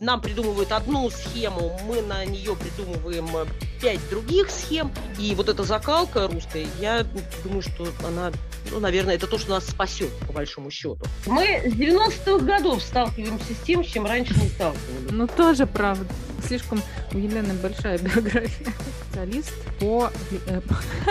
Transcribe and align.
нам 0.00 0.22
придумывают 0.22 0.72
одну 0.72 1.10
схему, 1.10 1.78
мы 1.86 2.00
на 2.00 2.24
нее 2.24 2.56
придумываем 2.56 3.28
э, 3.36 3.46
пять 3.82 4.00
других 4.08 4.50
схем, 4.50 4.90
и 5.18 5.34
вот 5.34 5.50
эта 5.50 5.62
закалка 5.62 6.26
русская, 6.26 6.66
я 6.80 7.06
думаю, 7.44 7.60
что 7.60 7.86
она, 8.06 8.32
ну, 8.70 8.80
наверное, 8.80 9.16
это 9.16 9.26
то, 9.26 9.38
что 9.38 9.50
нас 9.50 9.66
спасет, 9.66 10.10
по 10.26 10.32
большому 10.32 10.70
счету. 10.70 10.98
Мы 11.26 11.62
с 11.66 11.74
90-х 11.74 12.44
годов 12.46 12.82
сталкиваемся 12.82 13.52
с 13.52 13.58
тем, 13.58 13.84
с 13.84 13.88
чем 13.88 14.06
раньше 14.06 14.34
не 14.40 14.48
сталкивались. 14.48 15.10
Ну, 15.10 15.26
тоже 15.26 15.66
правда. 15.66 16.06
Слишком 16.46 16.82
у 17.12 17.18
Елены 17.18 17.52
большая 17.54 17.98
биография. 17.98 18.72
Специалист 19.04 19.52
по, 19.78 20.10
э, 20.46 20.62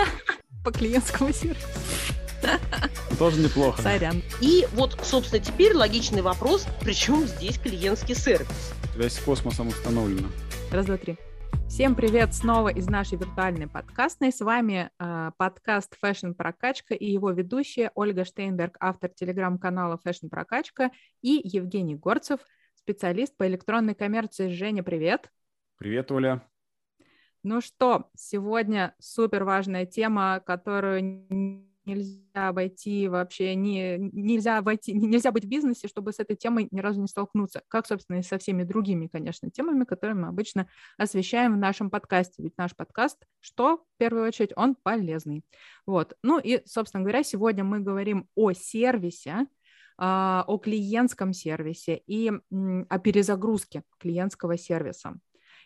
по 0.64 0.72
клиентскому 0.72 1.32
сервису. 1.32 1.68
Тоже 3.18 3.38
неплохо. 3.38 3.82
Сорян. 3.82 4.22
И 4.40 4.66
вот, 4.72 4.98
собственно, 5.04 5.40
теперь 5.40 5.74
логичный 5.74 6.22
вопрос, 6.22 6.66
причем 6.80 7.28
здесь 7.28 7.58
клиентский 7.58 8.16
сервис? 8.16 8.48
Связь 8.92 9.14
с 9.14 9.24
космосом 9.24 9.68
установлена. 9.68 10.28
Раз, 10.72 10.86
два, 10.86 10.96
три. 10.96 11.16
Всем 11.68 11.94
привет 11.94 12.34
снова 12.34 12.70
из 12.70 12.88
нашей 12.88 13.18
виртуальной 13.18 13.68
подкастной. 13.68 14.32
С 14.32 14.40
вами 14.40 14.90
э, 14.98 15.30
подкаст 15.36 15.96
Fashion 16.04 16.34
Прокачка 16.34 16.94
и 16.94 17.06
его 17.06 17.30
ведущая 17.30 17.92
Ольга 17.94 18.24
Штейнберг, 18.24 18.76
автор 18.80 19.10
телеграм-канала 19.10 20.00
Fashion 20.04 20.28
Прокачка, 20.28 20.90
и 21.22 21.40
Евгений 21.44 21.94
Горцев, 21.94 22.40
специалист 22.74 23.36
по 23.36 23.46
электронной 23.46 23.94
коммерции. 23.94 24.48
Женя, 24.48 24.82
привет. 24.82 25.30
Привет, 25.78 26.10
Оля. 26.10 26.42
Ну 27.44 27.60
что, 27.60 28.10
сегодня 28.16 28.94
супер 28.98 29.44
важная 29.44 29.86
тема, 29.86 30.42
которую 30.44 31.69
нельзя 31.94 32.48
обойти 32.48 33.08
вообще, 33.08 33.54
не, 33.54 33.98
нельзя 33.98 34.62
войти, 34.62 34.92
нельзя 34.92 35.32
быть 35.32 35.44
в 35.44 35.48
бизнесе, 35.48 35.88
чтобы 35.88 36.12
с 36.12 36.18
этой 36.18 36.36
темой 36.36 36.68
ни 36.70 36.80
разу 36.80 37.00
не 37.00 37.08
столкнуться, 37.08 37.62
как, 37.68 37.86
собственно, 37.86 38.18
и 38.18 38.22
со 38.22 38.38
всеми 38.38 38.62
другими, 38.62 39.06
конечно, 39.06 39.50
темами, 39.50 39.84
которые 39.84 40.16
мы 40.16 40.28
обычно 40.28 40.68
освещаем 40.96 41.54
в 41.54 41.58
нашем 41.58 41.90
подкасте. 41.90 42.42
Ведь 42.42 42.56
наш 42.56 42.74
подкаст, 42.74 43.18
что 43.40 43.78
в 43.78 43.98
первую 43.98 44.26
очередь, 44.26 44.52
он 44.56 44.74
полезный. 44.74 45.42
Вот. 45.86 46.14
Ну 46.22 46.38
и, 46.38 46.62
собственно 46.66 47.02
говоря, 47.02 47.22
сегодня 47.22 47.64
мы 47.64 47.80
говорим 47.80 48.28
о 48.34 48.52
сервисе, 48.52 49.46
а, 49.98 50.44
о 50.46 50.58
клиентском 50.58 51.32
сервисе 51.32 52.00
и 52.06 52.32
о 52.88 52.98
перезагрузке 52.98 53.82
клиентского 53.98 54.56
сервиса. 54.56 55.18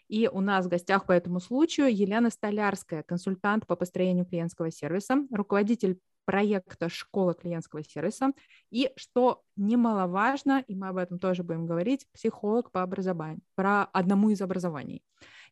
И 0.08 0.28
у 0.28 0.40
нас 0.40 0.66
в 0.66 0.68
гостях 0.68 1.06
по 1.06 1.12
этому 1.12 1.40
случаю 1.40 1.94
Елена 1.94 2.30
Столярская, 2.30 3.02
консультант 3.02 3.66
по 3.66 3.76
построению 3.76 4.26
клиентского 4.26 4.70
сервиса, 4.70 5.26
руководитель 5.30 5.98
проекта 6.24 6.88
«Школа 6.88 7.34
клиентского 7.34 7.82
сервиса». 7.84 8.32
И, 8.70 8.90
что 8.96 9.42
немаловажно, 9.56 10.64
и 10.66 10.74
мы 10.74 10.88
об 10.88 10.96
этом 10.96 11.18
тоже 11.18 11.42
будем 11.42 11.66
говорить, 11.66 12.06
психолог 12.12 12.70
по 12.70 12.82
образованию, 12.82 13.40
про 13.54 13.84
одному 13.84 14.30
из 14.30 14.40
образований. 14.40 15.02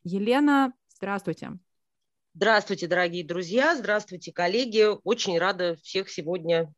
Елена, 0.05 0.73
здравствуйте. 0.89 1.59
Здравствуйте, 2.35 2.87
дорогие 2.87 3.25
друзья, 3.25 3.77
здравствуйте, 3.77 4.33
коллеги. 4.33 4.87
Очень 5.05 5.39
рада 5.39 5.77
всех 5.83 6.09
сегодня 6.09 6.73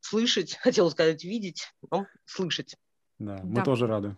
слышать, 0.00 0.56
хотела 0.60 0.90
сказать 0.90 1.24
видеть, 1.24 1.72
но 1.90 2.06
слышать. 2.24 2.76
Да, 3.18 3.40
мы 3.44 3.56
да. 3.56 3.64
тоже 3.64 3.86
рады. 3.86 4.16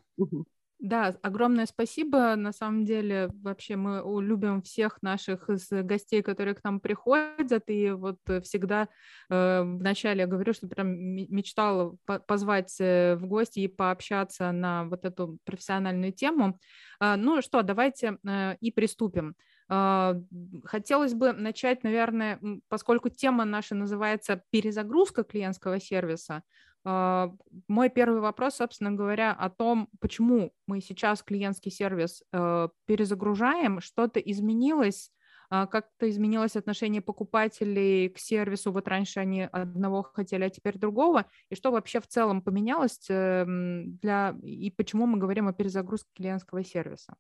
Да, 0.85 1.15
огромное 1.23 1.65
спасибо. 1.65 2.37
На 2.37 2.53
самом 2.53 2.85
деле, 2.85 3.31
вообще 3.43 3.75
мы 3.75 4.03
любим 4.23 4.61
всех 4.61 5.01
наших 5.01 5.49
гостей, 5.71 6.21
которые 6.21 6.55
к 6.55 6.63
нам 6.63 6.79
приходят, 6.79 7.63
и 7.69 7.91
вот 7.93 8.19
всегда 8.43 8.89
э, 9.31 9.63
вначале 9.63 10.21
я 10.21 10.27
говорю, 10.27 10.53
что 10.53 10.69
прям 10.69 10.89
мечтала 10.95 11.97
позвать 12.27 12.77
э, 12.81 13.17
в 13.17 13.27
гости 13.27 13.61
и 13.61 13.69
пообщаться 13.69 14.53
на 14.53 14.85
вот 14.85 15.07
эту 15.07 15.39
профессиональную 15.47 16.13
тему. 16.13 16.61
Э, 17.01 17.17
ну 17.17 17.41
что, 17.41 17.63
давайте 17.63 18.19
э, 18.23 18.57
и 18.61 18.71
приступим. 18.71 19.37
Э, 19.71 20.21
хотелось 20.67 21.15
бы 21.15 21.33
начать, 21.33 21.83
наверное, 21.83 22.39
поскольку 22.69 23.09
тема 23.09 23.47
наша 23.47 23.75
называется 23.75 24.43
«Перезагрузка 24.51 25.25
клиентского 25.25 25.81
сервиса», 25.81 26.35
а, 26.35 26.43
мой 26.85 27.89
первый 27.89 28.21
вопрос, 28.21 28.57
собственно 28.57 28.93
говоря, 28.93 29.33
о 29.33 29.49
том, 29.49 29.89
почему 30.01 30.53
мы 30.67 30.81
сейчас 30.81 31.23
клиентский 31.23 31.71
сервис 31.71 32.23
э, 32.33 32.69
перезагружаем, 32.87 33.81
что-то 33.81 34.21
изменилось, 34.21 35.11
а, 35.51 35.67
как-то 35.67 36.09
изменилось 36.11 36.57
отношение 36.57 37.01
покупателей 37.01 38.09
к 38.09 38.19
сервису, 38.19 38.73
вот 38.73 38.89
раньше 38.89 39.21
они 39.21 39.43
одного 39.43 40.03
хотели, 40.03 40.45
а 40.45 40.51
теперь 40.51 40.79
другого, 40.79 41.27
и 41.49 41.55
что 41.55 41.71
вообще 41.71 42.01
в 42.01 42.07
целом 42.07 42.43
поменялось 42.43 42.99
эм, 43.09 43.97
для, 43.99 44.37
и 44.43 44.71
почему 44.71 45.07
мы 45.07 45.19
говорим 45.19 45.49
о 45.49 45.53
перезагрузке 45.53 46.11
клиентского 46.15 46.65
сервиса? 46.65 47.15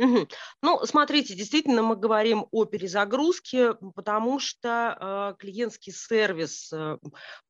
Угу. 0.00 0.28
Ну, 0.62 0.80
смотрите, 0.86 1.34
действительно 1.34 1.82
мы 1.82 1.94
говорим 1.94 2.46
о 2.52 2.64
перезагрузке, 2.64 3.74
потому 3.94 4.40
что 4.40 4.96
э, 4.98 5.34
клиентский 5.38 5.92
сервис, 5.92 6.72
э, 6.72 6.96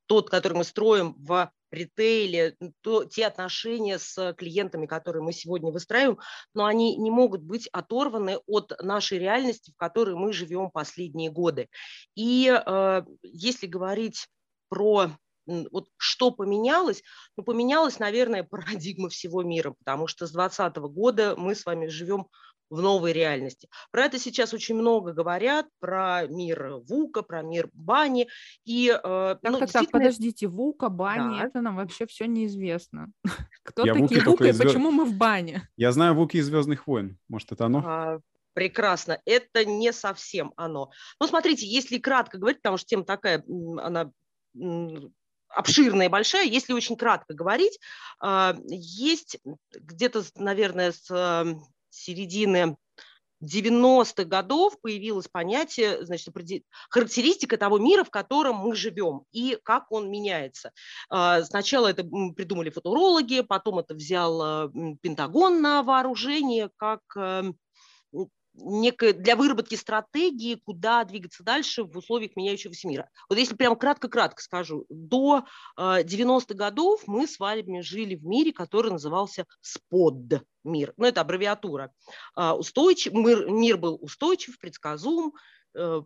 тот, 0.07 0.31
который 0.31 0.55
мы 0.55 0.65
строим 0.65 1.15
в 1.17 1.53
ритейле, 1.71 2.57
то, 2.81 3.05
те 3.05 3.29
отношения 3.29 4.01
с 4.01 4.35
клиентами, 4.37 4.87
которые 4.87 5.23
мы 5.23 5.33
сегодня 5.33 5.71
выстраиваем, 5.71 6.19
но 6.53 6.65
они 6.65 6.97
не 6.97 7.13
могут 7.13 7.43
быть 7.43 7.69
оторваны 7.69 8.39
от 8.49 8.73
нашей 8.83 9.21
реальности, 9.21 9.71
в 9.71 9.77
которой 9.77 10.17
мы 10.17 10.33
живем 10.33 10.73
последние 10.73 11.31
годы. 11.31 11.69
И 12.17 12.53
э, 12.53 13.03
если 13.23 13.69
говорить 13.69 14.27
про 14.69 15.11
вот 15.71 15.89
что 15.97 16.31
поменялось? 16.31 17.03
Ну, 17.37 17.43
поменялась, 17.43 17.99
наверное, 17.99 18.43
парадигма 18.51 19.09
всего 19.09 19.43
мира, 19.43 19.75
потому 19.79 20.07
что 20.07 20.27
с 20.27 20.33
2020 20.33 20.77
года 20.93 21.35
мы 21.37 21.55
с 21.55 21.67
вами 21.67 21.87
живем 21.87 22.27
в 22.71 22.81
новой 22.81 23.13
реальности. 23.13 23.69
Про 23.91 24.05
это 24.05 24.19
сейчас 24.19 24.55
очень 24.55 24.77
много 24.77 25.13
говорят, 25.13 25.67
про 25.81 26.27
мир 26.29 26.77
ВУКа, 26.89 27.23
про 27.23 27.43
мир 27.43 27.69
бани. 27.73 28.29
И, 28.65 28.89
э, 28.89 29.03
так, 29.03 29.41
ну, 29.43 29.59
так, 29.59 29.61
действительно... 29.63 29.85
так, 29.87 29.91
подождите, 29.91 30.47
ВУКа, 30.47 30.89
бани, 30.89 31.39
да. 31.39 31.47
это 31.47 31.61
нам 31.61 31.77
вообще 31.77 32.07
все 32.07 32.27
неизвестно. 32.27 33.11
Кто 33.65 33.85
Я 33.85 33.95
такие 33.95 34.23
ВУКа 34.23 34.47
и 34.47 34.57
почему 34.57 34.93
мы 34.93 35.05
в 35.05 35.15
бане? 35.15 35.69
Я 35.77 35.91
знаю 35.91 36.15
ВУКи 36.15 36.39
из 36.39 36.47
«Звездных 36.47 36.87
войн». 36.87 37.19
Может, 37.29 37.51
это 37.53 37.67
оно? 37.67 37.83
А, 37.85 38.21
прекрасно. 38.55 39.21
Это 39.25 39.65
не 39.65 39.93
совсем 39.93 40.53
оно. 40.57 40.91
Ну, 41.21 41.27
смотрите, 41.27 41.67
если 41.67 41.99
кратко 41.99 42.39
говорить, 42.39 42.59
потому 42.63 42.77
что 42.77 42.87
тема 42.87 43.05
такая, 43.05 43.45
она 43.79 44.13
обширная 45.51 46.07
и 46.07 46.11
большая. 46.11 46.47
Если 46.47 46.73
очень 46.73 46.97
кратко 46.97 47.35
говорить, 47.35 47.79
а, 48.21 48.57
есть 48.67 49.39
где-то, 49.73 50.25
наверное, 50.37 50.93
с 50.93 51.11
эм, 51.11 51.63
середины 51.91 52.77
90-х 53.43 54.25
годов 54.25 54.79
появилось 54.81 55.29
понятие, 55.29 56.05
значит, 56.05 56.35
характеристика 56.91 57.57
того 57.57 57.79
мира, 57.79 58.05
в 58.05 58.11
котором 58.11 58.57
мы 58.57 58.75
живем 58.77 59.25
и 59.33 59.59
как 59.63 59.91
он 59.91 60.11
меняется. 60.11 60.73
А, 61.09 61.43
сначала 61.43 61.89
это 61.89 62.05
придумали 62.05 62.71
футурологи, 62.71 63.41
потом 63.41 63.79
это 63.79 63.95
взял 63.95 64.71
Пентагон 65.01 65.63
на 65.63 65.83
вооружение 65.83 66.71
как 66.77 67.03
некое, 68.61 69.13
для 69.13 69.37
выработки 69.37 69.75
стратегии, 69.75 70.55
куда 70.55 71.05
двигаться 71.05 71.43
дальше 71.43 71.85
в 71.85 71.97
условиях 71.97 72.37
меняющегося 72.37 72.89
мира. 72.89 73.09
Вот 73.29 73.39
если 73.39 73.55
прям 73.55 73.77
кратко-кратко 73.77 74.43
скажу, 74.43 74.87
до 74.89 75.45
э, 75.77 76.03
90-х 76.03 76.55
годов 76.55 77.03
мы 77.07 77.27
с 77.27 77.39
вами 77.39 77.81
жили 77.81 78.15
в 78.15 78.25
мире, 78.25 78.53
который 78.53 78.91
назывался 78.91 79.47
СПОД 79.61 80.43
мир. 80.65 80.93
Ну, 80.97 81.07
это 81.07 81.21
аббревиатура. 81.21 81.93
Э, 82.37 82.53
устойчив, 82.53 83.13
мир, 83.13 83.49
мир 83.51 83.77
был 83.77 83.99
устойчив, 84.01 84.59
предсказуем, 84.59 85.33
э, 85.75 86.03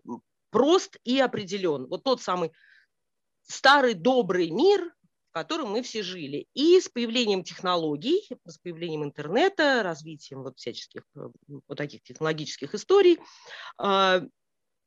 прост 0.50 0.96
и 1.04 1.18
определен. 1.18 1.86
Вот 1.88 2.04
тот 2.04 2.22
самый 2.22 2.52
старый 3.42 3.94
добрый 3.94 4.50
мир, 4.50 4.94
котором 5.34 5.70
мы 5.70 5.82
все 5.82 6.02
жили. 6.02 6.46
И 6.54 6.80
с 6.80 6.88
появлением 6.88 7.42
технологий, 7.42 8.26
с 8.46 8.56
появлением 8.58 9.02
интернета, 9.02 9.82
развитием 9.82 10.44
вот 10.44 10.58
всяческих 10.58 11.02
э, 11.16 11.28
вот 11.66 11.76
таких 11.76 12.04
технологических 12.04 12.72
историй, 12.72 13.18
а, 13.76 14.22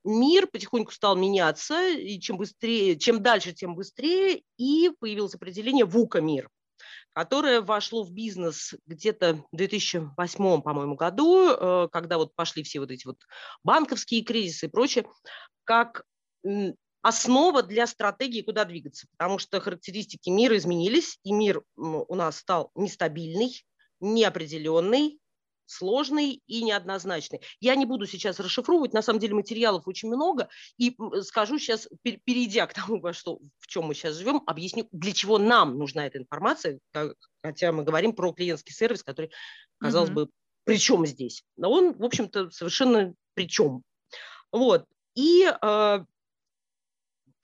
мир 0.06 0.48
потихоньку 0.48 0.94
стал 0.94 1.18
меняться, 1.18 1.90
и 1.90 2.18
чем 2.22 2.38
быстрее, 2.38 2.98
чем 2.98 3.22
дальше, 3.22 3.52
тем 3.52 3.76
быстрее, 3.76 4.42
и 4.58 4.90
появилось 4.98 5.36
определение 5.36 5.84
ВУКа-мир, 5.84 6.50
которое 7.12 7.60
вошло 7.60 8.04
в 8.04 8.14
бизнес 8.14 8.74
где-то 8.86 9.44
в 9.52 9.58
2008, 9.58 10.62
по-моему, 10.62 10.96
году, 10.96 11.50
э, 11.50 11.90
когда 11.92 12.18
вот 12.18 12.34
пошли 12.36 12.64
все 12.64 12.80
вот 12.80 12.90
эти 12.90 13.06
вот 13.06 13.18
банковские 13.66 14.24
кризисы 14.24 14.68
и 14.68 14.70
прочее, 14.70 15.06
как 15.66 16.06
основа 17.08 17.64
для 17.64 17.88
стратегии, 17.88 18.42
куда 18.42 18.66
двигаться, 18.66 19.08
потому 19.18 19.40
что 19.40 19.62
характеристики 19.62 20.30
мира 20.30 20.58
изменились, 20.58 21.20
и 21.24 21.32
мир 21.32 21.64
у 21.78 22.16
нас 22.16 22.40
стал 22.40 22.70
нестабильный, 22.76 23.66
неопределенный, 24.02 25.18
сложный 25.66 26.42
и 26.48 26.64
неоднозначный. 26.64 27.40
Я 27.62 27.76
не 27.76 27.86
буду 27.86 28.08
сейчас 28.08 28.42
расшифровывать, 28.42 28.92
на 28.92 29.02
самом 29.02 29.22
деле 29.22 29.36
материалов 29.36 29.88
очень 29.88 30.10
много, 30.10 30.50
и 30.78 30.98
скажу 31.22 31.58
сейчас, 31.60 31.88
перейдя 32.04 32.68
к 32.68 32.74
тому, 32.74 33.00
во 33.00 33.14
что, 33.14 33.40
в 33.60 33.68
чем 33.68 33.86
мы 33.86 33.94
сейчас 33.94 34.16
живем, 34.16 34.44
объясню, 34.46 34.90
для 34.92 35.14
чего 35.14 35.38
нам 35.38 35.78
нужна 35.78 36.08
эта 36.08 36.18
информация, 36.18 36.78
хотя 37.42 37.72
мы 37.72 37.86
говорим 37.86 38.12
про 38.12 38.34
клиентский 38.34 38.74
сервис, 38.74 39.02
который, 39.02 39.32
казалось 39.80 40.10
mm-hmm. 40.10 40.14
бы, 40.26 40.30
при 40.66 40.78
чем 40.78 41.06
здесь? 41.06 41.46
Но 41.56 41.72
он, 41.72 41.94
в 41.94 42.04
общем-то, 42.04 42.52
совершенно 42.52 43.14
при 43.34 43.48
чем. 43.48 43.84
Вот. 44.52 44.84
И 45.16 45.50
э, 45.50 46.00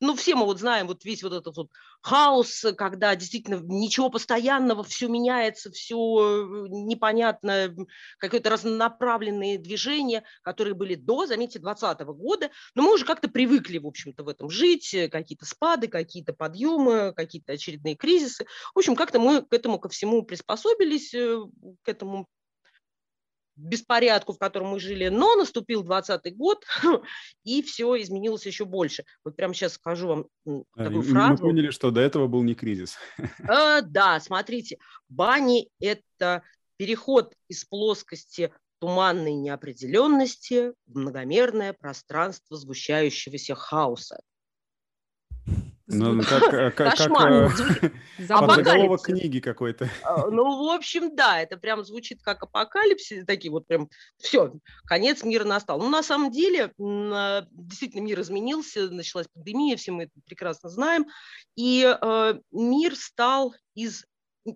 ну, 0.04 0.16
все 0.16 0.36
мы 0.36 0.46
вот 0.46 0.60
знаем 0.60 0.88
вот 0.88 1.06
весь 1.06 1.24
вот 1.24 1.32
этот 1.32 1.56
вот 1.56 1.70
хаос, 2.02 2.66
когда 2.78 3.16
действительно 3.16 3.62
ничего 3.64 4.10
постоянного, 4.10 4.84
все 4.84 5.08
меняется, 5.08 5.72
все 5.72 5.96
э, 5.96 6.68
непонятно, 6.70 7.74
какое-то 8.18 8.50
разнонаправленные 8.50 9.58
движения, 9.58 10.24
которые 10.42 10.74
были 10.74 10.96
до, 10.96 11.26
заметьте, 11.26 11.60
2020 11.60 12.02
года, 12.18 12.52
но 12.76 12.84
мы 12.84 12.94
уже 12.96 13.06
как-то 13.06 13.30
привыкли, 13.30 13.78
в 13.78 13.88
общем-то, 13.88 14.26
в 14.26 14.28
этом 14.28 14.50
жить, 14.50 14.94
э, 14.94 15.08
какие-то 15.08 15.46
спады, 15.46 15.88
какие-то 15.88 16.34
подъемы, 16.34 17.14
какие-то 17.16 17.54
очередные 17.54 17.96
кризисы. 17.96 18.46
В 18.76 18.80
общем, 18.80 18.96
как-то 18.96 19.20
мы 19.20 19.42
к 19.42 19.54
этому 19.54 19.80
ко 19.80 19.88
всему 19.88 20.24
приспособились, 20.24 21.14
э, 21.14 21.40
к 21.84 21.88
этому 21.88 22.28
беспорядку, 23.56 24.34
в 24.34 24.38
котором 24.38 24.68
мы 24.68 24.80
жили, 24.80 25.08
но 25.10 25.36
наступил 25.36 25.84
20 25.84 26.36
год, 26.36 26.66
и 27.44 27.62
все 27.62 28.02
изменилось 28.02 28.46
еще 28.46 28.66
больше. 28.66 29.06
Вот 29.24 29.36
прямо 29.36 29.54
сейчас 29.54 29.74
скажу 29.74 30.08
вам 30.08 30.26
такую 30.76 31.02
и 31.02 31.06
фразу. 31.06 31.44
Мы 31.44 31.50
поняли, 31.50 31.70
что 31.70 31.92
до 31.92 32.02
этого 32.02 32.28
был 32.28 32.44
не 32.44 32.56
кризис. 32.56 32.98
А, 33.48 33.82
да, 33.82 34.20
смотрите, 34.20 34.78
бани– 35.10 35.70
это 35.80 36.44
переход 36.78 37.34
из 37.48 37.66
плоскости 37.66 38.52
туманной 38.80 39.34
неопределенности 39.34 40.74
в 40.88 40.98
многомерное 40.98 41.74
пространство 41.74 42.58
сгущающегося 42.58 43.56
хаоса. 43.56 44.20
Ну, 45.94 46.22
как, 46.24 46.54
э, 46.54 46.72
как, 46.72 46.95
Кошмар. 46.98 47.51
как 48.28 48.40
под 48.40 48.56
заголовок 48.56 49.01
книги 49.01 49.40
какой-то. 49.40 49.90
А, 50.04 50.28
ну, 50.30 50.66
в 50.66 50.69
общем, 50.72 51.16
да, 51.16 51.42
это 51.42 51.57
прям 51.57 51.84
звучит 51.84 52.22
как 52.22 52.44
апокалипсис, 52.44 53.25
такие 53.25 53.51
вот 53.51 53.68
прям, 53.68 53.90
все, 54.18 54.54
конец 54.86 55.24
мира 55.24 55.44
настал. 55.44 55.80
Ну, 55.80 55.90
на 55.90 56.04
самом 56.04 56.31
деле, 56.31 56.74
действительно, 56.78 58.01
мир 58.01 58.19
изменился, 58.22 58.90
началась 58.90 59.28
пандемия, 59.34 59.78
все 59.78 59.92
мы 59.92 60.04
это 60.04 60.13
прекрасно 60.25 60.69
знаем, 60.69 61.06
и 61.56 61.84
э, 61.84 62.34
мир 62.51 62.95
стал 62.95 63.54
из 63.75 64.06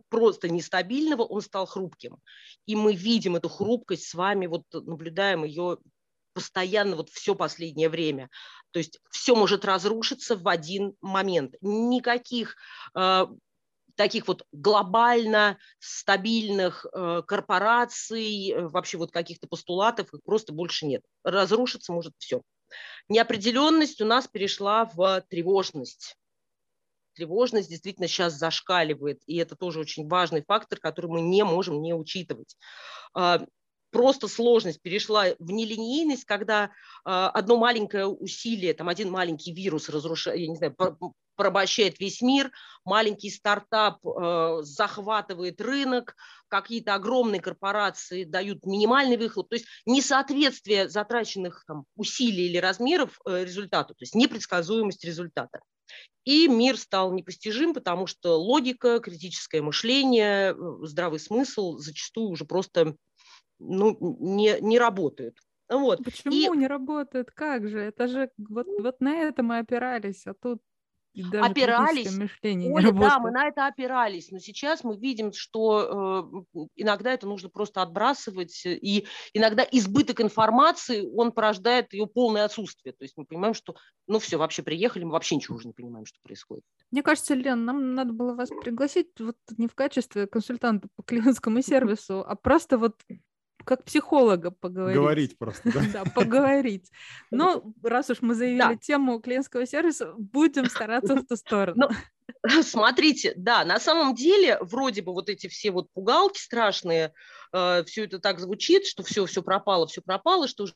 просто 0.09 0.49
нестабильного, 0.49 1.23
он 1.23 1.41
стал 1.41 1.65
хрупким. 1.65 2.17
И 2.65 2.75
мы 2.75 2.93
видим 2.93 3.35
эту 3.35 3.49
хрупкость 3.49 4.07
с 4.07 4.13
вами, 4.13 4.47
вот 4.47 4.63
наблюдаем 4.73 5.43
ее 5.43 5.77
постоянно 6.37 6.95
вот 6.95 7.09
все 7.09 7.33
последнее 7.33 7.89
время. 7.89 8.29
То 8.71 8.79
есть 8.79 8.99
все 9.09 9.35
может 9.35 9.65
разрушиться 9.65 10.35
в 10.35 10.47
один 10.47 10.95
момент. 11.01 11.55
Никаких 11.61 12.55
э, 12.95 13.25
таких 13.95 14.27
вот 14.27 14.45
глобально 14.51 15.57
стабильных 15.79 16.85
э, 16.85 17.23
корпораций, 17.27 18.51
э, 18.51 18.67
вообще 18.67 18.97
вот 18.97 19.11
каких-то 19.11 19.47
постулатов, 19.47 20.13
их 20.13 20.21
просто 20.23 20.53
больше 20.53 20.85
нет. 20.85 21.03
Разрушиться 21.23 21.91
может 21.91 22.13
все. 22.17 22.41
Неопределенность 23.09 24.01
у 24.01 24.05
нас 24.05 24.27
перешла 24.27 24.85
в 24.85 25.23
тревожность. 25.29 26.15
Тревожность 27.13 27.69
действительно 27.69 28.07
сейчас 28.07 28.33
зашкаливает, 28.33 29.21
и 29.25 29.37
это 29.37 29.55
тоже 29.55 29.79
очень 29.79 30.07
важный 30.07 30.43
фактор, 30.47 30.79
который 30.79 31.07
мы 31.07 31.21
не 31.21 31.43
можем 31.43 31.81
не 31.81 31.95
учитывать. 31.95 32.55
А, 33.13 33.43
просто 33.91 34.27
сложность 34.27 34.81
перешла 34.81 35.25
в 35.39 35.51
нелинейность, 35.51 36.25
когда 36.25 36.65
э, 36.65 36.69
одно 37.05 37.57
маленькое 37.57 38.07
усилие, 38.07 38.73
там 38.73 38.89
один 38.89 39.09
маленький 39.09 39.53
вирус 39.53 39.89
разрушает, 39.89 40.39
я 40.39 40.47
не 40.47 40.55
знаю, 40.55 40.75
порабощает 41.35 41.99
весь 41.99 42.21
мир, 42.21 42.51
маленький 42.83 43.29
стартап 43.29 43.99
э, 44.05 44.59
захватывает 44.63 45.61
рынок, 45.61 46.15
какие-то 46.49 46.95
огромные 46.95 47.41
корпорации 47.41 48.23
дают 48.23 48.65
минимальный 48.65 49.17
выхлоп, 49.17 49.49
то 49.49 49.55
есть 49.55 49.67
несоответствие 49.85 50.89
затраченных 50.89 51.63
там, 51.67 51.85
усилий 51.95 52.47
или 52.47 52.57
размеров 52.57 53.19
э, 53.25 53.45
результату, 53.45 53.93
то 53.93 54.01
есть 54.01 54.15
непредсказуемость 54.15 55.05
результата. 55.05 55.59
И 56.25 56.49
мир 56.49 56.77
стал 56.77 57.13
непостижим, 57.13 57.73
потому 57.73 58.05
что 58.05 58.37
логика, 58.37 58.99
критическое 58.99 59.61
мышление, 59.61 60.53
э, 60.53 60.55
здравый 60.81 61.19
смысл 61.19 61.77
зачастую 61.77 62.29
уже 62.29 62.43
просто 62.43 62.95
ну, 63.59 63.97
не, 64.19 64.59
не 64.61 64.79
работают. 64.79 65.37
Вот. 65.69 66.03
Почему 66.03 66.53
и... 66.53 66.57
не 66.57 66.67
работает? 66.67 67.31
Как 67.31 67.67
же? 67.67 67.79
Это 67.79 68.07
же 68.07 68.31
вот, 68.37 68.67
вот 68.79 69.01
на 69.01 69.15
это 69.17 69.43
мы 69.43 69.59
опирались, 69.59 70.25
а 70.25 70.33
тут 70.33 70.61
даже 71.13 71.43
опирались. 71.43 72.15
Мышление 72.15 72.71
Оля, 72.71 72.91
да, 72.91 73.19
мы 73.19 73.31
на 73.31 73.47
это 73.47 73.65
опирались, 73.65 74.31
но 74.31 74.39
сейчас 74.39 74.83
мы 74.83 74.97
видим, 74.97 75.33
что 75.33 76.45
э, 76.53 76.67
иногда 76.75 77.11
это 77.11 77.27
нужно 77.27 77.49
просто 77.49 77.81
отбрасывать, 77.81 78.65
и 78.65 79.07
иногда 79.33 79.67
избыток 79.71 80.21
информации, 80.21 81.07
он 81.15 81.31
порождает 81.31 81.93
ее 81.93 82.07
полное 82.07 82.45
отсутствие. 82.45 82.93
То 82.93 83.03
есть 83.03 83.15
мы 83.17 83.25
понимаем, 83.25 83.53
что, 83.53 83.75
ну 84.07 84.19
все, 84.19 84.37
вообще 84.37 84.63
приехали, 84.63 85.03
мы 85.03 85.11
вообще 85.11 85.35
ничего 85.35 85.55
уже 85.55 85.67
не 85.67 85.73
понимаем, 85.73 86.05
что 86.05 86.19
происходит. 86.21 86.63
Мне 86.91 87.03
кажется, 87.03 87.33
Лен, 87.33 87.65
нам 87.65 87.95
надо 87.95 88.13
было 88.13 88.33
вас 88.33 88.49
пригласить 88.61 89.09
вот 89.19 89.37
не 89.57 89.67
в 89.67 89.75
качестве 89.75 90.27
консультанта 90.27 90.87
по 90.95 91.03
клиентскому 91.03 91.61
сервису, 91.63 92.23
а 92.27 92.35
просто 92.35 92.77
вот 92.77 92.95
как 93.67 93.83
психолога 93.83 94.49
поговорить. 94.49 94.97
Говорить 94.97 95.37
просто, 95.37 95.71
да? 95.73 95.81
Да, 95.91 96.03
поговорить. 96.05 96.89
Но 97.31 97.63
раз 97.83 98.09
уж 98.09 98.21
мы 98.21 98.33
заявили 98.33 98.77
тему 98.77 99.19
клиентского 99.19 99.65
сервиса, 99.67 100.13
будем 100.17 100.67
стараться 100.67 101.15
в 101.15 101.25
ту 101.25 101.35
сторону. 101.35 101.89
Смотрите, 102.61 103.33
да, 103.35 103.65
на 103.65 103.79
самом 103.79 104.15
деле 104.15 104.57
вроде 104.61 105.01
бы 105.01 105.13
вот 105.13 105.29
эти 105.29 105.47
все 105.47 105.71
вот 105.71 105.91
пугалки 105.91 106.39
страшные, 106.39 107.13
э, 107.51 107.83
все 107.83 108.05
это 108.05 108.19
так 108.19 108.39
звучит, 108.39 108.85
что 108.85 109.03
все, 109.03 109.25
все 109.25 109.43
пропало, 109.43 109.85
все 109.87 110.01
пропало, 110.01 110.47
что 110.47 110.67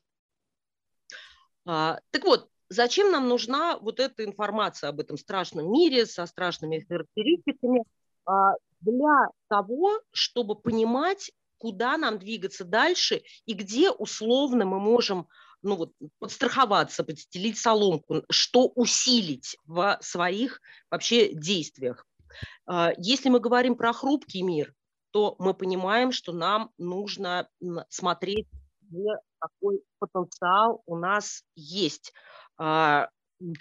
а, 1.66 2.00
так 2.10 2.26
вот, 2.26 2.50
зачем 2.68 3.12
нам 3.12 3.30
нужна 3.30 3.78
вот 3.78 4.02
эта 4.02 4.26
информация 4.26 4.90
об 4.90 5.00
этом 5.00 5.18
страшном 5.18 5.72
мире 5.72 6.06
со 6.06 6.26
страшными 6.26 6.86
характеристиками? 6.88 7.84
А, 8.26 8.56
для 8.82 9.28
того, 9.48 10.02
чтобы 10.12 10.56
понимать, 10.56 11.32
куда 11.62 11.96
нам 11.96 12.18
двигаться 12.18 12.66
дальше 12.66 13.22
и 13.46 13.54
где 13.54 13.92
условно 13.92 14.66
мы 14.66 14.80
можем 14.80 15.28
ну 15.62 15.76
вот, 15.76 15.92
подстраховаться, 16.18 17.04
подстелить 17.04 17.60
соломку, 17.60 18.24
что 18.32 18.68
усилить 18.70 19.56
в 19.68 20.00
своих 20.02 20.60
вообще 20.90 21.36
действиях. 21.36 22.08
А, 22.66 22.94
если 22.98 23.30
мы 23.30 23.40
говорим 23.40 23.76
про 23.76 23.94
хрупкий 23.94 24.42
мир, 24.42 24.74
то 25.12 25.36
мы 25.38 25.54
понимаем, 25.54 26.12
что 26.12 26.34
нам 26.34 26.72
нужно 26.80 27.48
смотреть, 27.90 28.48
где 28.82 29.10
какой 29.38 29.84
потенциал 30.00 30.82
у 30.88 30.98
нас 30.98 31.44
есть, 31.54 32.12
а, 32.58 33.10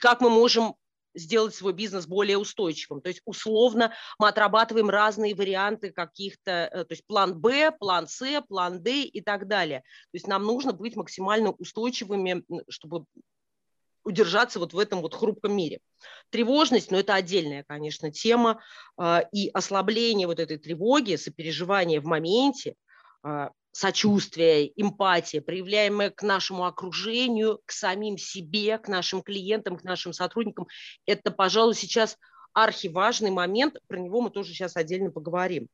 как 0.00 0.22
мы 0.22 0.30
можем 0.30 0.74
сделать 1.14 1.54
свой 1.54 1.72
бизнес 1.72 2.06
более 2.06 2.38
устойчивым. 2.38 3.00
То 3.00 3.08
есть 3.08 3.20
условно 3.24 3.92
мы 4.18 4.28
отрабатываем 4.28 4.90
разные 4.90 5.34
варианты 5.34 5.90
каких-то, 5.92 6.50
э, 6.72 6.84
то 6.84 6.92
есть 6.92 7.06
план 7.06 7.38
Б, 7.38 7.72
план 7.72 8.08
С, 8.08 8.42
план 8.48 8.82
Д 8.82 9.02
и 9.02 9.20
так 9.20 9.48
далее. 9.48 9.80
То 9.80 10.16
есть 10.16 10.26
нам 10.26 10.44
нужно 10.44 10.72
быть 10.72 10.96
максимально 10.96 11.50
устойчивыми, 11.50 12.44
чтобы 12.68 13.04
удержаться 14.04 14.58
вот 14.58 14.72
в 14.72 14.78
этом 14.78 15.02
вот 15.02 15.14
хрупком 15.14 15.54
мире. 15.54 15.80
Тревожность, 16.30 16.90
ну 16.90 16.98
это 16.98 17.14
отдельная, 17.14 17.64
конечно, 17.64 18.10
тема, 18.10 18.60
а, 18.96 19.20
и 19.32 19.48
ослабление 19.48 20.26
вот 20.26 20.40
этой 20.40 20.58
тревоги, 20.58 21.16
сопереживание 21.16 22.00
в 22.00 22.06
моменте, 22.06 22.74
а, 23.22 23.50
сочувствие, 23.72 24.72
эмпатия, 24.80 25.40
проявляемая 25.40 26.10
к 26.10 26.22
нашему 26.22 26.64
окружению, 26.64 27.60
к 27.64 27.72
самим 27.72 28.18
себе, 28.18 28.78
к 28.78 28.88
нашим 28.88 29.22
клиентам, 29.22 29.76
к 29.76 29.84
нашим 29.84 30.12
сотрудникам, 30.12 30.66
это, 31.06 31.30
пожалуй, 31.30 31.74
сейчас 31.74 32.16
архиважный 32.52 33.30
момент, 33.30 33.76
про 33.86 33.98
него 33.98 34.20
мы 34.20 34.30
тоже 34.30 34.50
сейчас 34.50 34.76
отдельно 34.76 35.10
поговорим. 35.10 35.68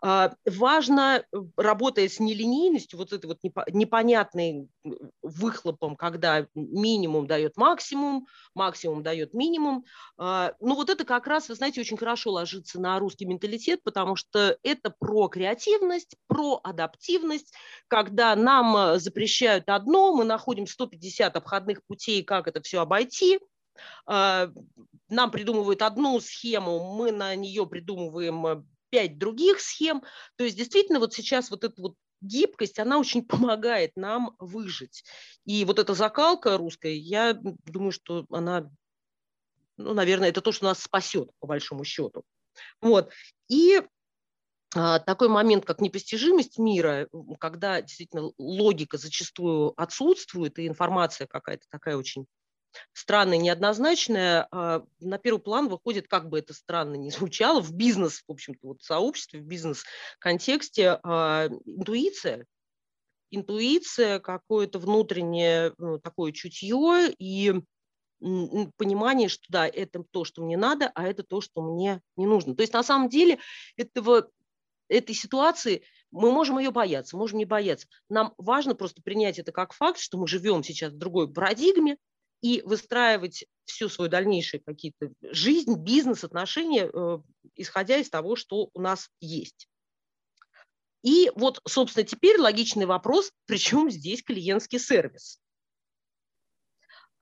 А, 0.00 0.34
важно, 0.44 1.24
э, 1.32 1.36
работая 1.56 2.08
с 2.08 2.20
нелинейностью, 2.20 2.98
вот 2.98 3.12
этой 3.12 3.26
вот 3.26 3.38
непонятной 3.72 4.68
выхлопом, 5.22 5.96
когда 5.96 6.46
минимум 6.54 7.26
дает 7.26 7.56
максимум, 7.56 8.26
максимум 8.54 9.02
дает 9.02 9.32
минимум, 9.32 9.84
а, 10.18 10.52
ну 10.60 10.74
вот 10.74 10.90
это 10.90 11.04
как 11.04 11.26
раз, 11.26 11.48
вы 11.48 11.54
знаете, 11.54 11.80
очень 11.80 11.96
хорошо 11.96 12.32
ложится 12.32 12.80
на 12.80 12.98
русский 12.98 13.24
менталитет, 13.24 13.82
потому 13.82 14.16
что 14.16 14.58
это 14.62 14.90
про 14.90 15.28
креативность, 15.28 16.16
про 16.26 16.60
адаптивность, 16.62 17.54
когда 17.88 18.36
нам 18.36 18.76
э, 18.76 18.98
запрещают 18.98 19.68
одно, 19.68 20.14
мы 20.14 20.24
находим 20.24 20.66
150 20.66 21.34
обходных 21.36 21.84
путей, 21.86 22.22
как 22.22 22.46
это 22.46 22.60
все 22.60 22.80
обойти, 22.80 23.40
а, 24.06 24.50
нам 25.08 25.30
придумывают 25.30 25.82
одну 25.82 26.20
схему, 26.20 26.94
мы 26.94 27.12
на 27.12 27.34
нее 27.34 27.66
придумываем 27.66 28.46
э, 28.46 28.62
пять 28.94 29.18
других 29.18 29.60
схем. 29.60 30.04
То 30.36 30.44
есть 30.44 30.56
действительно 30.56 31.00
вот 31.00 31.12
сейчас 31.12 31.50
вот 31.50 31.64
это 31.64 31.74
вот 31.82 31.94
гибкость, 32.20 32.78
она 32.78 33.00
очень 33.00 33.24
помогает 33.26 33.90
нам 33.96 34.36
выжить. 34.38 35.02
И 35.44 35.64
вот 35.64 35.80
эта 35.80 35.94
закалка 35.94 36.56
русская, 36.56 36.94
я 36.94 37.34
думаю, 37.34 37.90
что 37.90 38.24
она, 38.30 38.70
ну, 39.76 39.94
наверное, 39.94 40.28
это 40.28 40.40
то, 40.40 40.52
что 40.52 40.66
нас 40.66 40.80
спасет, 40.80 41.28
по 41.40 41.48
большому 41.48 41.82
счету. 41.82 42.22
Вот. 42.80 43.10
И 43.48 43.82
а, 44.76 45.00
такой 45.00 45.28
момент, 45.28 45.64
как 45.64 45.80
непостижимость 45.80 46.56
мира, 46.56 47.08
когда 47.40 47.82
действительно 47.82 48.30
логика 48.38 48.96
зачастую 48.96 49.72
отсутствует, 49.76 50.60
и 50.60 50.68
информация 50.68 51.26
какая-то 51.26 51.64
такая 51.68 51.96
очень 51.96 52.26
странная, 52.92 53.38
неоднозначная, 53.38 54.48
а, 54.50 54.84
на 55.00 55.18
первый 55.18 55.40
план 55.40 55.68
выходит, 55.68 56.08
как 56.08 56.28
бы 56.28 56.38
это 56.38 56.54
странно 56.54 56.94
ни 56.96 57.10
звучало, 57.10 57.60
в 57.60 57.72
бизнес, 57.72 58.22
в 58.26 58.32
общем-то, 58.32 58.68
вот 58.68 58.82
сообществе, 58.82 59.40
в 59.40 59.44
бизнес-контексте 59.44 61.00
а, 61.02 61.48
интуиция. 61.64 62.46
Интуиция, 63.30 64.20
какое-то 64.20 64.78
внутреннее 64.78 65.74
ну, 65.78 65.98
такое 65.98 66.32
чутье 66.32 67.12
и 67.18 67.54
понимание, 68.20 69.28
что 69.28 69.44
да, 69.48 69.66
это 69.66 70.04
то, 70.10 70.24
что 70.24 70.42
мне 70.42 70.56
надо, 70.56 70.90
а 70.94 71.04
это 71.04 71.22
то, 71.24 71.40
что 71.40 71.60
мне 71.62 72.00
не 72.16 72.26
нужно. 72.26 72.54
То 72.54 72.62
есть 72.62 72.72
на 72.72 72.82
самом 72.82 73.08
деле 73.08 73.38
этого 73.76 74.30
этой 74.88 75.14
ситуации 75.14 75.82
мы 76.10 76.30
можем 76.30 76.58
ее 76.58 76.70
бояться, 76.70 77.16
можем 77.16 77.38
не 77.38 77.44
бояться. 77.44 77.88
Нам 78.08 78.34
важно 78.38 78.74
просто 78.74 79.02
принять 79.02 79.38
это 79.38 79.52
как 79.52 79.72
факт, 79.72 79.98
что 79.98 80.18
мы 80.18 80.28
живем 80.28 80.62
сейчас 80.62 80.92
в 80.92 80.98
другой 80.98 81.32
парадигме, 81.32 81.96
и 82.44 82.60
выстраивать 82.60 83.46
всю 83.64 83.88
свою 83.88 84.10
дальнейшую 84.10 84.62
какие-то 84.62 85.10
жизнь, 85.22 85.76
бизнес, 85.78 86.24
отношения, 86.24 86.90
э, 86.92 87.18
исходя 87.54 87.96
из 87.96 88.10
того, 88.10 88.36
что 88.36 88.68
у 88.74 88.80
нас 88.82 89.08
есть. 89.18 89.66
И 91.02 91.32
вот, 91.36 91.62
собственно, 91.66 92.04
теперь 92.04 92.38
логичный 92.38 92.84
вопрос, 92.84 93.32
при 93.46 93.56
чем 93.56 93.90
здесь 93.90 94.22
клиентский 94.22 94.78
сервис? 94.78 95.40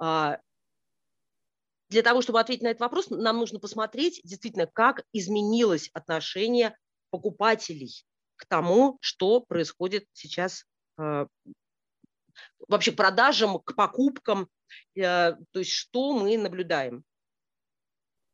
А, 0.01 0.41
для 1.89 2.03
того, 2.03 2.21
чтобы 2.21 2.41
ответить 2.41 2.65
на 2.65 2.71
этот 2.71 2.81
вопрос, 2.81 3.09
нам 3.11 3.39
нужно 3.39 3.61
посмотреть 3.61 4.21
действительно, 4.25 4.67
как 4.67 5.05
изменилось 5.13 5.89
отношение 5.93 6.77
покупателей 7.11 8.05
к 8.35 8.47
тому, 8.47 8.99
что 9.01 9.39
происходит 9.39 10.05
сейчас 10.15 10.65
э, 10.99 11.27
вообще 12.69 12.93
продажам, 12.93 13.59
к 13.61 13.75
покупкам, 13.75 14.49
э, 14.97 15.35
то 15.51 15.59
есть 15.59 15.73
что 15.73 16.13
мы 16.13 16.37
наблюдаем. 16.37 17.05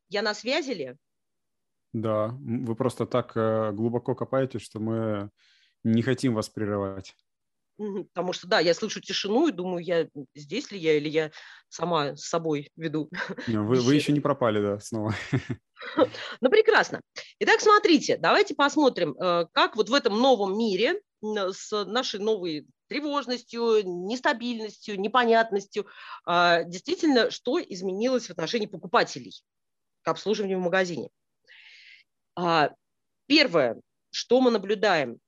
Я 0.09 0.23
на 0.23 0.35
связи 0.35 0.73
ли? 0.73 0.97
Да, 1.93 2.37
вы 2.41 2.75
просто 2.75 3.07
так 3.07 3.37
э, 3.37 3.73
глубоко 3.73 4.15
копаете, 4.15 4.59
что 4.59 4.81
мы 4.81 5.31
не 5.85 6.03
хотим 6.03 6.35
вас 6.35 6.49
прерывать. 6.49 7.15
Потому 7.77 8.33
что, 8.33 8.49
да, 8.49 8.59
я 8.59 8.75
слышу 8.75 9.01
тишину 9.01 9.47
и 9.47 9.53
думаю, 9.53 9.85
я 9.85 10.09
здесь 10.35 10.73
ли 10.73 10.79
я 10.79 10.97
или 10.97 11.09
я 11.09 11.31
сама 11.69 12.17
с 12.17 12.25
собой 12.25 12.71
веду. 12.77 13.09
Вы, 13.47 13.81
вы 13.81 13.95
еще 13.95 14.13
не 14.13 14.21
пропали, 14.21 14.61
да, 14.61 14.81
снова. 14.81 15.15
Ну, 16.41 16.51
прекрасно. 16.51 17.01
Итак, 17.41 17.61
смотрите, 17.61 18.17
давайте 18.17 18.55
посмотрим, 18.55 19.17
э, 19.19 19.47
как 19.53 19.77
вот 19.77 19.89
в 19.89 19.95
этом 19.95 20.19
новом 20.19 20.59
мире 20.59 21.01
с 21.23 21.85
нашей 21.85 22.21
новой 22.21 22.67
тревожностью, 22.89 23.83
нестабильностью, 23.85 24.99
непонятностью, 24.99 25.87
а, 26.25 26.65
действительно, 26.65 27.31
что 27.31 27.61
изменилось 27.61 28.27
в 28.27 28.31
отношении 28.31 28.67
покупателей 28.67 29.33
к 30.03 30.09
обслуживанию 30.09 30.59
в 30.59 30.63
магазине. 30.63 31.11
А, 32.35 32.71
первое, 33.27 33.81
что 34.11 34.41
мы 34.41 34.51
наблюдаем, 34.51 35.19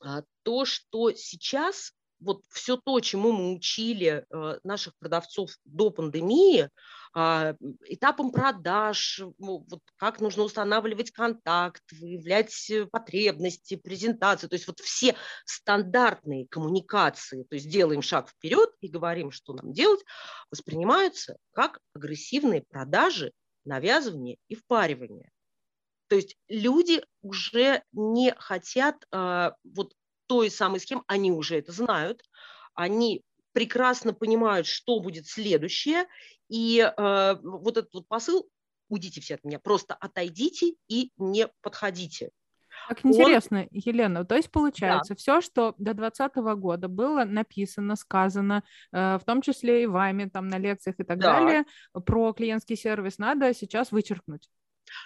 а, 0.00 0.22
то, 0.42 0.64
что 0.64 1.12
сейчас 1.12 1.92
вот 2.20 2.42
все 2.50 2.76
то, 2.76 3.00
чему 3.00 3.32
мы 3.32 3.52
учили 3.54 4.24
наших 4.62 4.96
продавцов 4.98 5.50
до 5.64 5.90
пандемии, 5.90 6.70
этапом 7.14 8.32
продаж, 8.32 9.20
вот 9.38 9.80
как 9.96 10.20
нужно 10.20 10.44
устанавливать 10.44 11.10
контакт, 11.10 11.82
выявлять 11.92 12.70
э, 12.70 12.86
потребности, 12.86 13.76
презентации, 13.76 14.46
то 14.46 14.54
есть 14.54 14.66
вот 14.66 14.80
все 14.80 15.14
стандартные 15.44 16.46
коммуникации, 16.48 17.42
то 17.44 17.54
есть 17.54 17.68
делаем 17.68 18.00
шаг 18.00 18.30
вперед 18.30 18.70
и 18.80 18.88
говорим, 18.88 19.30
что 19.30 19.52
нам 19.52 19.72
делать, 19.72 20.00
воспринимаются 20.50 21.36
как 21.52 21.80
агрессивные 21.94 22.62
продажи, 22.62 23.32
навязывание 23.64 24.38
и 24.48 24.54
впаривание. 24.54 25.30
То 26.08 26.16
есть 26.16 26.36
люди 26.48 27.02
уже 27.22 27.82
не 27.92 28.34
хотят 28.38 28.96
а, 29.10 29.54
вот 29.64 29.92
той 30.26 30.50
самой 30.50 30.80
схемы, 30.80 31.02
они 31.06 31.30
уже 31.30 31.58
это 31.58 31.72
знают, 31.72 32.22
они 32.74 33.22
прекрасно 33.52 34.14
понимают, 34.14 34.66
что 34.66 35.00
будет 35.00 35.26
следующее, 35.26 36.06
и 36.52 36.80
э, 36.80 37.36
вот 37.42 37.78
этот 37.78 37.94
вот 37.94 38.06
посыл 38.06 38.46
«уйдите 38.90 39.22
все 39.22 39.36
от 39.36 39.44
меня», 39.44 39.58
просто 39.58 39.94
отойдите 39.94 40.74
и 40.86 41.10
не 41.16 41.48
подходите. 41.62 42.30
Как 42.88 43.04
интересно, 43.06 43.62
Он... 43.62 43.68
Елена, 43.70 44.24
то 44.26 44.34
есть 44.34 44.50
получается, 44.50 45.14
да. 45.14 45.16
все, 45.16 45.40
что 45.40 45.74
до 45.78 45.94
2020 45.94 46.36
года 46.60 46.88
было 46.88 47.24
написано, 47.24 47.96
сказано, 47.96 48.64
э, 48.92 49.18
в 49.18 49.24
том 49.24 49.40
числе 49.40 49.84
и 49.84 49.86
вами 49.86 50.26
там 50.26 50.48
на 50.48 50.58
лекциях 50.58 50.96
и 50.98 51.04
так 51.04 51.18
да. 51.18 51.40
далее, 51.40 51.64
про 52.04 52.34
клиентский 52.34 52.76
сервис 52.76 53.16
надо 53.16 53.54
сейчас 53.54 53.90
вычеркнуть. 53.90 54.50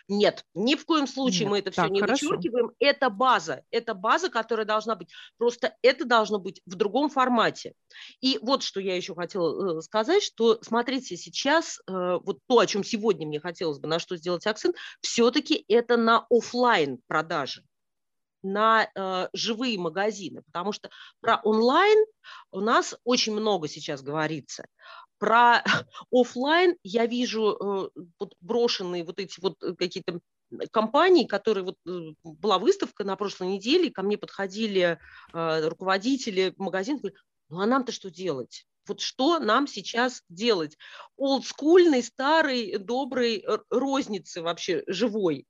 Нет, 0.08 0.44
ни 0.54 0.74
в 0.74 0.84
коем 0.84 1.06
случае 1.06 1.42
Нет. 1.42 1.50
мы 1.50 1.58
это 1.58 1.70
все 1.70 1.82
так, 1.82 1.90
не 1.90 2.00
хорошо. 2.00 2.28
вычеркиваем. 2.28 2.72
Это 2.78 3.10
база, 3.10 3.62
это 3.70 3.94
база, 3.94 4.28
которая 4.28 4.66
должна 4.66 4.94
быть. 4.94 5.12
Просто 5.36 5.76
это 5.82 6.04
должно 6.04 6.38
быть 6.38 6.60
в 6.66 6.74
другом 6.74 7.08
формате. 7.08 7.74
И 8.20 8.38
вот 8.42 8.62
что 8.62 8.80
я 8.80 8.96
еще 8.96 9.14
хотела 9.14 9.78
э, 9.78 9.82
сказать, 9.82 10.22
что 10.22 10.58
смотрите, 10.62 11.16
сейчас 11.16 11.80
э, 11.86 12.18
вот 12.22 12.38
то, 12.46 12.58
о 12.58 12.66
чем 12.66 12.84
сегодня 12.84 13.26
мне 13.26 13.40
хотелось 13.40 13.78
бы, 13.78 13.88
на 13.88 13.98
что 13.98 14.16
сделать 14.16 14.46
акцент, 14.46 14.76
все-таки 15.00 15.64
это 15.68 15.96
на 15.96 16.26
офлайн 16.30 16.98
продажи 17.06 17.62
на 18.46 18.88
э, 18.94 19.28
живые 19.32 19.78
магазины, 19.78 20.42
потому 20.42 20.72
что 20.72 20.90
про 21.20 21.40
онлайн 21.42 21.98
у 22.50 22.60
нас 22.60 22.94
очень 23.04 23.32
много 23.32 23.68
сейчас 23.68 24.02
говорится. 24.02 24.66
Про 25.18 25.62
офлайн 26.10 26.76
я 26.82 27.06
вижу 27.06 27.56
э, 27.56 28.02
вот 28.18 28.34
брошенные 28.40 29.04
вот 29.04 29.18
эти 29.18 29.40
вот 29.40 29.62
э, 29.62 29.74
какие-то 29.74 30.20
компании, 30.70 31.24
которые 31.24 31.64
вот 31.64 31.76
э, 31.86 32.14
была 32.22 32.58
выставка 32.58 33.04
на 33.04 33.16
прошлой 33.16 33.48
неделе, 33.48 33.90
ко 33.90 34.02
мне 34.02 34.18
подходили 34.18 34.98
руководители 35.32 36.54
магазинов, 36.56 37.02
ну 37.48 37.60
а 37.60 37.66
нам-то 37.66 37.92
что 37.92 38.10
делать? 38.10 38.66
Вот 38.86 39.00
что 39.00 39.40
нам 39.40 39.66
сейчас 39.66 40.22
делать? 40.28 40.76
Олдскульной, 41.16 42.02
старой, 42.02 42.78
доброй 42.78 43.44
розницы 43.68 44.42
вообще 44.42 44.84
живой, 44.86 45.44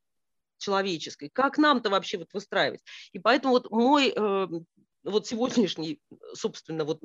человеческой. 0.57 1.29
Как 1.29 1.59
нам-то 1.59 1.91
вообще 1.91 2.17
вот 2.17 2.29
выстраивать? 2.33 2.81
И 3.13 3.19
поэтому 3.19 3.53
вот 3.53 3.71
мой 3.71 4.15
вот 5.05 5.27
сегодняшний, 5.27 6.01
собственно, 6.35 6.85
вот 6.85 7.01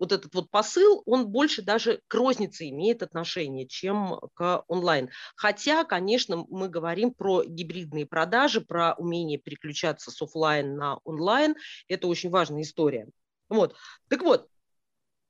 вот 0.00 0.12
этот 0.12 0.34
вот 0.34 0.50
посыл, 0.50 1.02
он 1.06 1.28
больше 1.28 1.62
даже 1.62 2.00
к 2.08 2.14
рознице 2.14 2.68
имеет 2.70 3.02
отношение, 3.02 3.68
чем 3.68 4.18
к 4.34 4.64
онлайн. 4.66 5.10
Хотя, 5.36 5.84
конечно, 5.84 6.44
мы 6.48 6.68
говорим 6.68 7.12
про 7.12 7.44
гибридные 7.44 8.06
продажи, 8.06 8.62
про 8.62 8.94
умение 8.94 9.38
переключаться 9.38 10.10
с 10.10 10.20
офлайн 10.20 10.74
на 10.74 10.96
онлайн. 11.04 11.54
Это 11.86 12.08
очень 12.08 12.30
важная 12.30 12.62
история. 12.62 13.08
Вот. 13.48 13.76
Так 14.08 14.22
вот, 14.22 14.48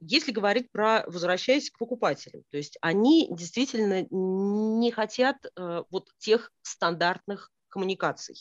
если 0.00 0.32
говорить 0.32 0.70
про, 0.70 1.04
возвращаясь 1.06 1.70
к 1.70 1.78
покупателям, 1.78 2.42
то 2.50 2.56
есть 2.56 2.78
они 2.80 3.28
действительно 3.30 4.06
не 4.10 4.90
хотят 4.92 5.36
э, 5.44 5.82
вот 5.90 6.08
тех 6.18 6.52
стандартных 6.62 7.50
коммуникаций. 7.68 8.36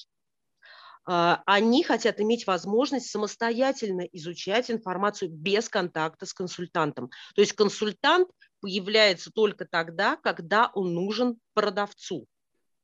А, 1.11 1.41
они 1.47 1.83
хотят 1.83 2.21
иметь 2.21 2.45
возможность 2.45 3.09
самостоятельно 3.09 4.01
изучать 4.11 4.69
информацию 4.69 5.31
без 5.31 5.67
контакта 5.67 6.27
с 6.27 6.35
консультантом. 6.35 7.09
То 7.33 7.41
есть 7.41 7.53
консультант 7.53 8.29
появляется 8.61 9.31
только 9.31 9.65
тогда, 9.65 10.17
когда 10.17 10.69
он 10.75 10.93
нужен 10.93 11.39
продавцу. 11.55 12.27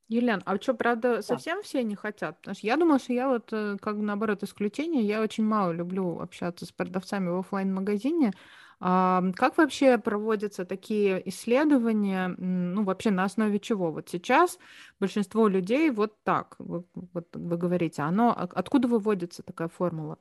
Елена, 0.07 0.41
а 0.43 0.59
что, 0.59 0.73
правда, 0.73 1.21
совсем 1.21 1.57
да. 1.59 1.63
все 1.63 1.83
не 1.83 1.93
хотят? 1.93 2.37
Потому 2.37 2.55
что 2.55 2.65
я 2.65 2.77
думала, 2.77 2.97
что 2.97 3.13
я 3.13 3.29
вот, 3.29 3.49
э, 3.51 3.77
как 3.79 3.95
наоборот, 3.97 4.41
исключение, 4.41 5.03
я 5.03 5.21
очень 5.21 5.43
мало 5.43 5.71
люблю 5.71 6.19
общаться 6.19 6.65
с 6.65 6.71
продавцами 6.71 7.29
в 7.29 7.37
офлайн 7.37 7.71
магазине 7.71 8.33
как 8.79 9.57
вообще 9.57 9.97
проводятся 9.97 10.65
такие 10.65 11.27
исследования, 11.29 12.27
ну, 12.37 12.83
вообще 12.83 13.11
на 13.11 13.23
основе 13.23 13.59
чего? 13.59 13.91
Вот 13.91 14.09
сейчас 14.09 14.59
большинство 14.99 15.47
людей 15.47 15.89
вот 15.89 16.13
так, 16.23 16.55
вот, 16.59 16.87
вы 17.33 17.57
говорите, 17.57 18.01
оно, 18.01 18.31
откуда 18.31 18.87
выводится 18.87 19.43
такая 19.43 19.67
формула? 19.67 20.17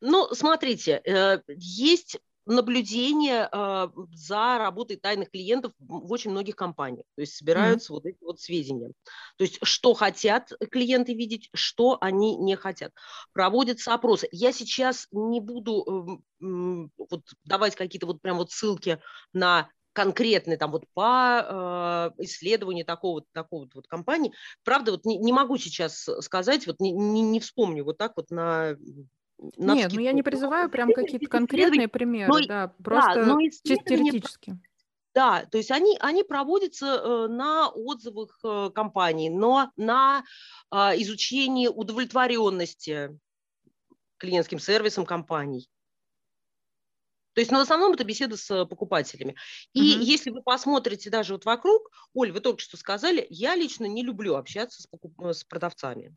Ну, 0.00 0.28
смотрите, 0.32 1.00
э, 1.04 1.40
есть 1.48 2.18
наблюдение 2.46 3.48
э, 3.50 3.88
за 4.12 4.58
работой 4.58 4.96
тайных 4.96 5.30
клиентов 5.30 5.72
в 5.78 6.10
очень 6.12 6.30
многих 6.30 6.56
компаниях. 6.56 7.04
То 7.16 7.20
есть 7.22 7.36
собираются 7.36 7.92
mm-hmm. 7.92 7.96
вот 7.96 8.06
эти 8.06 8.18
вот 8.22 8.40
сведения. 8.40 8.92
То 9.36 9.44
есть 9.44 9.58
что 9.62 9.94
хотят 9.94 10.52
клиенты 10.70 11.14
видеть, 11.14 11.50
что 11.54 11.98
они 12.00 12.36
не 12.36 12.56
хотят. 12.56 12.92
Проводятся 13.32 13.94
опросы. 13.94 14.28
Я 14.30 14.52
сейчас 14.52 15.08
не 15.10 15.40
буду 15.40 16.20
э, 16.40 16.46
э, 16.46 16.88
вот 17.10 17.22
давать 17.44 17.74
какие-то 17.74 18.06
вот 18.06 18.22
прям 18.22 18.38
вот 18.38 18.52
ссылки 18.52 19.00
на 19.32 19.68
конкретные 19.92 20.58
там 20.58 20.70
вот 20.72 20.84
по 20.92 22.12
э, 22.18 22.22
исследованию 22.22 22.84
такого 22.84 23.24
такого 23.32 23.66
вот 23.74 23.86
компании. 23.88 24.32
Правда, 24.62 24.92
вот 24.92 25.04
не, 25.04 25.16
не 25.16 25.32
могу 25.32 25.56
сейчас 25.56 26.06
сказать, 26.20 26.66
вот 26.66 26.78
не, 26.80 26.92
не, 26.92 27.22
не 27.22 27.40
вспомню 27.40 27.82
вот 27.82 27.96
так 27.96 28.12
вот 28.16 28.30
на 28.30 28.76
нет, 29.38 29.92
ну 29.92 30.00
я 30.00 30.12
не 30.12 30.22
призываю 30.22 30.70
прям 30.70 30.92
какие-то 30.92 31.26
конкретные 31.26 31.88
примеры, 31.88 32.32
но, 32.32 32.46
да, 32.46 32.74
просто 32.82 33.24
да, 33.24 33.36
чисто 33.64 33.84
теоретически. 33.84 34.58
Да, 35.16 35.46
то 35.46 35.56
есть 35.56 35.70
они, 35.70 35.96
они 36.00 36.24
проводятся 36.24 36.86
э, 36.86 37.26
на 37.28 37.70
отзывах 37.70 38.38
э, 38.44 38.70
компаний, 38.74 39.30
но 39.30 39.72
на 39.76 40.24
э, 40.70 40.76
изучении 41.00 41.68
удовлетворенности 41.68 43.18
клиентским 44.18 44.58
сервисом 44.58 45.06
компаний. 45.06 45.70
То 47.32 47.40
есть, 47.40 47.50
ну, 47.50 47.58
в 47.58 47.62
основном 47.62 47.92
это 47.92 48.04
беседа 48.04 48.36
с 48.36 48.66
покупателями. 48.66 49.36
И 49.72 49.96
угу. 49.96 50.04
если 50.04 50.28
вы 50.28 50.42
посмотрите 50.42 51.08
даже 51.08 51.32
вот 51.32 51.46
вокруг, 51.46 51.90
Оль, 52.12 52.30
вы 52.30 52.40
только 52.40 52.60
что 52.60 52.76
сказали, 52.76 53.26
я 53.30 53.54
лично 53.54 53.86
не 53.86 54.02
люблю 54.02 54.34
общаться 54.36 54.82
с, 54.82 54.86
покуп... 54.86 55.14
с 55.18 55.44
продавцами. 55.44 56.14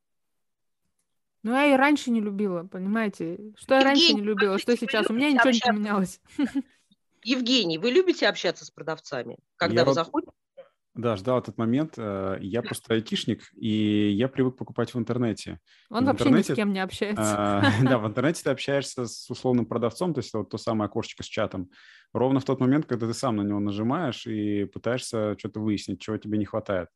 Ну, 1.43 1.51
я 1.51 1.73
и 1.73 1.77
раньше 1.77 2.11
не 2.11 2.21
любила, 2.21 2.63
понимаете? 2.63 3.39
Что 3.57 3.75
я 3.75 3.83
раньше 3.83 4.13
не 4.13 4.21
любила, 4.21 4.57
что 4.59 4.75
сейчас? 4.75 5.09
У 5.09 5.13
меня 5.13 5.31
ничего 5.31 5.51
не 5.51 5.61
поменялось. 5.61 6.19
Евгений, 7.23 7.77
вы 7.77 7.91
любите 7.91 8.27
общаться 8.27 8.65
с 8.65 8.71
продавцами, 8.71 9.37
когда 9.57 9.81
я 9.81 9.85
вы 9.85 9.93
заходите? 9.93 10.31
Да, 10.95 11.15
ждал 11.15 11.39
этот 11.39 11.57
момент. 11.57 11.93
Э, 11.97 12.37
я 12.41 12.61
просто 12.61 12.93
айтишник, 12.93 13.43
и 13.55 14.11
я 14.11 14.27
привык 14.27 14.57
покупать 14.57 14.93
в 14.93 14.99
интернете. 14.99 15.59
Он 15.89 16.03
в 16.03 16.07
вообще 16.07 16.23
интернете, 16.25 16.51
ни 16.51 16.53
с 16.53 16.57
кем 16.57 16.73
не 16.73 16.79
общается. 16.79 17.35
А, 17.37 17.61
да, 17.83 17.97
в 17.99 18.07
интернете 18.07 18.43
ты 18.43 18.49
общаешься 18.49 19.05
с 19.05 19.29
условным 19.29 19.65
продавцом, 19.65 20.13
то 20.13 20.19
есть 20.19 20.33
вот 20.33 20.49
то 20.49 20.57
самое 20.57 20.87
окошечко 20.87 21.23
с 21.23 21.27
чатом, 21.27 21.69
ровно 22.11 22.41
в 22.41 22.45
тот 22.45 22.59
момент, 22.59 22.85
когда 22.85 23.07
ты 23.07 23.13
сам 23.13 23.37
на 23.37 23.43
него 23.43 23.59
нажимаешь 23.59 24.27
и 24.27 24.65
пытаешься 24.65 25.37
что-то 25.37 25.61
выяснить, 25.61 26.01
чего 26.01 26.17
тебе 26.17 26.37
не 26.37 26.45
хватает. 26.45 26.89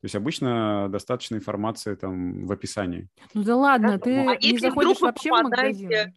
То 0.00 0.04
есть 0.04 0.14
обычно 0.14 0.88
достаточно 0.88 1.36
информации 1.36 1.94
там 1.96 2.46
в 2.46 2.52
описании. 2.52 3.08
Ну 3.34 3.42
да 3.42 3.56
ладно, 3.56 3.98
ты 3.98 4.26
а 4.28 4.36
не 4.36 4.58
заходишь 4.58 5.00
вообще 5.00 5.30
в 5.30 5.42
магазин. 5.42 6.14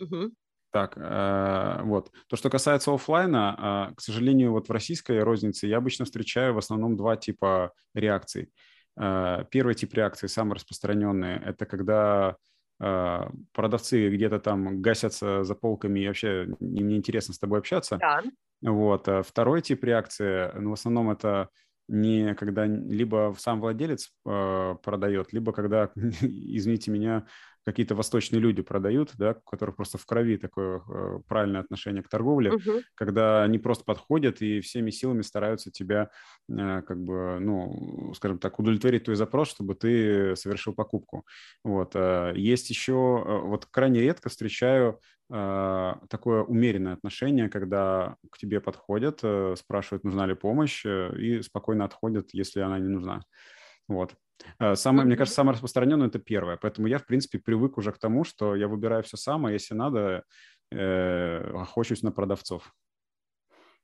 Угу. 0.00 0.32
Так, 0.72 0.94
э, 0.96 1.80
вот. 1.82 2.10
То, 2.28 2.36
что 2.36 2.48
касается 2.48 2.92
офлайна, 2.92 3.90
э, 3.90 3.94
к 3.94 4.00
сожалению, 4.00 4.52
вот 4.52 4.68
в 4.68 4.72
российской 4.72 5.22
рознице 5.22 5.66
я 5.66 5.78
обычно 5.78 6.06
встречаю 6.06 6.54
в 6.54 6.58
основном 6.58 6.96
два 6.96 7.16
типа 7.16 7.72
реакций. 7.94 8.50
Э, 8.98 9.44
первый 9.50 9.74
тип 9.74 9.92
реакции, 9.94 10.26
самый 10.26 10.54
распространенный, 10.54 11.36
это 11.36 11.66
когда 11.66 12.36
э, 12.80 13.20
продавцы 13.52 14.08
где-то 14.08 14.40
там 14.40 14.80
гасятся 14.80 15.44
за 15.44 15.54
полками 15.54 16.00
и 16.00 16.06
вообще 16.06 16.44
им 16.60 16.88
неинтересно 16.88 17.34
с 17.34 17.38
тобой 17.38 17.58
общаться. 17.58 17.98
Да. 17.98 18.22
Вот. 18.62 19.08
А 19.08 19.22
второй 19.22 19.60
тип 19.60 19.84
реакции, 19.84 20.50
ну, 20.58 20.70
в 20.70 20.74
основном 20.74 21.10
это 21.10 21.48
не 21.92 22.34
когда 22.34 22.66
либо 22.66 23.34
сам 23.38 23.60
владелец 23.60 24.10
э, 24.26 24.74
продает, 24.82 25.32
либо 25.32 25.52
когда, 25.52 25.90
извините 25.94 26.90
меня, 26.90 27.26
какие-то 27.64 27.94
восточные 27.94 28.40
люди 28.40 28.62
продают, 28.62 29.12
да, 29.18 29.32
у 29.32 29.50
которых 29.50 29.76
просто 29.76 29.98
в 29.98 30.06
крови 30.06 30.36
такое 30.36 30.82
э, 30.88 31.20
правильное 31.28 31.60
отношение 31.60 32.02
к 32.02 32.08
торговле, 32.08 32.52
угу. 32.52 32.80
когда 32.94 33.42
они 33.42 33.58
просто 33.58 33.84
подходят 33.84 34.42
и 34.42 34.60
всеми 34.60 34.90
силами 34.90 35.22
стараются 35.22 35.70
тебя, 35.70 36.10
э, 36.48 36.82
как 36.82 37.02
бы, 37.02 37.38
ну, 37.40 38.12
скажем 38.14 38.38
так, 38.38 38.58
удовлетворить 38.58 39.04
твой 39.04 39.16
запрос, 39.16 39.48
чтобы 39.48 39.74
ты 39.74 40.34
совершил 40.36 40.74
покупку. 40.74 41.24
Вот. 41.64 41.92
Э, 41.94 42.32
есть 42.34 42.70
еще, 42.70 43.24
э, 43.24 43.38
вот 43.46 43.66
крайне 43.66 44.00
редко 44.00 44.28
встречаю 44.28 45.00
э, 45.32 45.94
такое 46.08 46.42
умеренное 46.42 46.94
отношение, 46.94 47.48
когда 47.48 48.16
к 48.30 48.38
тебе 48.38 48.60
подходят, 48.60 49.22
спрашивают, 49.58 50.04
нужна 50.04 50.26
ли 50.26 50.34
помощь, 50.34 50.84
и 50.84 51.42
спокойно 51.42 51.84
отходят, 51.84 52.30
если 52.32 52.60
она 52.60 52.78
не 52.78 52.88
нужна. 52.88 53.22
Вот. 53.94 54.14
Э, 54.58 54.74
самое, 54.74 55.06
мне 55.06 55.16
кажется, 55.16 55.36
самое 55.36 55.54
распространенное– 55.54 56.06
это 56.08 56.18
первое. 56.18 56.56
Поэтому 56.56 56.86
я, 56.86 56.98
в 56.98 57.06
принципе, 57.06 57.38
привык 57.38 57.78
уже 57.78 57.92
к 57.92 57.98
тому, 57.98 58.24
что 58.24 58.54
я 58.54 58.68
выбираю 58.68 59.02
все 59.02 59.16
сам, 59.16 59.46
а 59.46 59.52
если 59.52 59.74
надо, 59.74 60.24
э, 60.70 61.52
охочусь 61.54 62.02
на 62.02 62.12
продавцов. 62.12 62.72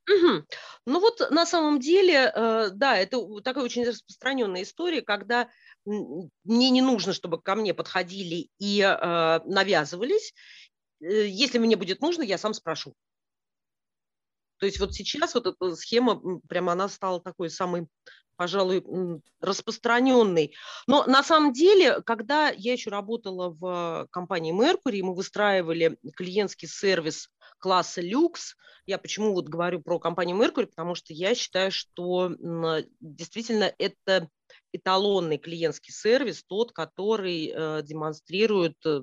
Угу. 0.08 0.44
Ну 0.86 1.00
вот 1.00 1.30
на 1.30 1.44
самом 1.44 1.80
деле, 1.80 2.32
э, 2.34 2.70
да, 2.72 2.96
это 2.96 3.18
такая 3.42 3.64
очень 3.64 3.84
распространенная 3.84 4.62
история, 4.62 5.02
когда 5.02 5.48
мне 5.84 6.70
не 6.70 6.80
нужно, 6.82 7.12
чтобы 7.12 7.40
ко 7.40 7.54
мне 7.54 7.74
подходили 7.74 8.48
и 8.58 8.80
э, 8.80 9.40
навязывались. 9.44 10.34
Э, 11.00 11.26
если 11.26 11.58
мне 11.58 11.76
будет 11.76 12.00
нужно, 12.00 12.22
я 12.22 12.38
сам 12.38 12.54
спрошу. 12.54 12.94
То 14.58 14.66
есть 14.66 14.80
вот 14.80 14.94
сейчас 14.94 15.34
вот 15.34 15.46
эта 15.46 15.76
схема, 15.76 16.40
прямо 16.48 16.72
она 16.72 16.88
стала 16.88 17.20
такой 17.20 17.50
самой 17.50 17.86
пожалуй, 18.36 18.84
распространенный. 19.40 20.54
Но 20.86 21.04
на 21.06 21.24
самом 21.24 21.52
деле, 21.52 22.00
когда 22.02 22.50
я 22.50 22.72
еще 22.72 22.88
работала 22.88 23.50
в 23.50 24.06
компании 24.12 24.54
Mercury, 24.54 25.02
мы 25.02 25.16
выстраивали 25.16 25.98
клиентский 26.14 26.68
сервис 26.68 27.30
класса 27.58 28.00
люкс. 28.00 28.54
Я 28.86 28.98
почему 28.98 29.34
вот 29.34 29.48
говорю 29.48 29.82
про 29.82 29.98
компанию 29.98 30.36
Mercury, 30.36 30.66
потому 30.66 30.94
что 30.94 31.12
я 31.12 31.34
считаю, 31.34 31.72
что 31.72 32.30
действительно 33.00 33.74
это 33.76 34.28
эталонный 34.72 35.38
клиентский 35.38 35.92
сервис, 35.92 36.44
тот, 36.46 36.72
который 36.72 37.52
э, 37.52 37.82
демонстрирует 37.82 38.76
э, 38.86 39.02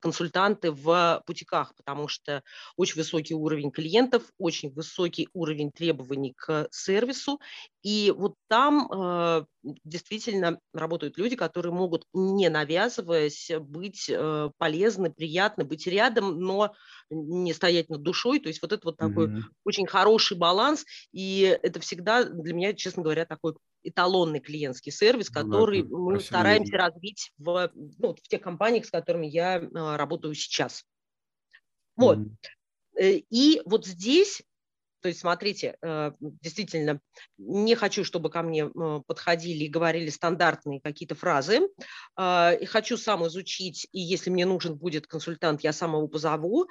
консультанты 0.00 0.70
в 0.70 1.22
бутиках, 1.26 1.74
потому 1.74 2.08
что 2.08 2.42
очень 2.76 2.96
высокий 2.96 3.34
уровень 3.34 3.70
клиентов, 3.70 4.22
очень 4.38 4.70
высокий 4.72 5.28
уровень 5.32 5.72
требований 5.72 6.34
к 6.36 6.68
сервису, 6.70 7.40
и 7.82 8.12
вот 8.16 8.34
там 8.48 8.90
э, 8.92 9.44
действительно 9.84 10.58
работают 10.74 11.18
люди, 11.18 11.36
которые 11.36 11.72
могут, 11.72 12.04
не 12.12 12.48
навязываясь, 12.48 13.50
быть 13.60 14.08
э, 14.08 14.50
полезны, 14.58 15.12
приятны, 15.12 15.64
быть 15.64 15.86
рядом, 15.86 16.40
но 16.40 16.74
не 17.10 17.52
стоять 17.52 17.88
над 17.88 18.02
душой. 18.02 18.40
То 18.40 18.48
есть 18.48 18.60
вот 18.60 18.72
это 18.72 18.82
вот 18.84 18.96
такой 18.96 19.28
mm-hmm. 19.28 19.42
очень 19.64 19.86
хороший 19.86 20.36
баланс, 20.36 20.84
и 21.12 21.58
это 21.62 21.78
всегда 21.80 22.24
для 22.24 22.54
меня, 22.54 22.74
честно 22.74 23.02
говоря, 23.02 23.24
такой 23.24 23.54
эталонный 23.88 24.40
клиентский 24.40 24.92
сервис, 24.92 25.30
который 25.30 25.82
ну, 25.82 26.10
мы 26.10 26.20
стараемся 26.20 26.72
видно. 26.72 26.78
развить 26.78 27.32
в, 27.38 27.70
ну, 27.74 28.14
в 28.14 28.28
тех 28.28 28.40
компаниях, 28.40 28.86
с 28.86 28.90
которыми 28.90 29.26
я 29.26 29.58
э, 29.58 29.96
работаю 29.96 30.34
сейчас. 30.34 30.84
Вот. 31.96 32.18
Mm-hmm. 32.18 33.26
И 33.30 33.62
вот 33.64 33.86
здесь 33.86 34.42
то 35.06 35.08
есть, 35.08 35.20
смотрите, 35.20 35.76
э, 35.82 36.12
действительно, 36.18 37.00
не 37.38 37.76
хочу, 37.76 38.02
чтобы 38.02 38.28
ко 38.28 38.42
мне 38.42 38.64
э, 38.64 39.00
подходили 39.06 39.62
и 39.62 39.68
говорили 39.68 40.10
стандартные 40.10 40.80
какие-то 40.80 41.14
фразы. 41.14 41.60
Э, 42.18 42.58
и 42.58 42.64
хочу 42.64 42.96
сам 42.96 43.24
изучить, 43.28 43.86
и 43.92 44.00
если 44.00 44.30
мне 44.30 44.46
нужен 44.46 44.74
будет 44.74 45.06
консультант, 45.06 45.62
я 45.62 45.72
сам 45.72 45.92
его 45.92 46.08
позову. 46.08 46.68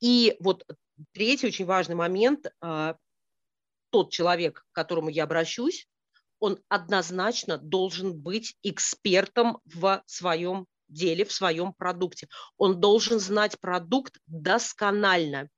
И 0.00 0.34
вот 0.40 0.64
третий 1.12 1.46
очень 1.46 1.66
важный 1.66 1.94
момент. 1.94 2.46
Тот 3.90 4.10
человек, 4.10 4.64
к 4.72 4.74
которому 4.74 5.10
я 5.10 5.24
обращусь, 5.24 5.86
он 6.44 6.58
однозначно 6.68 7.56
должен 7.56 8.12
быть 8.12 8.54
экспертом 8.62 9.60
в 9.64 10.02
своем 10.04 10.66
деле, 10.88 11.24
в 11.24 11.32
своем 11.32 11.72
продукте. 11.72 12.28
Он 12.58 12.78
должен 12.80 13.18
знать 13.18 13.58
продукт 13.58 14.18
досконально. 14.26 15.48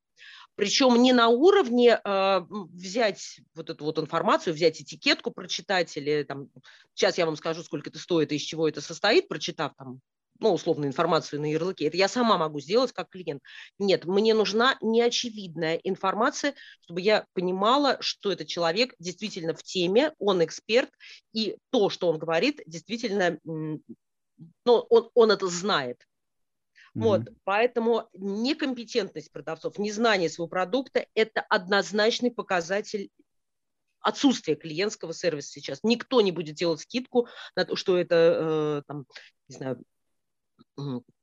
Причем 0.54 1.02
не 1.02 1.12
на 1.12 1.28
уровне 1.28 2.00
э, 2.02 2.40
взять 2.48 3.40
вот 3.54 3.68
эту 3.68 3.84
вот 3.84 3.98
информацию, 3.98 4.54
взять 4.54 4.80
этикетку, 4.80 5.32
прочитать, 5.32 5.94
или 5.96 6.22
там, 6.22 6.50
сейчас 6.94 7.18
я 7.18 7.26
вам 7.26 7.34
скажу, 7.34 7.64
сколько 7.64 7.90
это 7.90 7.98
стоит 7.98 8.30
и 8.30 8.36
из 8.36 8.42
чего 8.42 8.68
это 8.68 8.80
состоит, 8.80 9.26
прочитав 9.26 9.72
там, 9.76 10.00
ну, 10.40 10.52
условно, 10.52 10.86
информацию 10.86 11.40
на 11.40 11.50
ярлыке. 11.50 11.86
Это 11.86 11.96
я 11.96 12.08
сама 12.08 12.38
могу 12.38 12.60
сделать 12.60 12.92
как 12.92 13.10
клиент. 13.10 13.42
Нет, 13.78 14.04
мне 14.04 14.34
нужна 14.34 14.76
неочевидная 14.80 15.76
информация, 15.76 16.54
чтобы 16.82 17.00
я 17.00 17.26
понимала, 17.32 17.96
что 18.00 18.32
этот 18.32 18.46
человек 18.46 18.94
действительно 18.98 19.54
в 19.54 19.62
теме, 19.62 20.12
он 20.18 20.44
эксперт, 20.44 20.90
и 21.32 21.56
то, 21.70 21.90
что 21.90 22.08
он 22.08 22.18
говорит, 22.18 22.62
действительно, 22.66 23.38
ну, 23.44 23.82
он, 24.64 25.10
он 25.14 25.30
это 25.30 25.48
знает. 25.48 26.06
Вот, 26.94 27.28
поэтому 27.44 28.08
некомпетентность 28.14 29.30
продавцов, 29.30 29.78
незнание 29.78 30.30
своего 30.30 30.48
продукта– 30.48 31.06
это 31.14 31.42
однозначный 31.42 32.30
показатель 32.30 33.10
отсутствия 34.00 34.54
клиентского 34.54 35.12
сервиса 35.12 35.50
сейчас. 35.50 35.80
Никто 35.82 36.22
не 36.22 36.32
будет 36.32 36.54
делать 36.54 36.80
скидку 36.80 37.28
на 37.54 37.66
то, 37.66 37.76
что 37.76 37.98
это, 37.98 38.14
э, 38.14 38.82
там, 38.86 39.04
не 39.48 39.56
знаю, 39.56 39.82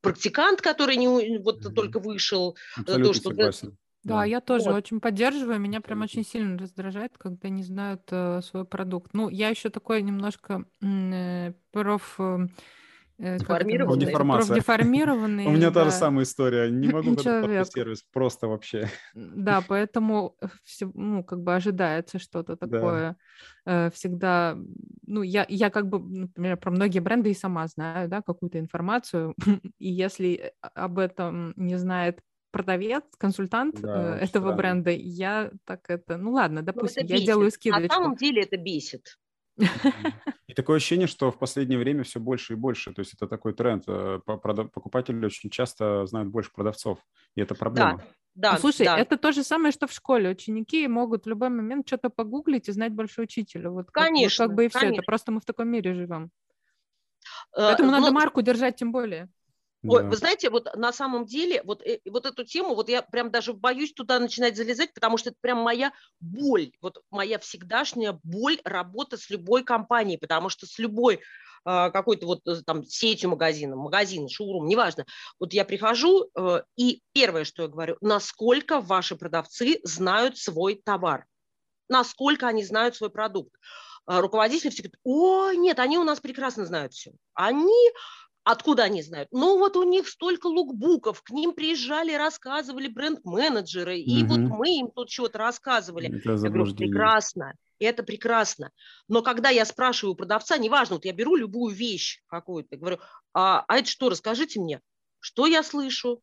практикант, 0.01 0.61
который 0.61 0.95
не, 0.95 1.07
вот 1.39 1.65
mm-hmm. 1.65 1.73
только 1.73 1.99
вышел. 1.99 2.57
Абсолютно 2.75 3.05
то, 3.05 3.13
что 3.13 3.29
согласен. 3.29 3.77
Да, 4.03 4.15
да, 4.15 4.25
я 4.25 4.41
тоже 4.41 4.65
вот. 4.65 4.75
очень 4.75 4.99
поддерживаю. 4.99 5.59
Меня 5.59 5.79
прям 5.79 6.01
очень 6.01 6.25
сильно 6.25 6.57
раздражает, 6.57 7.17
когда 7.17 7.47
не 7.47 7.63
знают 7.63 8.01
э, 8.11 8.41
свой 8.41 8.65
продукт. 8.65 9.13
Ну, 9.13 9.29
я 9.29 9.47
еще 9.47 9.69
такой 9.69 10.01
немножко 10.01 10.65
э, 10.81 11.53
проф... 11.71 12.15
Э, 12.19 12.47
э 13.19 13.38
Деформированный. 13.38 14.56
Деформированный. 14.56 15.45
У 15.47 15.52
меня 15.52 15.71
та 15.71 15.86
же 15.86 15.91
самая 15.91 16.23
история. 16.23 16.69
Не 16.69 16.88
могу 16.88 17.17
сервис 17.17 18.04
просто 18.12 18.47
вообще. 18.47 18.89
Да, 19.13 19.63
поэтому 19.67 20.36
ну, 20.93 21.23
как 21.23 21.41
бы 21.41 21.56
ожидается 21.56 22.19
что-то 22.19 22.56
такое. 22.56 23.17
Э, 23.65 23.89
всегда, 23.91 24.58
ну, 25.06 25.21
я, 25.21 25.45
я 25.47 25.69
как 25.69 25.88
бы, 25.88 25.99
например, 25.99 26.58
про 26.58 26.71
многие 26.71 26.99
бренды 26.99 27.32
и 27.32 27.36
сама 27.36 27.67
знаю, 27.67 28.10
да, 28.10 28.21
какую-то 28.21 28.60
информацию. 28.60 29.34
И 29.80 29.89
если 29.89 30.54
об 30.62 30.99
этом 30.99 31.54
не 31.56 31.78
знает 31.78 32.19
продавец, 32.52 33.04
консультант 33.17 33.82
да, 33.82 34.17
э, 34.17 34.23
этого 34.23 34.43
странно. 34.43 34.56
бренда, 34.56 34.91
я 34.91 35.52
так 35.65 35.89
это, 35.89 36.17
ну 36.17 36.34
ладно, 36.34 36.60
ну, 36.62 36.65
допустим, 36.65 37.06
я 37.08 37.19
делаю 37.19 37.52
скидочку. 37.52 37.82
На 37.82 37.89
самом 37.89 38.15
деле 38.15 38.43
это 38.43 38.58
бесит. 38.58 39.17
И 40.53 40.55
такое 40.55 40.77
ощущение, 40.77 41.07
что 41.07 41.31
в 41.31 41.39
последнее 41.39 41.79
время 41.79 42.03
все 42.03 42.19
больше 42.19 42.53
и 42.53 42.55
больше. 42.55 42.93
То 42.93 42.99
есть 42.99 43.15
это 43.15 43.27
такой 43.27 43.53
тренд. 43.53 43.85
Э, 43.87 44.19
покупатели 44.23 45.25
очень 45.25 45.49
часто 45.49 46.05
знают 46.05 46.29
больше 46.29 46.51
продавцов, 46.53 46.99
и 47.33 47.41
это 47.41 47.55
проблема. 47.55 47.97
Да. 47.97 48.03
Да, 48.35 48.53
ну, 48.53 48.59
слушай, 48.59 48.85
да. 48.85 48.97
это 48.97 49.17
то 49.17 49.31
же 49.31 49.43
самое, 49.43 49.71
что 49.71 49.87
в 49.87 49.91
школе. 49.91 50.29
Ученики 50.29 50.87
могут 50.87 51.25
в 51.25 51.29
любой 51.29 51.49
момент 51.49 51.87
что-то 51.87 52.11
погуглить 52.11 52.69
и 52.69 52.71
знать 52.71 52.91
больше 52.91 53.21
учителя. 53.21 53.71
Вот 53.71 53.89
конечно, 53.89 54.45
как, 54.45 54.49
вот 54.49 54.49
как 54.49 54.55
бы 54.55 54.65
и 54.65 54.69
все. 54.69 54.79
Конечно. 54.79 54.99
Это 54.99 55.05
просто 55.05 55.31
мы 55.31 55.39
в 55.39 55.45
таком 55.45 55.69
мире 55.69 55.95
живем. 55.95 56.29
Э, 57.55 57.57
Поэтому 57.57 57.89
Но... 57.89 57.99
надо 57.99 58.11
марку 58.11 58.41
держать 58.43 58.75
тем 58.75 58.91
более. 58.91 59.29
Ой, 59.86 60.02
да. 60.02 60.10
вы 60.10 60.15
знаете, 60.15 60.50
вот 60.50 60.74
на 60.76 60.93
самом 60.93 61.26
деле, 61.26 61.62
вот, 61.63 61.82
э, 61.82 62.00
вот 62.06 62.26
эту 62.26 62.46
тему, 62.46 62.74
вот 62.74 62.89
я 62.89 63.02
прям 63.02 63.32
даже 63.32 63.54
боюсь 63.54 63.93
туда 63.93 64.19
начинать 64.19 64.56
залезать, 64.56 64.93
потому 64.93 65.17
что 65.17 65.30
это 65.30 65.38
прям 65.41 65.58
моя 65.60 65.91
боль, 66.22 66.72
вот 66.82 67.02
моя 67.12 67.38
всегдашняя 67.39 68.19
боль 68.24 68.60
работы 68.63 69.17
с 69.17 69.30
любой 69.30 69.63
компанией, 69.63 70.17
потому 70.17 70.48
что 70.50 70.65
с 70.65 70.80
любой 70.80 71.15
э, 71.15 71.19
какой-то 71.65 72.26
вот 72.28 72.48
э, 72.48 72.62
там 72.65 72.86
сетью 72.86 73.32
магазинов, 73.32 73.80
магазин, 73.80 74.30
шоурум, 74.30 74.67
неважно. 74.67 75.06
Вот 75.38 75.54
я 75.54 75.65
прихожу, 75.65 76.30
э, 76.34 76.63
и 76.78 77.02
первое, 77.12 77.43
что 77.43 77.63
я 77.63 77.67
говорю, 77.67 77.98
насколько 78.00 78.80
ваши 78.80 79.17
продавцы 79.17 79.82
знают 79.84 80.38
свой 80.38 80.82
товар, 80.84 81.26
насколько 81.89 82.48
они 82.48 82.63
знают 82.63 82.96
свой 82.96 83.10
продукт. 83.10 83.54
Э, 84.08 84.19
руководители 84.19 84.69
все 84.69 84.84
говорят, 84.84 85.00
о, 85.04 85.52
нет, 85.54 85.80
они 85.80 85.98
у 85.98 86.04
нас 86.04 86.19
прекрасно 86.19 86.65
знают 86.65 86.93
все. 86.93 87.12
Они 87.34 87.91
Откуда 88.43 88.84
они 88.84 89.01
знают? 89.01 89.29
Ну 89.32 89.58
вот 89.58 89.77
у 89.77 89.84
них 89.84 90.10
столько 90.10 90.47
лукбуков, 90.47 91.21
к 91.21 91.29
ним 91.29 91.53
приезжали, 91.53 92.13
рассказывали 92.13 92.88
бренд-менеджеры, 92.89 93.97
и 93.97 94.23
угу. 94.23 94.34
вот 94.34 94.39
мы 94.39 94.79
им 94.79 94.91
тут 94.91 95.10
что-то 95.10 95.38
рассказывали. 95.38 96.08
Это 96.08 96.32
я 96.32 96.49
говорю, 96.49 96.75
прекрасно, 96.75 97.53
это 97.79 98.03
прекрасно. 98.03 98.71
Но 99.08 99.21
когда 99.21 99.49
я 99.49 99.63
спрашиваю 99.65 100.15
продавца, 100.15 100.58
неважно, 100.58 100.95
вот 100.95 101.06
я 101.06 101.13
беру 101.13 101.36
любую 101.36 101.73
вещь 101.73 102.21
какую-то, 102.27 102.75
говорю, 102.75 102.99
а, 103.34 103.63
а 103.67 103.77
это 103.77 103.89
что, 103.89 104.10
расскажите 104.10 104.60
мне, 104.60 104.82
что 105.19 105.45
я 105.47 105.63
слышу? 105.63 106.21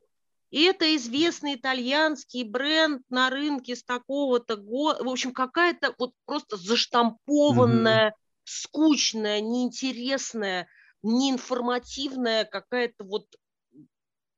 И 0.50 0.64
это 0.64 0.94
известный 0.96 1.54
итальянский 1.54 2.42
бренд 2.42 3.02
на 3.08 3.30
рынке 3.30 3.76
с 3.76 3.84
такого-то 3.84 4.56
года. 4.56 5.04
В 5.04 5.08
общем, 5.08 5.32
какая-то 5.32 5.94
вот 5.96 6.12
просто 6.26 6.56
заштампованная, 6.56 8.08
угу. 8.08 8.16
скучная, 8.44 9.40
неинтересная 9.40 10.68
неинформативная 11.02 12.44
какая-то 12.44 13.04
вот 13.04 13.26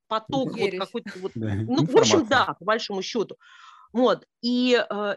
поток 0.09 0.57
вот 0.57 0.71
какой-то 0.79 1.19
вот, 1.21 1.33
ну, 1.35 1.87
в 1.87 1.97
общем, 1.97 2.27
да, 2.27 2.55
по 2.59 2.65
большому 2.65 3.03
счету. 3.03 3.37
Вот, 3.93 4.27
и 4.43 4.75
э, 4.75 5.17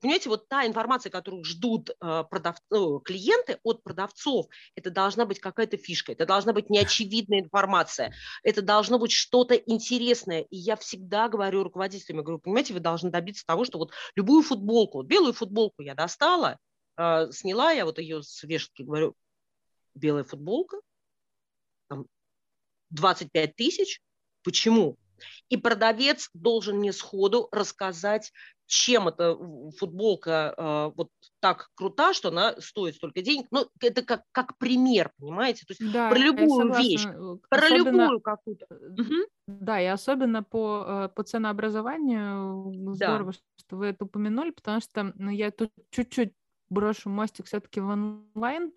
понимаете, 0.00 0.28
вот 0.28 0.48
та 0.48 0.66
информация, 0.66 1.10
которую 1.10 1.44
ждут 1.44 1.90
э, 1.90 2.24
продав... 2.30 2.56
ну, 2.70 3.00
клиенты 3.00 3.58
от 3.62 3.82
продавцов, 3.82 4.46
это 4.74 4.90
должна 4.90 5.26
быть 5.26 5.40
какая-то 5.40 5.76
фишка, 5.76 6.12
это 6.12 6.26
должна 6.26 6.52
быть 6.52 6.70
неочевидная 6.70 7.40
информация, 7.40 8.14
это 8.42 8.62
должно 8.62 8.98
быть 8.98 9.12
что-то 9.12 9.54
интересное. 9.54 10.42
И 10.42 10.56
я 10.56 10.76
всегда 10.76 11.28
говорю 11.28 11.62
руководителям, 11.62 12.18
я 12.18 12.24
говорю, 12.24 12.38
понимаете, 12.38 12.74
вы 12.74 12.80
должны 12.80 13.10
добиться 13.10 13.44
того, 13.46 13.64
что 13.64 13.78
вот 13.78 13.92
любую 14.14 14.42
футболку, 14.42 14.98
вот 14.98 15.06
белую 15.06 15.32
футболку 15.32 15.82
я 15.82 15.94
достала, 15.94 16.58
э, 16.96 17.30
сняла 17.32 17.72
я 17.72 17.84
вот 17.84 17.98
ее 17.98 18.22
с 18.22 18.42
вешалки, 18.42 18.82
говорю, 18.82 19.14
белая 19.96 20.24
футболка, 20.24 20.78
там 21.88 22.06
25 22.90 23.56
тысяч. 23.56 24.00
Почему? 24.42 24.96
И 25.48 25.56
продавец 25.56 26.30
должен 26.34 26.78
мне 26.78 26.92
сходу 26.92 27.48
рассказать, 27.50 28.32
чем 28.66 29.08
эта 29.08 29.36
футболка 29.78 30.54
э, 30.56 30.92
вот 30.96 31.10
так 31.40 31.70
крута, 31.74 32.12
что 32.12 32.28
она 32.28 32.60
стоит 32.60 32.96
столько 32.96 33.22
денег. 33.22 33.46
Ну, 33.50 33.68
это 33.80 34.02
как, 34.02 34.24
как 34.32 34.58
пример, 34.58 35.12
понимаете? 35.18 35.64
То 35.66 35.74
есть 35.78 35.92
да, 35.92 36.10
про 36.10 36.18
любую 36.18 36.74
вещь, 36.74 37.06
э, 37.06 37.36
про 37.48 37.66
особенно, 37.66 38.02
любую 38.02 38.20
какую-то. 38.20 38.66
Угу. 38.68 39.26
Да, 39.46 39.80
и 39.80 39.86
особенно 39.86 40.42
по, 40.42 40.84
э, 40.86 41.08
по 41.14 41.22
ценообразованию 41.22 42.94
здорово, 42.94 43.32
да. 43.32 43.38
что 43.58 43.76
вы 43.76 43.86
это 43.86 44.04
упомянули, 44.04 44.50
потому 44.50 44.80
что 44.80 45.12
ну, 45.16 45.30
я 45.30 45.50
тут 45.50 45.70
чуть-чуть 45.90 46.32
брошу 46.68 47.08
мостик 47.08 47.46
все-таки 47.46 47.80
в 47.80 47.88
онлайн. 47.88 48.72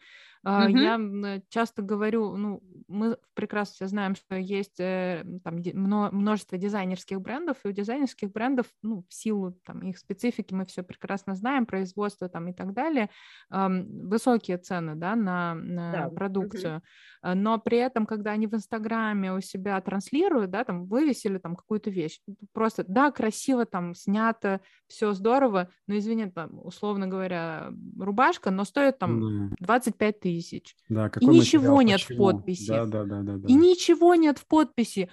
Uh-huh. 0.46 0.72
Я 0.72 1.42
часто 1.50 1.82
говорю, 1.82 2.38
ну, 2.38 2.64
мы 2.88 3.18
прекрасно 3.34 3.74
все 3.74 3.88
знаем, 3.88 4.16
что 4.16 4.36
есть 4.36 4.80
э, 4.80 5.26
там 5.44 5.62
множество 5.74 6.58
дизайнерских 6.58 7.20
брендов, 7.20 7.58
и 7.64 7.68
у 7.68 7.72
дизайнерских 7.72 8.32
брендов, 8.32 8.68
ну, 8.82 9.04
в 9.10 9.14
силу 9.14 9.52
там 9.66 9.82
их 9.82 9.98
специфики 9.98 10.54
мы 10.54 10.66
все 10.66 10.82
прекрасно 10.82 11.36
знаем, 11.36 11.66
производство 11.66 12.30
там 12.30 12.48
и 12.48 12.54
так 12.54 12.74
далее, 12.74 13.10
высокие 13.50 14.58
цены, 14.58 14.96
да, 14.96 15.16
на, 15.16 15.56
на 15.56 15.92
да. 15.92 16.10
продукцию. 16.10 16.82
Uh-huh. 17.22 17.34
Но 17.36 17.60
при 17.60 17.80
этом, 17.80 18.06
когда 18.06 18.32
они 18.32 18.48
в 18.48 18.54
Инстаграме 18.54 19.34
у 19.34 19.42
себя 19.42 19.80
транслируют, 19.82 20.52
да, 20.52 20.64
там 20.64 20.86
вывесили 20.86 21.38
там 21.38 21.58
какую-то 21.58 21.90
вещь, 21.90 22.22
просто, 22.54 22.86
да, 22.88 23.12
красиво 23.12 23.66
там 23.66 23.94
снято, 23.94 24.62
все 24.88 25.12
здорово, 25.12 25.70
но, 25.86 25.98
извини, 25.98 26.32
там, 26.32 26.66
условно 26.66 27.08
говоря, 27.08 27.72
рубашка, 28.00 28.52
но 28.52 28.64
стоит 28.64 29.00
там 29.00 29.50
uh-huh. 29.50 29.56
25 29.60 30.20
тысяч 30.22 30.29
тысяч. 30.30 30.76
Да, 30.90 31.12
и 31.20 31.26
ничего 31.26 31.76
материал, 31.76 31.82
нет 31.82 32.02
почему? 32.02 32.18
в 32.18 32.32
подписи. 32.34 32.68
Да, 32.68 32.86
да, 32.86 33.04
да, 33.04 33.22
да, 33.22 33.38
да. 33.38 33.48
И 33.48 33.54
ничего 33.54 34.16
нет 34.16 34.38
в 34.38 34.48
подписи. 34.48 35.10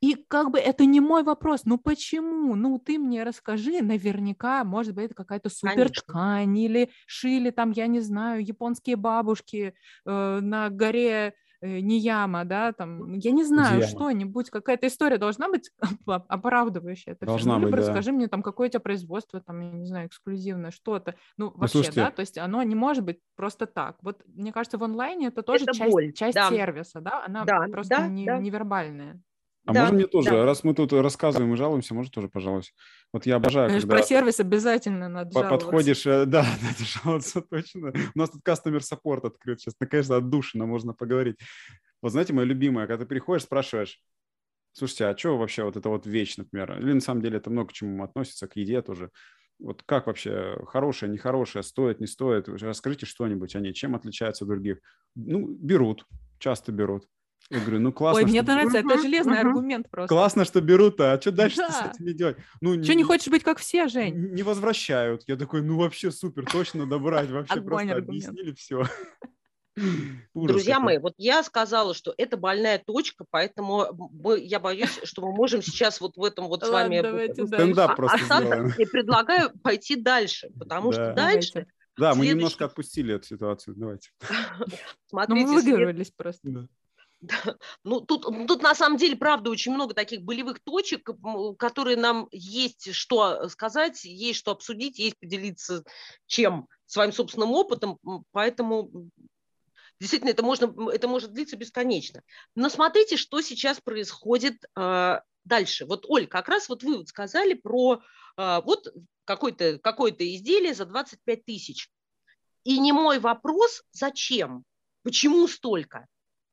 И 0.00 0.16
как 0.28 0.50
бы 0.50 0.58
это 0.58 0.84
не 0.84 1.00
мой 1.00 1.22
вопрос. 1.22 1.62
Ну 1.64 1.78
почему? 1.78 2.54
Ну 2.56 2.78
ты 2.78 2.98
мне 2.98 3.22
расскажи. 3.22 3.80
Наверняка, 3.80 4.64
может 4.64 4.94
быть, 4.94 5.06
это 5.06 5.14
какая-то 5.14 5.48
супер 5.48 5.90
ткань 5.90 6.58
или 6.58 6.90
шили 7.06 7.50
там, 7.50 7.70
я 7.70 7.86
не 7.86 8.00
знаю, 8.00 8.44
японские 8.44 8.96
бабушки 8.96 9.74
э, 10.04 10.40
на 10.40 10.68
горе 10.68 11.34
не 11.64 11.98
яма, 11.98 12.44
да, 12.44 12.72
там, 12.72 13.14
я 13.14 13.30
не 13.30 13.44
знаю, 13.44 13.82
что-нибудь, 13.82 14.50
какая-то 14.50 14.86
история 14.86 15.18
должна 15.18 15.48
быть 15.48 15.70
оправдывающая. 16.06 17.14
Это 17.14 17.26
должна 17.26 17.54
все. 17.54 17.60
Ну, 17.60 17.70
быть, 17.70 17.70
да. 17.72 17.76
Расскажи 17.76 18.12
мне 18.12 18.28
там, 18.28 18.42
какое 18.42 18.68
у 18.68 18.70
тебя 18.70 18.80
производство, 18.80 19.40
там, 19.40 19.60
я 19.60 19.70
не 19.70 19.86
знаю, 19.86 20.08
эксклюзивное, 20.08 20.70
что-то. 20.70 21.14
Ну, 21.36 21.46
ну 21.46 21.52
вообще, 21.56 21.78
слушайте, 21.78 22.00
да, 22.00 22.10
то 22.10 22.20
есть 22.20 22.38
оно 22.38 22.62
не 22.62 22.74
может 22.74 23.04
быть 23.04 23.18
просто 23.36 23.66
так. 23.66 23.96
Вот, 24.02 24.22
мне 24.26 24.52
кажется, 24.52 24.78
в 24.78 24.84
онлайне 24.84 25.28
это 25.28 25.42
тоже 25.42 25.64
это 25.64 25.74
часть, 25.74 25.92
боль. 25.92 26.12
часть 26.12 26.34
да. 26.34 26.48
сервиса, 26.48 27.00
да, 27.00 27.24
она 27.24 27.44
да, 27.44 27.66
просто 27.70 27.96
да, 27.96 28.08
не, 28.08 28.26
да. 28.26 28.38
невербальная. 28.38 29.20
А 29.66 29.72
да, 29.72 29.80
можно 29.82 29.96
мне 29.96 30.06
тоже, 30.06 30.30
да. 30.30 30.44
раз 30.44 30.62
мы 30.62 30.74
тут 30.74 30.92
рассказываем 30.92 31.54
и 31.54 31.56
жалуемся, 31.56 31.94
может 31.94 32.12
тоже 32.12 32.28
пожалуйся. 32.28 32.72
Вот 33.12 33.24
я 33.24 33.36
обожаю, 33.36 33.68
Конечно, 33.68 33.88
когда... 33.88 34.02
Про 34.02 34.06
сервис 34.06 34.40
обязательно 34.40 35.08
надо 35.08 35.30
по- 35.30 35.40
жаловаться. 35.40 35.66
Подходишь, 35.66 36.06
э, 36.06 36.24
да, 36.26 36.46
надо 36.60 36.84
жаловаться 36.84 37.40
точно. 37.40 37.92
У 38.14 38.18
нас 38.18 38.30
тут 38.30 38.42
customer 38.46 38.80
support 38.80 39.26
открыт 39.26 39.60
сейчас, 39.60 39.74
конечно, 39.78 40.16
отдушина, 40.16 40.66
можно 40.66 40.92
поговорить. 40.92 41.36
Вот 42.02 42.12
знаете, 42.12 42.34
моя 42.34 42.46
любимая, 42.46 42.86
когда 42.86 43.04
ты 43.04 43.08
приходишь, 43.08 43.44
спрашиваешь, 43.44 44.02
слушайте, 44.72 45.06
а 45.06 45.16
что 45.16 45.38
вообще 45.38 45.64
вот 45.64 45.78
это 45.78 45.88
вот 45.88 46.04
вещь, 46.04 46.36
например? 46.36 46.78
Или 46.78 46.92
на 46.92 47.00
самом 47.00 47.22
деле 47.22 47.38
это 47.38 47.48
много 47.48 47.70
к 47.70 47.72
чему 47.72 48.04
относится, 48.04 48.46
к 48.46 48.56
еде 48.56 48.82
тоже. 48.82 49.10
Вот 49.58 49.82
как 49.86 50.08
вообще, 50.08 50.58
хорошая, 50.66 51.08
нехорошая, 51.08 51.62
стоит, 51.62 52.00
не 52.00 52.06
стоит? 52.06 52.48
Расскажите 52.48 53.06
что-нибудь 53.06 53.54
о 53.56 53.60
ней, 53.60 53.72
чем 53.72 53.94
отличается 53.94 54.44
от 54.44 54.50
других? 54.50 54.80
Ну, 55.14 55.46
берут, 55.48 56.06
часто 56.38 56.70
берут. 56.72 57.08
Я 57.50 57.60
говорю, 57.60 57.80
ну 57.80 57.92
классно. 57.92 58.22
Ой, 58.22 58.28
мне 58.28 58.42
что... 58.42 58.52
нравится, 58.52 58.78
это 58.78 58.98
железный 58.98 59.40
аргумент 59.40 59.90
просто. 59.90 60.14
Классно, 60.14 60.44
что 60.44 60.60
берут-то, 60.60 61.12
а 61.12 61.20
что 61.20 61.30
дальше 61.30 61.58
да. 61.58 61.70
с 61.70 61.94
этим 61.94 62.16
делать? 62.16 62.36
Ну, 62.60 62.82
что, 62.82 62.92
не... 62.92 62.98
не 62.98 63.04
хочешь 63.04 63.28
быть 63.28 63.42
как 63.42 63.58
все, 63.58 63.86
Жень? 63.88 64.32
Не 64.32 64.42
возвращают. 64.42 65.24
Я 65.26 65.36
такой, 65.36 65.62
ну 65.62 65.78
вообще 65.78 66.10
супер, 66.10 66.46
точно 66.50 66.86
добрать, 66.86 67.30
вообще 67.30 67.60
просто 67.60 67.96
объяснили 67.96 68.52
все. 68.54 68.84
Друзья 70.34 70.78
мои, 70.80 70.98
вот 70.98 71.14
я 71.18 71.42
сказала, 71.42 71.94
что 71.94 72.14
это 72.16 72.36
больная 72.36 72.80
точка, 72.84 73.24
поэтому 73.28 73.86
я 74.36 74.60
боюсь, 74.60 75.00
что 75.02 75.22
мы 75.22 75.34
можем 75.34 75.62
сейчас 75.62 76.00
вот 76.00 76.16
в 76.16 76.24
этом 76.24 76.46
вот 76.46 76.64
с 76.64 76.68
вами 76.68 77.32
стендап 77.32 77.96
просто 77.96 78.16
остаться 78.16 78.74
и 78.78 78.86
предлагаю 78.86 79.50
пойти 79.62 79.96
дальше, 79.96 80.50
потому 80.58 80.92
что 80.92 81.12
дальше... 81.12 81.66
Да, 81.96 82.14
мы 82.14 82.26
немножко 82.26 82.64
отпустили 82.64 83.14
эту 83.14 83.26
ситуацию, 83.26 83.76
давайте. 83.76 84.10
Смотрите, 85.06 85.46
ну, 85.46 85.52
мы 85.52 85.62
выигрывались 85.62 86.10
просто. 86.10 86.68
Да. 87.24 87.56
Ну, 87.84 88.00
тут, 88.00 88.26
тут 88.46 88.62
на 88.62 88.74
самом 88.74 88.98
деле, 88.98 89.16
правда, 89.16 89.48
очень 89.48 89.72
много 89.72 89.94
таких 89.94 90.22
болевых 90.22 90.60
точек, 90.60 91.08
которые 91.58 91.96
нам 91.96 92.28
есть 92.32 92.92
что 92.92 93.48
сказать, 93.48 94.04
есть 94.04 94.38
что 94.38 94.50
обсудить, 94.50 94.98
есть 94.98 95.18
поделиться 95.18 95.84
чем 96.26 96.68
своим 96.84 97.12
собственным 97.12 97.52
опытом, 97.52 97.98
поэтому 98.32 99.08
действительно 100.00 100.30
это, 100.30 100.42
можно, 100.42 100.90
это 100.90 101.08
может 101.08 101.32
длиться 101.32 101.56
бесконечно. 101.56 102.22
Но 102.54 102.68
смотрите, 102.68 103.16
что 103.16 103.40
сейчас 103.40 103.80
происходит 103.80 104.62
э, 104.76 105.20
дальше. 105.44 105.86
Вот, 105.86 106.04
Оль, 106.06 106.26
как 106.26 106.48
раз 106.48 106.68
вот 106.68 106.82
вы 106.82 106.98
вот 106.98 107.08
сказали 107.08 107.54
про 107.54 108.02
э, 108.36 108.60
вот 108.64 108.92
какое-то 109.24 109.78
какое 109.78 110.12
изделие 110.12 110.74
за 110.74 110.84
25 110.84 111.44
тысяч. 111.46 111.88
И 112.64 112.78
не 112.78 112.92
мой 112.92 113.18
вопрос, 113.18 113.82
зачем, 113.92 114.64
почему 115.02 115.48
столько? 115.48 116.06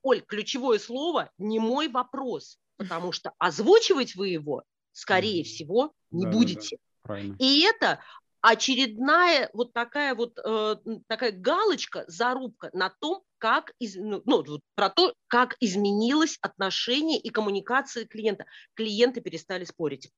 Оль, 0.04 0.22
ключевое 0.22 0.80
слово 0.80 1.32
не 1.38 1.60
мой 1.60 1.88
вопрос, 1.88 2.58
потому 2.78 3.12
что 3.12 3.34
озвучивать 3.38 4.16
вы 4.16 4.30
его, 4.30 4.64
скорее 4.92 5.44
всего, 5.44 5.94
не 6.10 6.26
да, 6.26 6.32
будете. 6.32 6.78
Да, 7.04 7.16
да. 7.16 7.36
И 7.40 7.62
это 7.62 8.00
очередная 8.42 9.50
вот 9.54 9.74
такая 9.74 10.16
вот 10.16 10.38
э, 10.44 10.76
такая 11.08 11.32
галочка, 11.32 12.04
зарубка 12.08 12.70
на 12.74 12.90
том, 12.90 13.24
как 13.38 13.72
из, 13.80 13.96
ну, 13.96 14.22
ну, 14.26 14.60
про 14.76 14.90
то, 14.90 15.14
как 15.28 15.56
изменилось 15.60 16.38
отношение 16.42 17.20
и 17.20 17.30
коммуникация 17.30 18.06
клиента. 18.06 18.46
Клиенты 18.76 19.22
перестали 19.22 19.66
спорить 19.66 20.12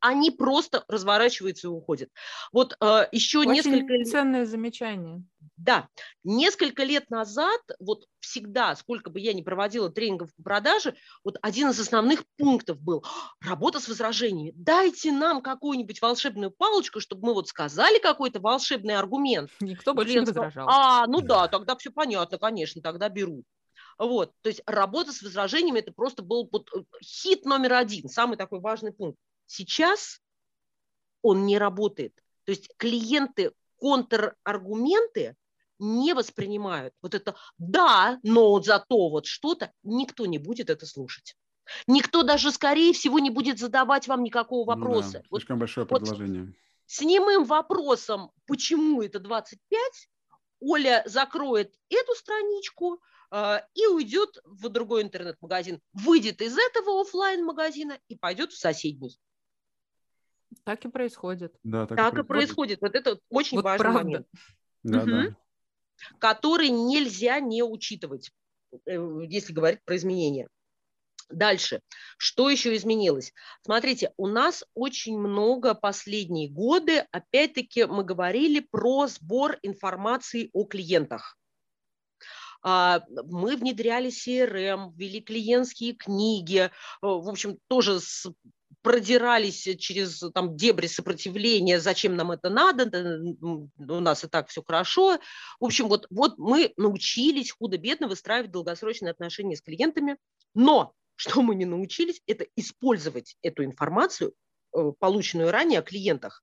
они 0.00 0.30
просто 0.30 0.84
разворачиваются 0.88 1.68
и 1.68 1.70
уходят. 1.70 2.10
Вот 2.52 2.76
э, 2.80 3.06
еще 3.12 3.40
Очень 3.40 3.52
несколько... 3.52 4.04
ценное 4.04 4.46
замечание. 4.46 5.22
Да, 5.56 5.88
несколько 6.24 6.84
лет 6.84 7.10
назад, 7.10 7.60
вот 7.78 8.06
всегда, 8.20 8.74
сколько 8.76 9.10
бы 9.10 9.20
я 9.20 9.34
ни 9.34 9.42
проводила 9.42 9.90
тренингов 9.90 10.34
по 10.36 10.42
продаже, 10.42 10.94
вот 11.22 11.36
один 11.42 11.68
из 11.68 11.78
основных 11.78 12.24
пунктов 12.38 12.80
был 12.80 13.04
работа 13.40 13.78
с 13.78 13.88
возражениями. 13.88 14.52
Дайте 14.56 15.12
нам 15.12 15.42
какую-нибудь 15.42 16.00
волшебную 16.00 16.50
палочку, 16.50 17.00
чтобы 17.00 17.28
мы 17.28 17.34
вот 17.34 17.48
сказали 17.48 17.98
какой-то 17.98 18.40
волшебный 18.40 18.96
аргумент. 18.96 19.50
Никто 19.60 19.92
больше 19.92 20.12
Клиент 20.12 20.28
не 20.28 20.32
возражал. 20.32 20.68
А, 20.70 21.06
ну 21.06 21.20
да, 21.20 21.48
тогда 21.48 21.76
все 21.76 21.90
понятно, 21.90 22.38
конечно, 22.38 22.80
тогда 22.80 23.08
беру. 23.10 23.44
Вот, 23.98 24.32
то 24.40 24.48
есть 24.48 24.62
работа 24.64 25.12
с 25.12 25.20
возражениями 25.20 25.80
это 25.80 25.92
просто 25.92 26.22
был 26.22 26.48
вот 26.50 26.70
э, 26.74 26.80
хит 27.04 27.44
номер 27.44 27.74
один, 27.74 28.08
самый 28.08 28.38
такой 28.38 28.60
важный 28.60 28.92
пункт. 28.92 29.18
Сейчас 29.50 30.20
он 31.22 31.44
не 31.44 31.58
работает. 31.58 32.14
То 32.44 32.52
есть 32.52 32.70
клиенты 32.76 33.50
контраргументы 33.78 35.34
не 35.80 36.14
воспринимают. 36.14 36.94
Вот 37.02 37.16
это 37.16 37.34
«да, 37.58 38.20
но 38.22 38.62
зато 38.62 39.08
вот 39.08 39.26
что-то», 39.26 39.72
никто 39.82 40.26
не 40.26 40.38
будет 40.38 40.70
это 40.70 40.86
слушать. 40.86 41.34
Никто 41.88 42.22
даже, 42.22 42.52
скорее 42.52 42.92
всего, 42.92 43.18
не 43.18 43.30
будет 43.30 43.58
задавать 43.58 44.06
вам 44.06 44.22
никакого 44.22 44.64
вопроса. 44.64 45.18
Ну 45.18 45.22
да, 45.24 45.28
слишком 45.36 45.56
вот, 45.56 45.60
большое 45.60 45.84
предложение. 45.84 46.44
Вот 46.44 46.54
с 46.86 47.00
немым 47.00 47.44
вопросом, 47.44 48.30
почему 48.46 49.02
это 49.02 49.18
25, 49.18 50.08
Оля 50.60 51.02
закроет 51.06 51.74
эту 51.88 52.14
страничку 52.14 53.00
э, 53.32 53.60
и 53.74 53.86
уйдет 53.86 54.38
в 54.44 54.68
другой 54.68 55.02
интернет-магазин, 55.02 55.80
выйдет 55.92 56.40
из 56.40 56.56
этого 56.56 57.00
офлайн 57.00 57.44
магазина 57.44 57.98
и 58.06 58.16
пойдет 58.16 58.52
в 58.52 58.58
соседний. 58.58 59.18
Так 60.64 60.84
и 60.84 60.88
происходит. 60.88 61.54
Да, 61.62 61.86
так, 61.86 61.96
так 61.96 62.18
и, 62.18 62.22
происходит. 62.22 62.80
Вот 62.80 62.94
это 62.94 63.18
очень 63.28 63.58
вот 63.58 63.64
важный 63.64 63.84
правда. 63.84 64.02
момент. 64.02 64.26
Да, 64.82 64.98
угу. 65.00 65.10
да. 65.10 65.36
Который 66.18 66.70
нельзя 66.70 67.40
не 67.40 67.62
учитывать, 67.62 68.30
э, 68.86 69.20
если 69.28 69.52
говорить 69.52 69.80
про 69.84 69.96
изменения. 69.96 70.48
Дальше. 71.28 71.80
Что 72.18 72.50
еще 72.50 72.74
изменилось? 72.74 73.32
Смотрите, 73.62 74.12
у 74.16 74.26
нас 74.26 74.64
очень 74.74 75.18
много 75.18 75.74
последние 75.74 76.48
годы, 76.48 77.06
опять-таки, 77.12 77.84
мы 77.84 78.02
говорили 78.02 78.66
про 78.70 79.06
сбор 79.06 79.58
информации 79.62 80.50
о 80.52 80.64
клиентах. 80.64 81.38
А, 82.62 83.02
мы 83.08 83.56
внедряли 83.56 84.10
CRM, 84.10 84.92
ввели 84.94 85.20
клиентские 85.20 85.94
книги, 85.94 86.58
э, 86.58 86.70
в 87.00 87.28
общем, 87.28 87.58
тоже 87.68 88.00
с 88.00 88.30
продирались 88.82 89.62
через 89.78 90.22
там, 90.34 90.56
дебри 90.56 90.86
сопротивления, 90.86 91.80
зачем 91.80 92.16
нам 92.16 92.30
это 92.30 92.50
надо, 92.50 93.20
у 93.40 94.00
нас 94.00 94.24
и 94.24 94.28
так 94.28 94.48
все 94.48 94.62
хорошо. 94.62 95.18
В 95.58 95.64
общем, 95.64 95.88
вот, 95.88 96.06
вот 96.10 96.38
мы 96.38 96.72
научились 96.76 97.52
худо-бедно 97.52 98.08
выстраивать 98.08 98.50
долгосрочные 98.50 99.10
отношения 99.10 99.56
с 99.56 99.62
клиентами, 99.62 100.16
но 100.54 100.94
что 101.16 101.42
мы 101.42 101.54
не 101.54 101.66
научились, 101.66 102.22
это 102.26 102.46
использовать 102.56 103.36
эту 103.42 103.64
информацию, 103.64 104.32
э, 104.74 104.92
полученную 104.98 105.50
ранее 105.50 105.80
о 105.80 105.82
клиентах. 105.82 106.42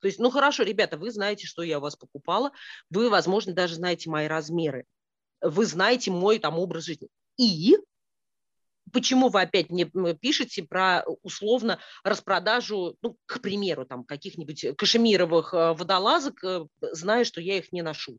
То 0.00 0.08
есть, 0.08 0.18
ну 0.18 0.30
хорошо, 0.30 0.62
ребята, 0.62 0.96
вы 0.96 1.10
знаете, 1.10 1.46
что 1.46 1.62
я 1.62 1.78
у 1.78 1.82
вас 1.82 1.96
покупала, 1.96 2.52
вы, 2.90 3.10
возможно, 3.10 3.52
даже 3.52 3.74
знаете 3.74 4.08
мои 4.08 4.26
размеры, 4.26 4.86
вы 5.40 5.66
знаете 5.66 6.10
мой 6.10 6.38
там 6.38 6.58
образ 6.58 6.84
жизни. 6.84 7.08
И 7.36 7.76
почему 8.94 9.28
вы 9.28 9.42
опять 9.42 9.70
мне 9.70 9.86
пишете 10.14 10.62
про 10.62 11.00
э, 11.00 11.04
условно 11.22 11.80
распродажу, 12.04 12.96
ну, 13.02 13.18
к 13.26 13.40
примеру, 13.40 13.84
там 13.84 14.04
каких-нибудь 14.04 14.76
кашемировых 14.78 15.52
э, 15.52 15.74
водолазок, 15.74 16.42
э, 16.44 16.66
зная, 16.80 17.24
что 17.24 17.40
я 17.40 17.58
их 17.58 17.72
не 17.72 17.82
ношу, 17.82 18.18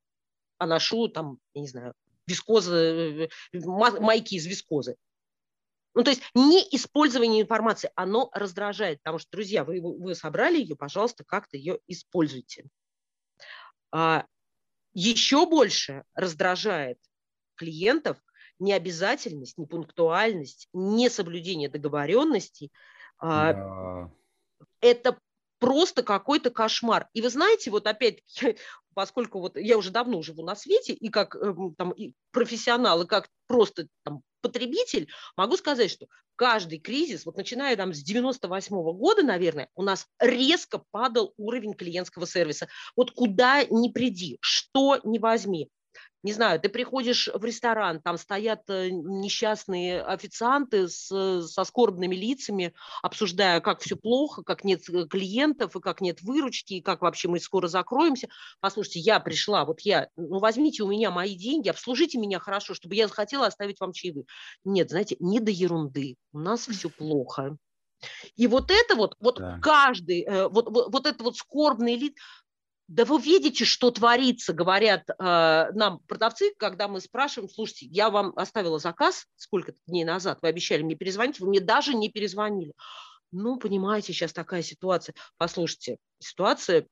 а 0.59 0.67
ношу 0.67 1.07
там, 1.07 1.39
я 1.53 1.61
не 1.61 1.67
знаю, 1.67 1.93
вискозы, 2.27 3.29
майки 3.53 4.35
из 4.35 4.45
вискозы. 4.45 4.97
Ну, 5.93 6.03
то 6.03 6.09
есть 6.09 6.21
не 6.35 6.59
использование 6.75 7.41
информации, 7.41 7.89
оно 7.95 8.29
раздражает, 8.33 8.99
потому 9.01 9.17
что, 9.17 9.31
друзья, 9.31 9.63
вы, 9.63 9.79
вы 9.79 10.13
собрали 10.13 10.57
ее, 10.57 10.75
пожалуйста, 10.75 11.23
как-то 11.23 11.55
ее 11.55 11.79
используйте. 11.87 12.65
А, 13.91 14.25
еще 14.93 15.45
больше 15.45 16.03
раздражает 16.13 16.99
клиентов– 17.55 18.17
необязательность, 18.59 19.57
непунктуальность, 19.57 20.67
несоблюдение 20.73 21.69
договоренностей, 21.69 22.71
а, 23.17 23.53
да. 23.53 24.11
это 24.81 25.17
просто 25.59 26.03
какой-то 26.03 26.51
кошмар. 26.51 27.09
И 27.13 27.21
вы 27.21 27.29
знаете, 27.29 27.71
вот 27.71 27.87
опять, 27.87 28.21
поскольку 28.93 29.39
вот 29.39 29.57
я 29.57 29.77
уже 29.77 29.91
давно 29.91 30.21
живу 30.21 30.43
на 30.43 30.55
свете, 30.55 30.93
и 30.93 31.09
как 31.09 31.35
эм, 31.35 31.75
там, 31.75 31.91
и 31.91 32.13
профессионал, 32.31 33.01
и 33.01 33.07
как 33.07 33.29
просто 33.47 33.87
там, 34.03 34.21
потребитель, 34.41 35.09
могу 35.35 35.57
сказать, 35.57 35.89
что 35.91 36.07
каждый 36.35 36.79
кризис, 36.79 37.25
вот 37.25 37.37
начиная 37.37 37.75
там 37.75 37.93
с 37.93 38.03
98 38.03 38.75
-го 38.75 38.93
года, 38.93 39.23
наверное, 39.23 39.69
у 39.75 39.81
нас 39.81 40.07
резко 40.19 40.83
падал 40.91 41.33
уровень 41.37 41.73
клиентского 41.73 42.27
сервиса. 42.27 42.67
Вот 42.95 43.11
куда 43.11 43.63
ни 43.63 43.89
приди, 43.89 44.37
что 44.41 44.99
ни 45.03 45.17
возьми, 45.17 45.69
не 46.25 46.33
знаю, 46.33 46.59
ты 46.59 46.69
приходишь 46.69 47.29
в 47.31 47.45
ресторан, 47.45 48.01
там 48.01 48.17
стоят 48.17 48.67
э, 48.67 48.89
несчастные 48.89 50.01
официанты 50.01 50.89
с, 50.89 51.05
со 51.47 51.63
скорбными 51.63 52.15
лицами, 52.15 52.73
обсуждая, 53.03 53.61
как 53.61 53.81
все 53.81 53.95
плохо, 53.95 54.41
как 54.41 54.63
нет 54.63 54.89
э, 54.89 55.05
клиентов, 55.05 55.75
и 55.75 55.79
как 55.79 56.01
нет 56.01 56.23
выручки, 56.23 56.73
и 56.73 56.81
как 56.81 57.03
вообще 57.03 57.27
мы 57.27 57.39
скоро 57.39 57.67
закроемся. 57.67 58.27
Послушайте, 58.59 59.01
я 59.01 59.19
пришла, 59.19 59.65
вот 59.65 59.81
я, 59.81 60.09
ну 60.15 60.39
возьмите 60.39 60.81
у 60.81 60.87
меня 60.87 61.11
мои 61.11 61.35
деньги, 61.35 61.69
обслужите 61.69 62.17
меня 62.17 62.39
хорошо, 62.39 62.73
чтобы 62.73 62.95
я 62.95 63.07
захотела 63.07 63.45
оставить 63.45 63.79
вам 63.79 63.93
чаевые. 63.93 64.25
Нет, 64.63 64.89
знаете, 64.89 65.17
не 65.19 65.39
до 65.39 65.51
ерунды, 65.51 66.15
у 66.33 66.39
нас 66.39 66.67
все 66.67 66.89
плохо. 66.89 67.55
И 68.35 68.47
вот 68.47 68.71
это 68.71 68.95
вот, 68.95 69.15
вот 69.19 69.37
да. 69.37 69.59
каждый, 69.61 70.23
э, 70.23 70.47
вот, 70.47 70.71
вот, 70.71 70.91
вот 70.91 71.05
это 71.05 71.23
вот 71.23 71.37
скорбный 71.37 71.95
лиц, 71.95 72.15
да 72.87 73.05
вы 73.05 73.19
видите, 73.19 73.65
что 73.65 73.89
творится, 73.91 74.53
говорят 74.53 75.09
э, 75.09 75.13
нам 75.19 75.99
продавцы, 76.07 76.53
когда 76.57 76.87
мы 76.87 77.01
спрашиваем, 77.01 77.49
слушайте, 77.49 77.87
я 77.87 78.09
вам 78.09 78.33
оставила 78.35 78.77
заказ 78.77 79.25
сколько-то 79.35 79.79
дней 79.87 80.03
назад, 80.03 80.39
вы 80.41 80.49
обещали 80.49 80.83
мне 80.83 80.95
перезвонить, 80.95 81.39
вы 81.39 81.47
мне 81.47 81.59
даже 81.59 81.95
не 81.95 82.09
перезвонили. 82.09 82.73
Ну, 83.31 83.57
понимаете, 83.57 84.13
сейчас 84.13 84.33
такая 84.33 84.61
ситуация. 84.61 85.15
Послушайте, 85.37 85.97
ситуация 86.19 86.87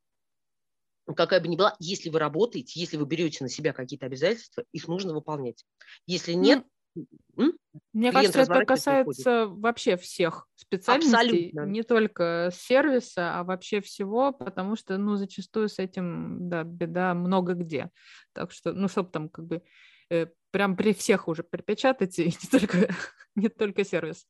какая 1.16 1.42
бы 1.42 1.48
ни 1.48 1.58
была, 1.58 1.76
если 1.80 2.10
вы 2.10 2.20
работаете, 2.20 2.80
если 2.80 2.98
вы 2.98 3.06
берете 3.06 3.44
на 3.44 3.50
себя 3.50 3.74
какие-то 3.74 4.06
обязательства, 4.06 4.64
их 4.72 4.88
нужно 4.88 5.14
выполнять. 5.14 5.66
Если 6.06 6.34
нет, 6.34 6.66
мне 7.92 8.12
кажется, 8.12 8.42
это 8.42 8.66
касается 8.66 9.48
вообще 9.48 9.98
всех 9.98 10.48
специальностей, 10.56 11.48
Абсолютно. 11.48 11.72
не 11.72 11.84
только 11.84 12.50
сервиса, 12.54 13.40
а 13.40 13.44
вообще 13.44 13.82
всего, 13.82 14.32
потому 14.32 14.76
что, 14.76 14.98
ну, 14.98 15.16
зачастую 15.16 15.70
с 15.70 15.80
этим, 15.80 16.50
да, 16.50 16.64
беда 16.64 17.14
много 17.14 17.54
где. 17.54 17.90
Так 18.34 18.52
что, 18.52 18.74
ну, 18.74 18.88
чтобы 18.88 19.10
там 19.10 19.30
как 19.30 19.46
бы 19.46 19.64
э, 20.10 20.28
прям 20.52 20.76
при 20.76 20.94
всех 20.94 21.28
уже 21.28 21.44
припечатать, 21.44 22.20
и 22.20 22.26
не 22.44 22.50
только, 22.60 22.96
не 23.36 23.50
только 23.50 23.84
сервис. 23.84 24.26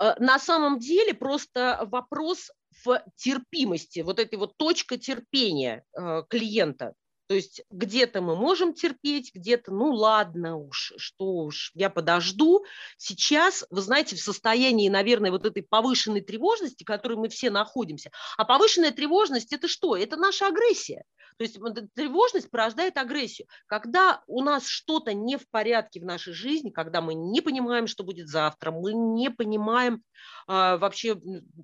Э, 0.00 0.14
на 0.18 0.38
самом 0.38 0.78
деле 0.78 1.14
просто 1.14 1.86
вопрос 1.90 2.52
в 2.84 3.02
терпимости, 3.16 4.00
вот 4.00 4.18
этой 4.18 4.36
вот 4.36 4.56
точка 4.56 4.98
терпения 4.98 5.84
э, 5.98 6.22
клиента. 6.28 6.94
То 7.26 7.34
есть 7.34 7.62
где-то 7.70 8.20
мы 8.20 8.36
можем 8.36 8.74
терпеть, 8.74 9.34
где-то, 9.34 9.72
ну 9.72 9.92
ладно 9.92 10.56
уж, 10.56 10.92
что 10.98 11.44
уж, 11.44 11.70
я 11.74 11.88
подожду. 11.88 12.64
Сейчас, 12.98 13.64
вы 13.70 13.80
знаете, 13.80 14.16
в 14.16 14.20
состоянии, 14.20 14.88
наверное, 14.90 15.30
вот 15.30 15.46
этой 15.46 15.62
повышенной 15.62 16.20
тревожности, 16.20 16.84
в 16.84 16.86
которой 16.86 17.16
мы 17.16 17.28
все 17.28 17.50
находимся. 17.50 18.10
А 18.36 18.44
повышенная 18.44 18.92
тревожность– 18.92 19.52
это 19.54 19.68
что? 19.68 19.96
Это 19.96 20.16
наша 20.16 20.48
агрессия. 20.48 21.04
То 21.36 21.44
есть 21.44 21.58
тревожность 21.94 22.50
порождает 22.50 22.96
агрессию. 22.96 23.48
Когда 23.66 24.22
у 24.26 24.42
нас 24.42 24.66
что-то 24.66 25.12
не 25.14 25.36
в 25.36 25.48
порядке 25.50 26.00
в 26.00 26.04
нашей 26.04 26.32
жизни, 26.32 26.70
когда 26.70 27.00
мы 27.00 27.14
не 27.14 27.40
понимаем, 27.40 27.86
что 27.86 28.04
будет 28.04 28.28
завтра, 28.28 28.70
мы 28.70 28.92
не 28.92 29.30
понимаем 29.30 30.02
а, 30.46 30.76
вообще, 30.76 31.20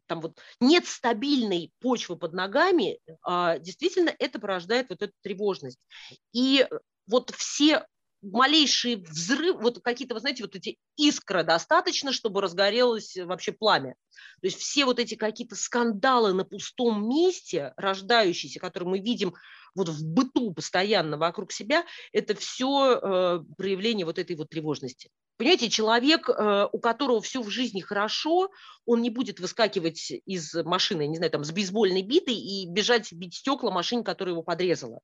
там 0.07 0.21
вот 0.21 0.39
нет 0.61 0.87
стабильной 0.87 1.73
почвы 1.81 2.17
под 2.17 2.33
ногами, 2.33 2.99
а, 3.23 3.59
действительно 3.59 4.13
это 4.19 4.41
порождает 4.41 4.89
вот 4.91 5.03
эту 5.03 5.13
тревожность. 5.23 5.50
И 6.33 6.67
вот 7.07 7.31
все 7.31 7.87
малейшие 8.23 8.99
взрыв, 8.99 9.57
вот 9.61 9.81
какие-то, 9.83 10.15
вы 10.15 10.21
знаете, 10.21 10.43
вот 10.43 10.55
эти 10.55 10.77
искры 10.97 11.43
достаточно, 11.43 12.13
чтобы 12.13 12.41
разгорелось 12.41 13.17
вообще 13.17 13.53
пламя. 13.53 13.95
То 14.41 14.47
есть 14.47 14.59
все 14.59 14.85
вот 14.85 14.99
эти 14.99 15.15
какие-то 15.15 15.57
скандалы 15.57 16.33
на 16.33 16.45
пустом 16.45 17.09
месте, 17.09 17.73
рождающиеся, 17.77 18.61
которые 18.61 18.91
мы 18.91 18.99
видим 18.99 19.35
вот 19.75 19.89
в 19.89 20.05
быту 20.05 20.53
постоянно 20.53 21.17
вокруг 21.17 21.53
себя, 21.53 21.85
это 22.13 22.35
все 22.35 22.93
э, 22.93 23.41
проявление 23.57 24.05
вот 24.05 24.19
этой 24.19 24.37
вот 24.37 24.51
тревожности. 24.51 25.11
Понимаете, 25.37 25.71
человек, 25.71 26.29
э, 26.29 26.69
у 26.71 26.79
которого 26.81 27.23
все 27.23 27.41
в 27.41 27.49
жизни 27.49 27.81
хорошо, 27.81 28.51
он 28.85 29.01
не 29.01 29.11
будет 29.11 29.41
выскакивать 29.41 30.11
из 30.27 30.55
машины, 30.55 31.07
не 31.07 31.17
знаю, 31.17 31.31
там, 31.31 31.45
с 31.45 31.53
бейсбольной 31.53 32.03
битой 32.03 32.35
и 32.35 32.67
бежать 32.69 33.11
бить 33.13 33.37
стекла 33.37 33.71
машине, 33.71 34.05
которая 34.05 34.35
его 34.35 34.43
подрезала. 34.43 35.01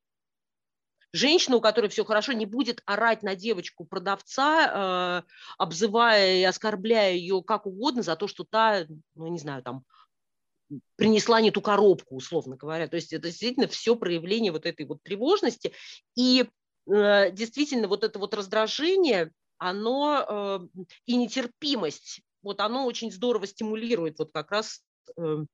Женщина, 1.13 1.57
у 1.57 1.61
которой 1.61 1.89
все 1.89 2.05
хорошо, 2.05 2.33
не 2.33 2.47
будет 2.47 2.83
орать 2.85 3.23
на 3.23 3.35
девочку 3.35 3.85
продавца, 3.85 5.23
э, 5.25 5.33
обзывая 5.59 6.37
и 6.39 6.45
оскорбляя 6.45 7.13
ее 7.15 7.43
как 7.43 7.67
угодно 7.67 8.03
за 8.03 8.17
то, 8.17 8.29
что 8.29 8.45
та, 8.45 8.87
ну, 9.15 9.27
не 9.29 9.39
знаю, 9.39 9.63
там, 9.63 9.85
принесла 10.97 11.41
не 11.41 11.51
ту 11.51 11.61
коробку, 11.61 12.17
условно 12.17 12.57
говоря. 12.57 12.89
То 12.89 12.97
есть 12.97 13.13
это 13.13 13.29
действительно 13.29 13.69
все 13.69 13.97
проявление 13.97 14.53
вот 14.53 14.67
этой 14.67 14.87
вот 14.87 15.03
тревожности. 15.03 15.73
И 16.17 16.49
э, 16.91 17.31
действительно 17.31 17.89
вот 17.89 18.05
это 18.05 18.19
вот 18.19 18.35
раздражение, 18.35 19.33
оно 19.59 20.27
э, 20.29 20.83
и 21.07 21.17
нетерпимость, 21.17 22.21
вот 22.43 22.61
оно 22.61 22.87
очень 22.87 23.11
здорово 23.11 23.47
стимулирует 23.47 24.19
вот 24.19 24.33
как 24.33 24.51
раз 24.51 24.83
э, 25.17 25.45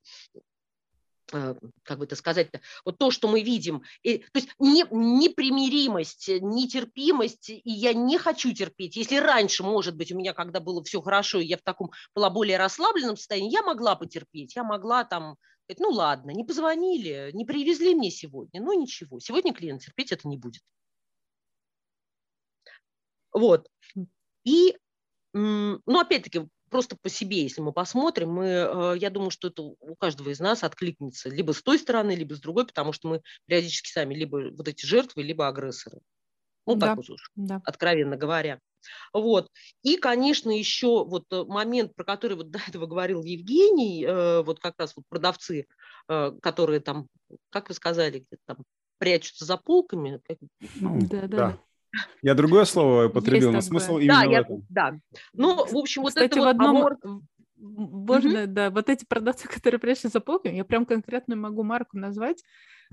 как 1.26 1.98
бы 1.98 2.04
это 2.04 2.16
сказать-то, 2.16 2.61
вот 2.85 2.98
то, 2.98 3.11
что 3.11 3.28
мы 3.28 3.42
видим, 3.42 3.82
и, 4.02 4.18
то 4.18 4.38
есть 4.38 4.50
не, 4.58 4.85
непримиримость, 4.90 6.28
нетерпимость, 6.28 7.50
и 7.50 7.62
я 7.64 7.94
не 7.94 8.18
хочу 8.18 8.52
терпеть. 8.52 8.96
Если 8.96 9.16
раньше, 9.16 9.62
может 9.62 9.96
быть, 9.96 10.12
у 10.12 10.16
меня, 10.16 10.35
когда 10.35 10.61
было 10.61 10.82
все 10.85 11.00
хорошо, 11.00 11.40
и 11.40 11.46
я 11.46 11.56
в 11.56 11.62
таком 11.62 11.90
была 12.14 12.30
более 12.30 12.58
расслабленном 12.58 13.16
состоянии, 13.16 13.52
я 13.52 13.62
могла 13.62 13.96
потерпеть, 13.96 14.56
я 14.56 14.64
могла 14.64 15.04
там, 15.04 15.37
сказать, 15.64 15.80
ну 15.80 15.90
ладно, 15.90 16.30
не 16.30 16.44
позвонили, 16.44 17.30
не 17.32 17.44
привезли 17.44 17.94
мне 17.94 18.11
сегодня, 18.11 18.61
ну 18.61 18.78
ничего, 18.78 19.20
сегодня 19.20 19.54
клиент 19.54 19.82
терпеть 19.82 20.12
это 20.12 20.28
не 20.28 20.37
будет. 20.37 20.62
Вот. 23.32 23.66
И, 24.44 24.76
ну, 25.32 25.80
опять-таки, 25.87 26.48
просто 26.72 26.96
по 27.00 27.08
себе, 27.08 27.42
если 27.42 27.61
мы 27.61 27.72
посмотрим, 27.72 28.30
мы, 28.30 28.46
э, 28.46 28.94
я 28.98 29.11
думаю, 29.11 29.30
что 29.30 29.48
это 29.48 29.62
у 29.62 29.94
каждого 29.94 30.30
из 30.30 30.40
нас 30.40 30.64
откликнется 30.64 31.28
либо 31.28 31.52
с 31.52 31.62
той 31.62 31.78
стороны, 31.78 32.16
либо 32.16 32.35
с 32.35 32.40
другой, 32.40 32.66
потому 32.66 32.92
что 32.92 33.08
мы 33.08 33.22
периодически 33.46 33.90
сами 33.90 34.14
либо 34.14 34.50
вот 34.56 34.66
эти 34.66 34.85
жертвы, 34.85 35.22
либо 35.22 35.46
агрессоры. 35.46 36.00
Ну, 36.66 36.74
да, 36.74 36.88
так 36.88 36.96
вот 36.96 37.11
уж, 37.11 37.30
да. 37.37 37.61
откровенно 37.64 38.16
говоря. 38.16 38.58
Вот. 39.12 39.48
И, 39.82 39.96
конечно, 39.96 40.50
еще 40.50 41.04
вот 41.04 41.24
э, 41.30 41.44
момент, 41.44 41.94
про 41.94 42.04
который 42.04 42.37
вот 42.37 42.50
до 42.50 42.58
этого 42.66 42.87
говорил 42.87 43.22
Евгений, 43.22 44.04
э, 44.04 44.42
вот 44.42 44.58
как 44.58 44.74
раз 44.78 44.96
вот 44.96 45.04
продавцы, 45.08 45.66
которые 46.08 46.80
там, 46.80 47.06
как 47.50 47.68
вы 47.68 47.76
сказали, 47.76 48.26
там 48.44 48.58
прячутся 48.98 49.44
за 49.44 49.56
полками. 49.56 50.20
Ну, 50.80 51.06
да, 51.08 51.20
да. 51.22 51.26
да. 51.28 51.58
Я 52.22 52.35
другое 52.35 52.64
слово 52.64 53.07
употребил, 53.07 53.52
но 53.52 53.61
смысл 53.61 53.98
именно 53.98 54.22
да, 54.22 54.28
в 54.28 54.33
этом. 54.33 54.66
Да, 54.68 54.94
ну, 55.33 55.64
в 55.64 55.76
общем, 55.76 56.02
вот 56.02 56.11
Кстати, 56.11 56.26
это 56.26 56.37
в 56.37 56.44
вот 56.44 56.48
одном... 56.48 56.76
Амор... 56.76 56.98
Можно, 57.64 58.38
mm-hmm. 58.38 58.46
да, 58.46 58.70
вот 58.70 58.88
эти 58.88 59.05
продавцы, 59.05 59.46
которые 59.55 59.78
прячутся 59.78 60.09
за 60.09 60.20
полками, 60.20 60.57
я 60.57 60.64
прям 60.64 60.85
конкретно 60.85 61.37
могу 61.37 61.62
марку 61.62 61.96
назвать, 61.96 62.42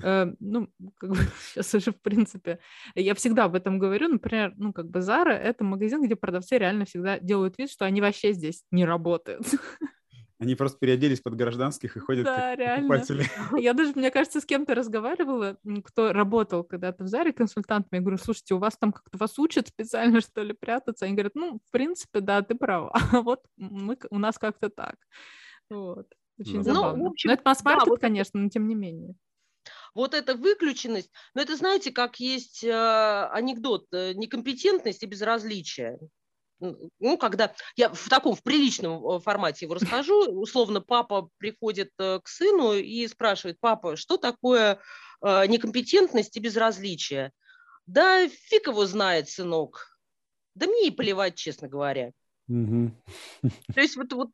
э, 0.04 0.28
ну, 0.40 0.70
как 0.98 1.10
бы 1.10 1.18
сейчас 1.54 1.74
уже, 1.74 1.92
в 1.92 2.02
принципе, 2.02 2.60
я 2.94 3.16
всегда 3.16 3.46
об 3.46 3.56
этом 3.56 3.80
говорю, 3.80 4.10
например, 4.10 4.54
ну, 4.58 4.72
как 4.74 4.90
бы 4.90 5.00
Zara— 5.00 5.32
это 5.32 5.64
магазин, 5.64 6.04
где 6.04 6.16
продавцы 6.16 6.58
реально 6.58 6.86
всегда 6.86 7.20
делают 7.20 7.58
вид, 7.58 7.72
что 7.72 7.86
они 7.86 8.00
вообще 8.00 8.34
здесь 8.34 8.64
не 8.72 8.86
работают. 8.86 9.44
Они 10.40 10.56
просто 10.56 10.80
переоделись 10.80 11.20
под 11.20 11.36
гражданских 11.36 11.98
и 11.98 12.00
ходят 12.00 12.24
да, 12.24 12.52
как 12.52 12.60
реально. 12.60 12.88
покупатели. 12.88 13.26
Я 13.62 13.74
даже, 13.74 13.92
мне 13.94 14.10
кажется, 14.10 14.40
с 14.40 14.46
кем-то 14.46 14.74
разговаривала, 14.74 15.58
кто 15.84 16.14
работал 16.14 16.64
когда-то 16.64 17.04
в 17.04 17.08
Заре 17.08 17.34
консультантом. 17.34 17.90
Я 17.92 18.00
говорю, 18.00 18.18
слушайте, 18.18 18.54
у 18.54 18.58
вас 18.58 18.78
там 18.78 18.94
как-то 18.94 19.18
вас 19.18 19.38
учат 19.38 19.68
специально, 19.68 20.22
что 20.22 20.42
ли, 20.42 20.54
прятаться? 20.54 21.06
Они 21.06 21.14
говорят, 21.14 21.36
ну, 21.36 21.60
в 21.68 21.72
принципе, 21.72 22.22
да, 22.22 22.42
ты 22.42 22.56
права. 22.56 22.94
Вот 23.30 23.42
мы, 23.58 23.98
у 24.10 24.18
нас 24.18 24.38
как-то 24.38 24.70
так. 24.70 24.96
Вот. 25.70 26.08
Очень 26.40 26.58
ну, 26.58 26.64
забавно. 26.64 27.04
Ну, 27.04 27.10
общем, 27.10 27.28
но 27.28 27.34
это 27.34 27.44
масс-маркет, 27.44 27.86
да, 27.86 27.90
вот 27.90 28.00
конечно, 28.00 28.40
но 28.40 28.50
тем 28.50 28.68
не 28.68 28.76
менее. 28.76 29.16
Вот 29.94 30.14
эта 30.14 30.36
выключенность, 30.36 31.12
но 31.34 31.42
это 31.42 31.58
знаете, 31.58 31.92
как 31.92 32.20
есть 32.22 32.64
э, 32.64 33.30
анекдот, 33.32 33.88
э, 33.92 34.14
некомпетентность 34.14 35.04
и 35.04 35.06
безразличие 35.06 36.00
ну, 36.60 37.18
когда 37.18 37.54
я 37.76 37.90
в 37.90 38.10
таком, 38.10 38.36
в 38.36 38.44
приличном 38.44 39.06
э, 39.06 39.20
формате 39.20 39.66
его 39.66 39.76
расскажу, 39.76 40.26
условно, 40.32 40.82
папа 40.82 41.30
приходит 41.38 41.92
э, 42.00 42.20
к 42.22 42.28
сыну 42.28 42.74
и 42.74 43.08
спрашивает, 43.08 43.60
папа, 43.60 43.96
что 43.96 44.18
такое 44.18 44.80
э, 45.22 45.46
некомпетентность 45.48 46.36
и 46.36 46.40
безразличие? 46.40 47.32
Да 47.86 48.28
фиг 48.28 48.68
его 48.68 48.86
знает, 48.86 49.30
сынок. 49.30 49.98
Да 50.56 50.68
мне 50.68 50.88
и 50.88 50.92
плевать, 50.92 51.36
честно 51.36 51.68
говоря. 51.68 52.12
Угу. 52.48 52.92
То 53.74 53.82
есть 53.82 53.96
вот, 53.96 54.12
вот 54.14 54.32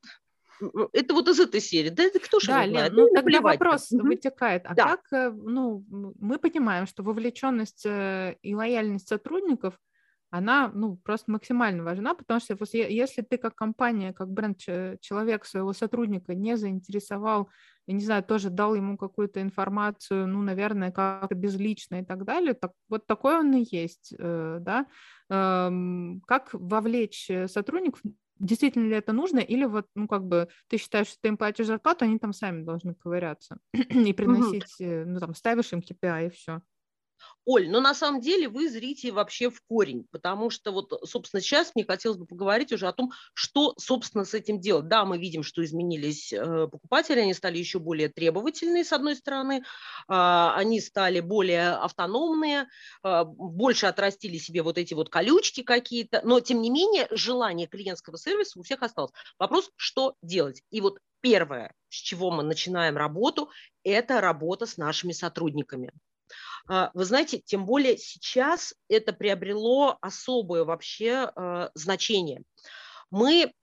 это 0.93 1.13
вот 1.13 1.27
из 1.27 1.39
этой 1.39 1.61
серии. 1.61 1.89
Да, 1.89 2.03
это 2.03 2.19
кто 2.19 2.39
же 2.39 2.47
да, 2.47 2.65
Лен, 2.65 2.93
ну, 2.93 3.07
ну 3.07 3.13
тогда 3.13 3.41
вопрос 3.41 3.91
угу. 3.91 4.07
вытекает. 4.07 4.65
А 4.65 4.73
да. 4.73 4.97
как, 4.97 5.33
ну, 5.33 5.85
мы 6.19 6.39
понимаем, 6.39 6.87
что 6.87 7.03
вовлеченность 7.03 7.85
и 7.85 8.55
лояльность 8.55 9.07
сотрудников– 9.07 9.77
она 10.29 10.71
ну, 10.73 10.97
просто 10.97 11.31
максимально 11.31 11.83
важна, 11.83 12.13
потому 12.13 12.39
что 12.39 12.57
если 12.73 13.21
ты 13.21 13.37
как 13.37 13.55
компания, 13.55 14.13
как 14.13 14.29
бренд, 14.29 14.57
человек 14.57 15.45
своего 15.45 15.73
сотрудника 15.73 16.33
не 16.33 16.57
заинтересовал, 16.57 17.49
я 17.87 17.93
не 17.93 18.03
знаю, 18.03 18.23
тоже 18.23 18.49
дал 18.49 18.75
ему 18.75 18.97
какую-то 18.97 19.41
информацию, 19.41 20.27
ну, 20.27 20.41
наверное, 20.41 20.91
как-то 20.91 21.35
безлично 21.35 22.01
и 22.01 22.05
так 22.05 22.25
далее, 22.25 22.53
так, 22.53 22.71
вот 22.89 23.05
такой 23.05 23.39
он 23.39 23.53
и 23.53 23.65
есть, 23.69 24.13
э, 24.17 24.57
да. 24.61 24.87
Как 25.27 26.49
вовлечь 26.53 27.31
сотрудников, 27.47 28.01
действительно 28.39 28.87
ли 28.87 28.95
это 28.95 29.13
нужно, 29.13 29.39
или 29.39 29.65
вот, 29.65 29.87
ну, 29.95 30.07
как 30.07 30.25
бы, 30.25 30.47
ты 30.67 30.77
считаешь, 30.77 31.07
что 31.07 31.17
ты 31.21 31.27
им 31.29 31.37
платишь 31.37 31.67
зарплату, 31.67 32.05
они 32.05 32.19
там 32.19 32.33
сами 32.33 32.63
должны 32.63 32.93
ковыряться 32.93 33.57
и 33.73 34.13
приносить, 34.13 34.75
угу. 34.79 35.09
ну, 35.09 35.19
там, 35.19 35.33
ставишь 35.33 35.73
им 35.73 35.79
KPI 35.79 36.27
и 36.27 36.29
все. 36.29 36.61
Оль, 37.45 37.69
но 37.69 37.79
на 37.79 37.93
самом 37.93 38.21
деле 38.21 38.49
вы 38.49 38.69
зрите 38.69 39.11
вообще 39.11 39.51
в 39.51 39.61
корень, 39.67 40.07
потому 40.11 40.49
что 40.49 40.71
вот, 40.71 40.91
собственно, 41.07 41.41
сейчас 41.41 41.71
мне 41.75 41.85
хотелось 41.85 42.17
бы 42.17 42.25
поговорить 42.25 42.73
уже 42.73 42.87
о 42.87 42.93
том, 42.93 43.11
что, 43.33 43.75
собственно, 43.77 44.25
с 44.25 44.33
этим 44.33 44.59
делать. 44.59 44.87
Да, 44.87 45.05
мы 45.05 45.19
видим, 45.19 45.43
что 45.43 45.63
изменились 45.63 46.33
э, 46.33 46.67
покупатели, 46.67 47.19
они 47.19 47.35
стали 47.35 47.59
еще 47.59 47.77
более 47.77 48.09
требовательные, 48.09 48.83
с 48.83 48.91
одной 48.91 49.15
стороны, 49.15 49.63
а, 50.07 50.55
они 50.55 50.81
стали 50.81 51.19
более 51.19 51.73
автономные, 51.73 52.67
а, 53.03 53.25
больше 53.25 53.85
отрастили 53.85 54.37
себе 54.37 54.63
вот 54.63 54.79
эти 54.79 54.95
вот 54.95 55.09
колючки 55.09 55.61
какие-то, 55.61 56.21
но, 56.23 56.39
тем 56.39 56.61
не 56.61 56.71
менее, 56.71 57.07
желание 57.11 57.67
клиентского 57.67 58.17
сервиса 58.17 58.59
у 58.59 58.63
всех 58.63 58.81
осталось. 58.81 59.11
Вопрос, 59.37 59.69
что 59.75 60.15
делать? 60.23 60.63
И 60.71 60.81
вот 60.81 60.97
первое, 61.21 61.73
с 61.89 61.95
чего 61.95 62.31
мы 62.31 62.43
начинаем 62.43 62.97
работу, 62.97 63.49
это 63.83 64.21
работа 64.21 64.65
с 64.65 64.77
нашими 64.77 65.11
сотрудниками. 65.11 65.91
А, 66.67 66.91
вы 66.93 67.05
знаете, 67.05 67.39
тем 67.39 67.65
более 67.65 67.97
сейчас 67.97 68.73
это 68.89 69.13
приобрело 69.13 69.97
особое 70.01 70.63
вообще 70.63 71.31
а, 71.35 71.69
значение. 71.73 72.43
Мы 73.11 73.53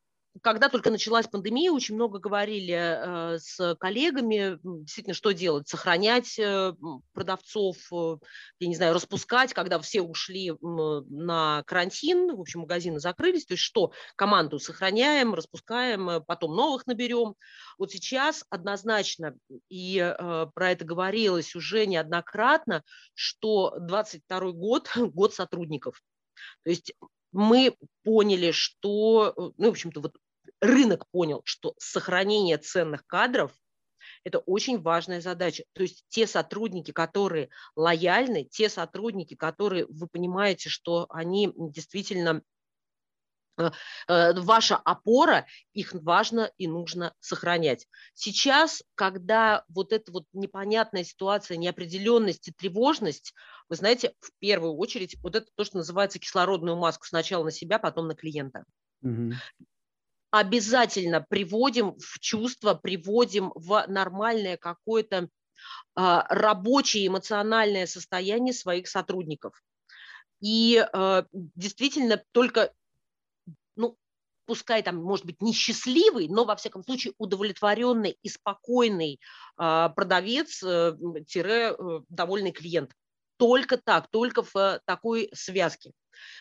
когда 0.41 0.69
только 0.69 0.91
началась 0.91 1.27
пандемия, 1.27 1.71
очень 1.71 1.95
много 1.95 2.19
говорили 2.19 2.75
э, 2.75 3.39
с 3.39 3.77
коллегами, 3.77 4.59
действительно, 4.63 5.15
что 5.15 5.33
делать, 5.33 5.69
сохранять 5.69 6.39
э, 6.39 6.73
продавцов, 7.13 7.77
э, 7.93 8.17
я 8.59 8.69
не 8.69 8.75
знаю, 8.75 8.95
распускать, 8.95 9.53
когда 9.53 9.79
все 9.79 10.01
ушли 10.01 10.53
на 10.63 11.63
карантин, 11.67 12.35
в 12.35 12.41
общем, 12.41 12.61
магазины 12.61 12.99
закрылись, 12.99 13.45
то 13.45 13.55
есть 13.55 13.63
что, 13.63 13.93
команду 14.17 14.59
сохраняем, 14.59 15.35
распускаем, 15.35 16.25
потом 16.27 16.57
новых 16.57 16.87
наберем. 16.87 17.35
Вот 17.79 17.91
сейчас 17.91 18.45
однозначно, 18.49 19.35
и 19.69 20.15
про 20.55 20.71
это 20.71 20.85
говорилось 20.85 21.55
уже 21.55 21.87
неоднократно, 21.87 22.83
что 23.15 23.77
22 23.79 24.53
год– 24.53 24.91
год 24.97 25.35
сотрудников. 25.35 26.01
То 26.65 26.71
есть 26.71 26.95
мы 27.33 27.77
поняли, 28.05 28.51
что, 28.53 29.35
ну, 29.37 29.67
в 29.67 29.71
общем-то, 29.71 30.01
вот 30.01 30.17
рынок 30.61 31.07
понял, 31.11 31.43
что 31.45 31.75
сохранение 31.79 32.59
ценных 32.59 33.07
кадров– 33.07 33.53
это 34.25 34.39
очень 34.39 34.81
важная 34.81 35.21
задача. 35.21 35.65
То 35.73 35.83
есть 35.83 36.05
те 36.09 36.27
сотрудники, 36.27 36.93
которые 36.93 37.49
лояльны, 37.75 38.45
те 38.45 38.69
сотрудники, 38.69 39.35
которые 39.35 39.87
вы 39.87 40.07
понимаете, 40.07 40.69
что 40.69 41.07
они 41.11 41.53
действительно 41.57 42.31
э, 42.31 42.41
э, 42.41 42.52
ваша 44.09 44.77
опора, 44.77 45.47
их 45.73 45.93
важно 45.93 46.51
и 46.57 46.67
нужно 46.67 47.15
сохранять. 47.21 47.87
Сейчас, 48.15 48.83
когда 48.95 49.65
вот 49.69 49.93
эта 49.93 50.11
вот 50.11 50.25
непонятная 50.33 51.05
ситуация, 51.05 51.57
неопределенность 51.57 52.49
и 52.49 52.53
тревожность, 52.53 53.35
вы 53.69 53.77
знаете, 53.77 54.15
в 54.21 54.31
первую 54.39 54.75
очередь, 54.77 55.17
вот 55.23 55.37
это 55.37 55.47
то, 55.55 55.65
что 55.65 55.79
называется 55.79 56.19
кислородную 56.19 56.77
маску 56.77 57.07
сначала 57.07 57.45
на 57.45 57.51
себя, 57.51 57.79
потом 57.79 58.09
на 58.09 58.15
клиента. 58.15 58.65
Угу 59.03 59.33
обязательно 60.33 61.25
приводим 61.29 61.95
в 61.99 62.19
чувство, 62.19 62.75
приводим 62.75 63.53
в 63.55 63.85
нормальное 63.87 64.57
какое-то 64.57 65.29
а, 65.95 66.27
рабочее 66.35 67.07
эмоциональное 67.07 67.87
состояние 67.87 68.55
своих 68.55 68.89
сотрудников. 68.89 69.63
И 70.41 70.79
а, 70.79 71.27
действительно 71.33 72.25
только, 72.33 72.73
пускай 74.47 74.83
там, 74.83 74.97
может 74.97 75.27
быть, 75.27 75.41
несчастливый, 75.41 76.27
но, 76.29 76.45
во 76.45 76.57
всяком 76.57 76.83
случае, 76.83 77.15
удовлетворенный 77.19 78.19
и 78.23 78.29
спокойный 78.29 79.21
а, 79.57 79.91
продавец-довольный 79.91 82.51
э, 82.51 82.53
клиент. 82.53 82.91
Только 83.37 83.77
так, 83.77 84.09
только 84.11 84.43
в 84.43 84.81
такой 84.85 85.31
связке. 85.33 85.93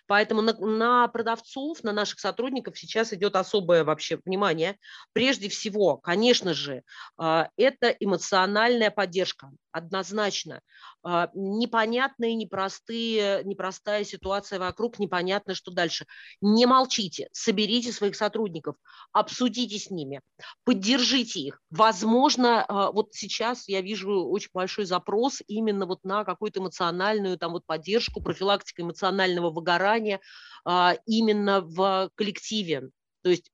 Поэтому 0.07 0.41
на, 0.41 0.53
на 0.53 1.07
продавцов, 1.07 1.83
на 1.83 1.93
наших 1.93 2.19
сотрудников 2.19 2.77
сейчас 2.77 3.13
идет 3.13 3.35
особое 3.35 3.83
вообще 3.83 4.19
внимание. 4.25 4.77
Прежде 5.13 5.49
всего, 5.49 5.97
конечно 5.97 6.53
же, 6.53 6.83
а, 7.17 7.49
это 7.57 7.89
эмоциональная 7.99 8.91
поддержка 8.91 9.51
однозначно. 9.71 10.61
А, 11.03 11.29
непонятные, 11.33 12.35
непростые, 12.35 13.43
непростая 13.43 14.03
ситуация 14.03 14.59
вокруг, 14.59 14.99
непонятно, 14.99 15.55
что 15.55 15.71
дальше. 15.71 16.05
Не 16.41 16.65
молчите, 16.67 17.27
соберите 17.31 17.91
своих 17.91 18.15
сотрудников, 18.15 18.75
обсудите 19.11 19.79
с 19.79 19.89
ними, 19.89 20.21
поддержите 20.63 21.39
их. 21.39 21.61
Возможно, 21.71 22.63
а, 22.67 22.91
вот 22.91 23.13
сейчас 23.13 23.67
я 23.67 23.81
вижу 23.81 24.25
очень 24.29 24.51
большой 24.53 24.85
запрос 24.85 25.41
именно 25.47 25.87
вот 25.87 26.03
на 26.03 26.23
какую-то 26.23 26.59
эмоциональную 26.59 27.37
там 27.37 27.53
вот 27.53 27.65
поддержку, 27.65 28.21
профилактику 28.21 28.83
эмоционального 28.83 29.49
выгорания 29.49 30.19
а, 30.65 30.95
именно 31.07 31.61
в 31.61 32.11
коллективе. 32.15 32.89
То 33.23 33.29
есть 33.29 33.49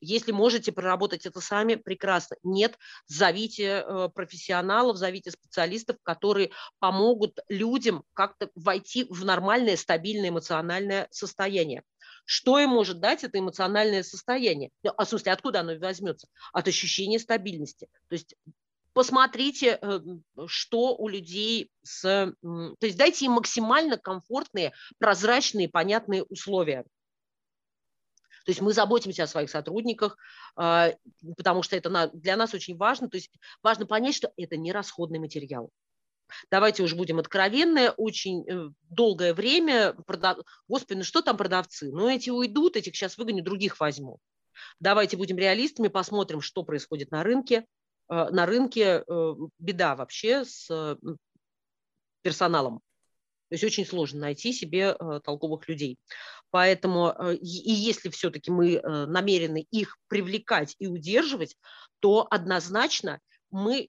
если 0.00 0.32
можете 0.32 0.72
проработать 0.72 1.26
это 1.26 1.40
сами, 1.40 1.74
прекрасно. 1.76 2.36
Нет, 2.42 2.78
зовите 3.06 3.84
э, 3.86 4.08
профессионалов, 4.14 4.96
зовите 4.96 5.30
специалистов, 5.30 5.96
которые 6.02 6.50
помогут 6.78 7.38
людям 7.48 8.04
как-то 8.14 8.50
войти 8.54 9.06
в 9.08 9.24
нормальное, 9.24 9.76
стабильное 9.76 10.30
эмоциональное 10.30 11.08
состояние. 11.10 11.82
Что 12.24 12.58
им 12.58 12.70
может 12.70 13.00
дать 13.00 13.24
это 13.24 13.38
эмоциональное 13.38 14.02
состояние? 14.02 14.70
Ну, 14.82 14.92
а 14.96 15.04
в 15.04 15.08
смысле, 15.08 15.32
откуда 15.32 15.60
оно 15.60 15.76
возьмется? 15.78 16.28
От 16.52 16.66
ощущения 16.68 17.18
стабильности. 17.18 17.88
То 18.08 18.14
есть 18.14 18.34
посмотрите, 18.92 19.78
э, 19.80 20.00
что 20.46 20.96
у 20.96 21.08
людей 21.08 21.70
с... 21.82 22.02
То 22.42 22.86
есть 22.86 22.96
дайте 22.96 23.26
им 23.26 23.32
максимально 23.32 23.98
комфортные, 23.98 24.72
прозрачные, 24.98 25.68
понятные 25.68 26.24
условия. 26.24 26.84
То 28.46 28.50
есть 28.50 28.60
мы 28.60 28.72
заботимся 28.72 29.24
о 29.24 29.26
своих 29.26 29.50
сотрудниках, 29.50 30.16
а, 30.54 30.92
потому 31.36 31.64
что 31.64 31.74
это 31.76 32.10
для 32.14 32.36
нас 32.36 32.54
очень 32.54 32.76
важно. 32.76 33.10
То 33.10 33.16
есть 33.16 33.32
важно 33.60 33.86
понять, 33.86 34.14
что 34.14 34.32
это 34.36 34.56
не 34.56 34.70
расходный 34.70 35.18
материал. 35.18 35.70
Давайте 36.48 36.84
уже 36.84 36.94
будем 36.94 37.18
откровенны, 37.18 37.90
очень 37.90 38.48
э, 38.48 38.70
долгое 38.88 39.34
время, 39.34 39.94
продав... 40.06 40.38
господи, 40.68 40.98
ну 40.98 41.04
что 41.04 41.22
там 41.22 41.36
продавцы? 41.36 41.90
Ну 41.90 42.08
эти 42.08 42.30
уйдут, 42.30 42.76
этих 42.76 42.94
сейчас 42.94 43.18
выгоню, 43.18 43.42
других 43.42 43.80
возьму. 43.80 44.18
Давайте 44.78 45.16
будем 45.16 45.38
реалистами, 45.38 45.88
посмотрим, 45.88 46.40
что 46.40 46.62
происходит 46.62 47.10
на 47.10 47.24
рынке. 47.24 47.66
Э, 48.08 48.30
на 48.30 48.46
рынке 48.46 49.02
э, 49.08 49.34
беда 49.58 49.96
вообще 49.96 50.44
с 50.44 50.96
персоналом. 52.22 52.80
То 53.48 53.54
есть 53.54 53.64
очень 53.64 53.86
сложно 53.86 54.20
найти 54.20 54.52
себе 54.52 54.96
толковых 55.24 55.68
людей. 55.68 55.98
Поэтому 56.50 57.08
э, 57.10 57.34
и 57.34 57.72
если 57.72 58.08
все-таки 58.08 58.50
мы 58.50 58.74
э, 58.74 59.06
намерены 59.06 59.66
их 59.70 59.98
привлекать 60.08 60.74
и 60.78 60.86
удерживать, 60.86 61.56
то 62.00 62.26
однозначно 62.30 63.20
мы 63.50 63.88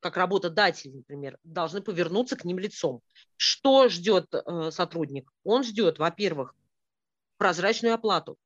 как 0.00 0.16
работодатель, 0.16 0.94
например, 0.94 1.38
должны 1.44 1.80
повернуться 1.80 2.36
к 2.36 2.44
ним 2.44 2.58
лицом. 2.58 3.00
Что 3.36 3.88
ждет 3.88 4.26
э, 4.34 4.70
сотрудник? 4.72 5.30
Он 5.44 5.62
ждет, 5.62 5.98
во-первых, 5.98 6.54
прозрачную 7.38 7.94
оплату. 7.94 8.36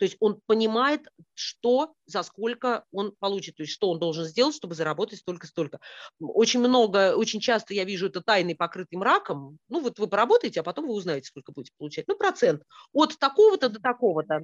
То 0.00 0.04
есть 0.06 0.16
он 0.18 0.40
понимает, 0.46 1.08
что, 1.34 1.92
за 2.06 2.22
сколько 2.22 2.86
он 2.90 3.12
получит, 3.18 3.56
то 3.56 3.64
есть 3.64 3.74
что 3.74 3.90
он 3.90 3.98
должен 3.98 4.24
сделать, 4.24 4.56
чтобы 4.56 4.74
заработать 4.74 5.18
столько-столько. 5.18 5.78
Очень 6.18 6.60
много, 6.60 7.14
очень 7.14 7.38
часто 7.38 7.74
я 7.74 7.84
вижу 7.84 8.06
это 8.06 8.22
тайный 8.22 8.56
покрытый 8.56 8.96
мраком. 8.96 9.58
Ну 9.68 9.80
вот 9.80 9.98
вы 9.98 10.06
поработаете, 10.06 10.60
а 10.60 10.62
потом 10.62 10.86
вы 10.86 10.94
узнаете, 10.94 11.26
сколько 11.26 11.52
будете 11.52 11.74
получать. 11.76 12.08
Ну 12.08 12.16
процент 12.16 12.62
от 12.94 13.18
такого-то 13.18 13.68
до 13.68 13.78
такого-то. 13.78 14.42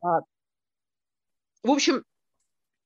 А, 0.00 0.20
в 1.62 1.70
общем, 1.70 2.02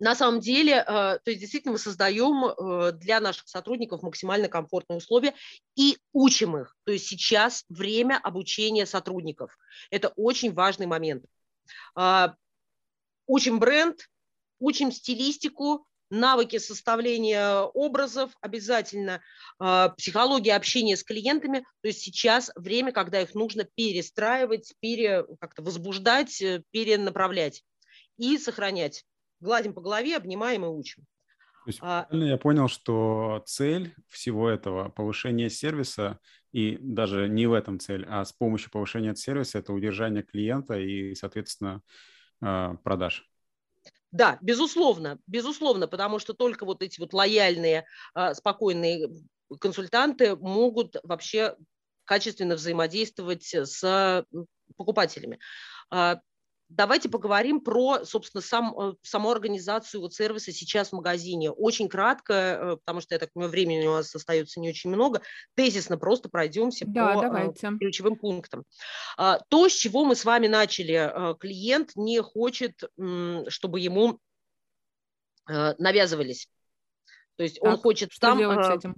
на 0.01 0.17
самом 0.17 0.41
деле, 0.41 0.73
э, 0.73 0.83
то 0.85 1.21
есть 1.27 1.39
действительно 1.39 1.73
мы 1.73 1.79
создаем 1.79 2.47
э, 2.47 2.93
для 2.95 3.21
наших 3.21 3.49
сотрудников 3.49 4.03
максимально 4.03 4.49
комфортные 4.49 4.97
условия 4.97 5.35
и 5.77 5.99
учим 6.13 6.57
их. 6.57 6.77
То 6.83 6.91
есть 6.91 7.07
сейчас 7.07 7.65
время 7.69 8.19
обучения 8.21 8.87
сотрудников. 8.87 9.57
Это 9.91 10.09
очень 10.17 10.53
важный 10.53 10.87
момент. 10.87 11.25
А, 11.95 12.35
учим 13.27 13.59
бренд, 13.59 14.09
учим 14.59 14.93
стилистику, 14.93 15.87
навыки 16.11 16.59
составления 16.59 17.61
образов, 17.61 18.33
обязательно 18.41 19.23
а, 19.59 19.91
психология 19.91 20.55
общения 20.55 20.97
с 20.97 21.05
клиентами. 21.05 21.61
То 21.83 21.89
есть 21.89 22.01
сейчас 22.01 22.51
время, 22.57 22.93
когда 22.93 23.21
их 23.21 23.35
нужно 23.35 23.65
перестраивать, 23.75 24.75
пере, 24.81 25.25
как-то 25.41 25.63
возбуждать, 25.63 26.43
э, 26.43 26.63
перенаправлять 26.71 27.63
и 28.19 28.37
сохранять. 28.39 29.05
Гладим 29.41 29.73
по 29.73 29.81
голове, 29.81 30.17
обнимаем 30.17 30.65
и 30.65 30.69
учим. 30.69 31.07
То 31.65 31.69
есть, 31.69 31.81
а, 31.83 32.07
я 32.11 32.39
понял, 32.39 32.69
что 32.69 33.43
цель 33.47 33.95
всего 34.09 34.49
этого 34.49 34.89
повышения 34.89 35.51
сервиса 35.51 36.19
и 36.53 36.79
даже 36.81 37.29
не 37.29 37.47
в 37.47 37.53
этом 37.53 37.79
цель, 37.79 38.07
а 38.09 38.25
с 38.25 38.33
помощью 38.33 38.71
повышения 38.71 39.15
сервиса 39.15 39.59
это 39.59 39.73
удержание 39.73 40.23
клиента 40.23 40.79
и, 40.79 41.15
соответственно, 41.15 41.83
а, 42.41 42.75
продаж. 42.77 43.29
Да, 44.13 44.39
безусловно, 44.41 45.19
безусловно, 45.27 45.87
потому 45.87 46.19
что 46.19 46.35
только 46.35 46.65
вот 46.65 46.83
эти 46.83 46.99
вот 46.99 47.13
лояльные, 47.13 47.87
а, 48.15 48.35
спокойные 48.35 49.09
консультанты 49.61 50.35
могут 50.35 50.97
вообще 51.05 51.57
качественно 52.05 52.57
взаимодействовать 52.57 53.55
с 53.55 54.25
покупателями. 54.77 55.39
Давайте 56.71 57.09
поговорим 57.09 57.61
про, 57.61 58.05
собственно, 58.05 58.41
сам, 58.41 58.79
э, 58.79 58.95
саму 59.03 59.31
организацию 59.31 60.01
вот 60.01 60.15
сервиса 60.15 60.53
сейчас 60.53 60.91
в 60.91 60.93
магазине. 60.93 61.51
Очень 61.51 61.89
кратко, 61.89 62.33
э, 62.33 62.77
потому 62.77 63.01
что, 63.01 63.17
я 63.17 63.19
так 63.19 63.33
понимаю, 63.33 63.51
времени 63.51 63.87
у 63.89 63.95
нас 63.95 64.15
остается 64.15 64.61
не 64.61 64.69
очень 64.69 64.91
много. 64.91 65.21
Тезисно 65.57 65.99
просто 65.99 66.29
пройдемся 66.29 66.85
да, 66.87 67.15
по 67.15 67.19
э, 67.19 67.23
давайте. 67.23 67.69
ключевым 67.77 68.15
пунктам. 68.15 68.65
А, 69.17 69.41
то, 69.49 69.69
с 69.69 69.73
чего 69.73 70.05
мы 70.05 70.15
с 70.15 70.25
вами 70.25 70.47
начали, 70.47 71.37
клиент 71.41 71.91
не 71.97 72.23
хочет, 72.23 72.85
чтобы 73.49 73.81
ему 73.81 74.21
навязывались. 75.47 76.49
То 77.37 77.43
есть 77.43 77.59
так, 77.59 77.69
он 77.69 77.79
хочет 77.79 78.13
что 78.13 78.29
сам... 78.29 78.39
Делать 78.39 78.65
с 78.65 78.71
этим? 78.71 78.95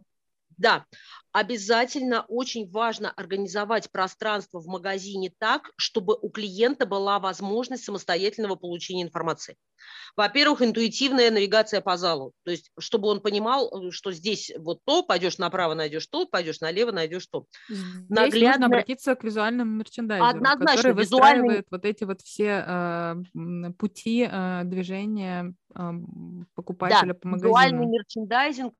Да, 0.56 0.84
обязательно 1.32 2.24
очень 2.28 2.70
важно 2.70 3.10
организовать 3.10 3.90
пространство 3.90 4.60
в 4.60 4.66
магазине 4.66 5.32
так, 5.38 5.70
чтобы 5.76 6.16
у 6.20 6.28
клиента 6.28 6.86
была 6.86 7.18
возможность 7.18 7.84
самостоятельного 7.84 8.56
получения 8.56 9.02
информации. 9.02 9.56
Во-первых, 10.14 10.62
интуитивная 10.62 11.30
навигация 11.30 11.80
по 11.80 11.96
залу, 11.96 12.32
то 12.44 12.50
есть 12.50 12.70
чтобы 12.78 13.08
он 13.08 13.20
понимал, 13.20 13.90
что 13.90 14.12
здесь 14.12 14.52
вот 14.58 14.80
то, 14.84 15.02
пойдешь 15.02 15.38
направо, 15.38 15.74
найдешь 15.74 16.06
то, 16.06 16.26
пойдешь 16.26 16.60
налево, 16.60 16.92
найдешь 16.92 17.26
то. 17.26 17.46
Здесь 17.68 17.84
Наглядно... 18.08 18.48
нужно 18.48 18.66
обратиться 18.66 19.14
к 19.14 19.24
визуальному 19.24 19.72
мерчендайзеру, 19.72 20.28
Однозначно, 20.28 20.76
который 20.76 20.94
выстраивает 20.94 21.42
визуальный... 21.42 21.66
вот 21.70 21.84
эти 21.84 22.04
вот 22.04 22.20
все 22.20 22.64
э, 22.66 23.72
пути 23.78 24.28
э, 24.30 24.62
движения 24.64 25.54
э, 25.74 25.90
покупателя 26.54 27.14
да, 27.14 27.14
по 27.14 27.28
магазину. 27.28 27.48
Визуальный 27.48 27.86
мерчендайзинг 27.86 28.74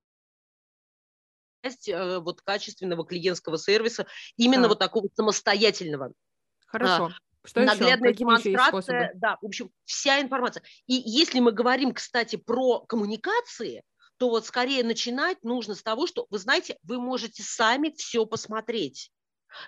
Э, 1.63 2.19
вот 2.19 2.43
качественного 2.43 3.07
клиентского 3.07 3.57
сервиса, 3.57 4.07
именно 4.37 4.65
да. 4.65 4.69
вот 4.71 4.79
такого 4.79 5.09
самостоятельного. 5.15 6.13
Хорошо. 6.67 7.05
А, 7.05 7.47
что 7.47 7.61
Наглядная 7.63 8.11
еще? 8.11 8.19
демонстрация, 8.19 9.13
да, 9.15 9.39
в 9.41 9.47
общем, 9.47 9.71
вся 9.85 10.21
информация. 10.21 10.63
И 10.87 10.95
если 10.95 11.41
мы 11.41 11.53
говорим, 11.53 11.93
кстати, 11.93 12.37
про 12.37 12.81
коммуникации, 12.81 13.83
то 14.17 14.31
вот 14.31 14.47
скорее 14.47 14.85
начинать 14.85 15.43
нужно 15.43 15.75
с 15.75 15.83
того, 15.83 16.07
что, 16.07 16.27
вы 16.31 16.39
знаете, 16.39 16.79
вы 16.83 17.01
можете 17.01 17.43
сами 17.43 17.91
все 17.97 18.27
посмотреть. 18.27 19.11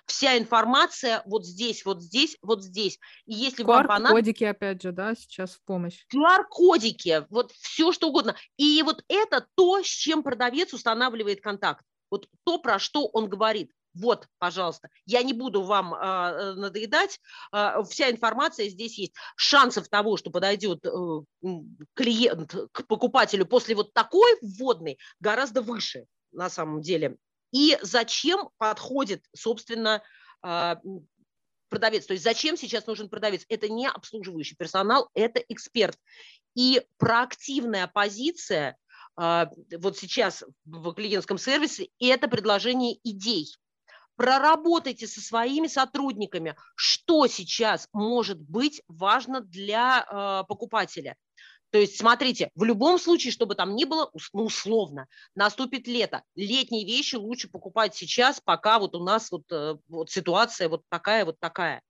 Вся 0.05 0.37
информация 0.37 1.21
вот 1.25 1.45
здесь, 1.45 1.85
вот 1.85 2.01
здесь, 2.01 2.37
вот 2.41 2.63
здесь. 2.63 2.99
И 3.25 3.33
если 3.33 3.63
QR 3.63 3.67
вам 3.67 3.87
понадобится... 3.87 4.13
кодики 4.13 4.43
опять 4.43 4.81
же, 4.81 4.91
да, 4.91 5.15
сейчас 5.15 5.51
в 5.51 5.63
помощь. 5.63 6.05
QR-кодики, 6.13 7.25
вот 7.29 7.51
все 7.51 7.91
что 7.91 8.09
угодно. 8.09 8.35
И 8.57 8.81
вот 8.83 9.03
это 9.07 9.45
то, 9.55 9.81
с 9.81 9.87
чем 9.87 10.23
продавец 10.23 10.73
устанавливает 10.73 11.41
контакт. 11.41 11.83
Вот 12.09 12.27
то, 12.43 12.59
про 12.59 12.79
что 12.79 13.07
он 13.07 13.29
говорит. 13.29 13.71
Вот, 13.95 14.27
пожалуйста, 14.39 14.89
я 15.05 15.23
не 15.23 15.31
буду 15.31 15.61
вам 15.63 15.93
э, 15.93 16.53
надоедать, 16.55 17.21
э, 17.53 17.81
вся 17.89 18.11
информация 18.11 18.67
здесь 18.67 18.97
есть. 18.99 19.13
Шансов 19.37 19.87
того, 19.87 20.17
что 20.17 20.29
подойдет 20.31 20.85
э, 20.85 20.89
клиент 21.93 22.55
к 22.73 22.85
покупателю 22.87 23.45
после 23.45 23.73
вот 23.73 23.93
такой 23.93 24.37
вводной, 24.41 24.99
гораздо 25.21 25.61
выше 25.61 26.07
на 26.33 26.49
самом 26.49 26.81
деле. 26.81 27.15
И 27.55 27.77
зачем 27.81 28.49
подходит, 28.57 29.23
собственно, 29.33 30.03
а, 30.41 30.77
продавец. 31.69 32.05
То 32.05 32.11
есть 32.11 32.25
зачем 32.25 32.57
сейчас 32.57 32.85
нужен 32.85 33.07
продавец? 33.07 33.45
Это 33.47 33.69
не 33.69 33.87
обслуживающий 33.87 34.57
персонал, 34.57 35.09
это 35.13 35.39
эксперт. 35.47 35.97
И 36.53 36.85
проактивная 36.97 37.87
позиция 37.87 38.75
а, 39.15 39.49
вот 39.77 39.97
сейчас 39.97 40.43
в 40.65 40.93
клиентском 40.95 41.37
сервисе– 41.37 41.87
это 41.99 42.27
предложение 42.27 42.99
идей. 43.05 43.47
Проработайте 44.17 45.07
со 45.07 45.21
своими 45.21 45.67
сотрудниками, 45.67 46.57
что 46.75 47.25
сейчас 47.27 47.87
может 47.93 48.41
быть 48.41 48.81
важно 48.89 49.39
для 49.39 50.05
а, 50.09 50.43
покупателя. 50.43 51.15
То 51.75 51.81
есть, 51.81 51.99
смотрите, 51.99 52.51
в 52.55 52.63
любом 52.63 52.97
случае, 52.97 53.33
чтобы 53.33 53.53
там 53.53 53.75
ни 53.75 53.83
было, 53.83 54.09
ну, 54.31 54.45
условно, 54.45 55.07
наступит 55.35 55.87
лето. 55.87 56.23
Летние 56.33 56.85
вещи 56.85 57.15
лучше 57.15 57.49
покупать 57.49 57.93
сейчас, 57.93 58.39
пока 58.39 58.79
вот 58.79 58.95
у 58.95 59.03
нас 59.03 59.29
вот, 59.29 59.43
э, 59.51 59.75
вот 59.89 60.09
ситуация 60.09 60.69
вот 60.69 60.83
такая, 60.87 61.25
вот 61.25 61.37
такая 61.37 61.81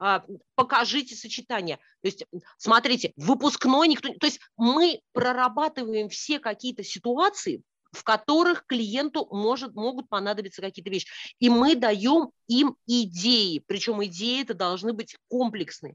а, 0.00 0.24
покажите 0.54 1.14
сочетание. 1.14 1.76
То 2.00 2.08
есть, 2.08 2.24
смотрите, 2.56 3.12
выпускной 3.16 3.88
никто... 3.88 4.08
То 4.08 4.24
есть 4.24 4.40
мы 4.56 5.02
прорабатываем 5.12 6.08
все 6.08 6.38
какие-то 6.38 6.82
ситуации, 6.82 7.60
в 7.92 8.04
которых 8.04 8.64
клиенту 8.66 9.28
может, 9.30 9.74
могут 9.74 10.08
понадобиться 10.08 10.62
какие-то 10.62 10.88
вещи. 10.88 11.08
И 11.40 11.50
мы 11.50 11.74
даем 11.74 12.30
им 12.48 12.74
идеи, 12.86 13.62
причем 13.66 14.02
идеи 14.02 14.40
это 14.40 14.54
должны 14.54 14.94
быть 14.94 15.14
комплексные 15.28 15.94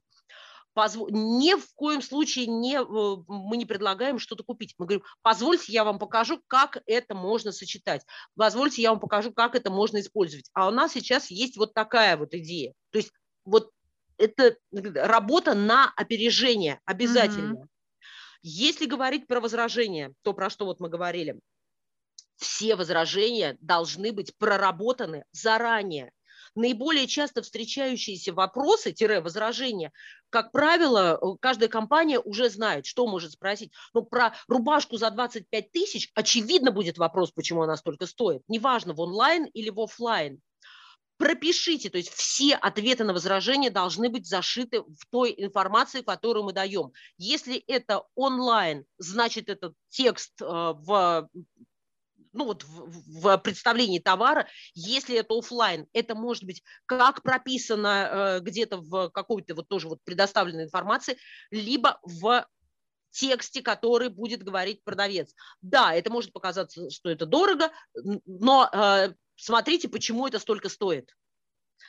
позв... 0.74 1.00
ни 1.10 1.54
в 1.56 1.74
коем 1.76 2.02
случае 2.02 2.48
не, 2.48 2.76
э, 2.76 3.24
мы 3.28 3.58
не 3.58 3.66
предлагаем 3.66 4.20
что-то 4.20 4.44
купить. 4.44 4.76
Мы 4.78 4.86
говорим, 4.86 5.04
позвольте, 5.22 5.72
я 5.72 5.84
вам 5.84 6.00
покажу, 6.00 6.42
как 6.48 6.82
это 6.86 7.16
можно 7.16 7.52
сочетать. 7.52 8.06
Позвольте, 8.36 8.82
я 8.82 8.92
вам 8.92 9.00
покажу, 9.00 9.32
как 9.32 9.56
это 9.56 9.70
можно 9.70 10.00
использовать. 10.00 10.50
А 10.54 10.68
у 10.68 10.72
нас 10.72 10.94
сейчас 10.94 11.32
есть 11.32 11.58
вот 11.58 11.74
такая 11.74 12.18
вот 12.18 12.34
идея. 12.34 12.74
То 12.92 12.98
есть 12.98 13.12
вот 13.46 13.72
это 14.18 14.56
работа 14.72 15.54
на 15.54 15.92
опережение 15.96 16.80
обязательно. 16.86 17.54
Mm-hmm. 17.54 17.68
Если 18.44 18.86
говорить 18.86 19.28
про 19.28 19.40
возражения, 19.40 20.14
то 20.24 20.34
про 20.34 20.50
что 20.50 20.66
вот 20.66 20.80
мы 20.80 20.90
говорили, 20.90 21.40
все 22.38 22.76
возражения 22.76 23.56
должны 23.62 24.12
быть 24.12 24.36
проработаны 24.38 25.26
заранее 25.32 26.12
наиболее 26.56 27.08
часто 27.08 27.42
встречающиеся 27.42 28.34
вопросы-возражения, 28.34 29.92
как 30.30 30.52
правило, 30.52 31.20
каждая 31.40 31.70
компания 31.70 32.20
уже 32.20 32.50
знает, 32.50 32.86
что 32.86 33.08
может 33.08 33.34
спросить. 33.34 33.72
Но 33.94 34.02
про 34.02 34.34
рубашку 34.48 34.98
за 34.98 35.12
25 35.12 35.72
тысяч 35.72 36.12
очевидно 36.16 36.72
будет 36.72 36.98
вопрос, 36.98 37.32
почему 37.32 37.62
она 37.64 37.78
столько 37.78 38.06
стоит. 38.06 38.42
Неважно, 38.48 38.94
в 38.94 39.00
онлайн 39.00 39.46
или 39.46 39.70
в 39.70 39.80
офлайн 39.80 40.42
пропишите, 41.22 41.92
то 41.92 42.00
есть 42.00 42.10
все 42.10 42.56
ответы 42.56 43.04
на 43.04 43.14
возражения 43.14 43.70
должны 43.70 44.10
быть 44.10 44.28
зашиты 44.28 44.82
в 44.82 45.06
той 45.12 45.36
информации, 45.38 46.02
которую 46.02 46.46
мы 46.46 46.52
даем. 46.52 46.94
Если 47.20 47.58
это 47.68 48.06
онлайн, 48.16 48.86
значит 48.98 49.48
это 49.48 49.74
текст 49.90 50.42
э, 50.42 50.46
в 50.46 51.30
ну 52.34 52.46
вот 52.46 52.64
в, 52.64 53.22
в 53.22 53.38
представлении 53.38 54.00
товара, 54.00 54.48
если 54.74 55.18
это 55.18 55.38
офлайн, 55.38 55.88
это 55.94 56.16
может 56.16 56.44
быть 56.44 56.64
как 56.86 57.24
прописано 57.24 57.88
э, 57.88 58.40
где-то 58.42 58.78
в 58.78 59.10
какой-то 59.10 59.56
вот 59.56 59.68
тоже 59.68 59.88
вот 59.88 60.00
предоставленной 60.04 60.64
информации, 60.64 61.18
либо 61.52 62.00
в 62.04 62.46
тексте, 63.12 63.62
который 63.62 64.10
будет 64.10 64.44
говорить 64.44 64.84
продавец. 64.84 65.34
Да, 65.62 65.94
это 65.94 66.10
может 66.10 66.32
показаться, 66.32 66.90
что 66.90 67.10
это 67.10 67.26
дорого, 67.26 67.72
но 68.26 68.70
э, 68.72 69.14
смотрите, 69.36 69.90
почему 69.90 70.28
это 70.28 70.40
столько 70.40 70.70
стоит. 70.70 71.14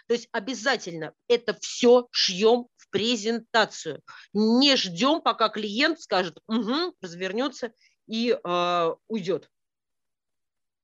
То 0.09 0.14
есть 0.14 0.28
обязательно 0.32 1.12
это 1.28 1.57
все 1.61 2.09
шьем 2.11 2.66
в 2.76 2.90
презентацию. 2.90 4.03
Не 4.32 4.76
ждем, 4.76 5.20
пока 5.20 5.49
клиент 5.49 6.01
скажет, 6.01 6.38
угу, 6.49 6.95
развернется 7.01 7.72
и 8.07 8.36
э, 8.36 8.95
уйдет. 9.09 9.49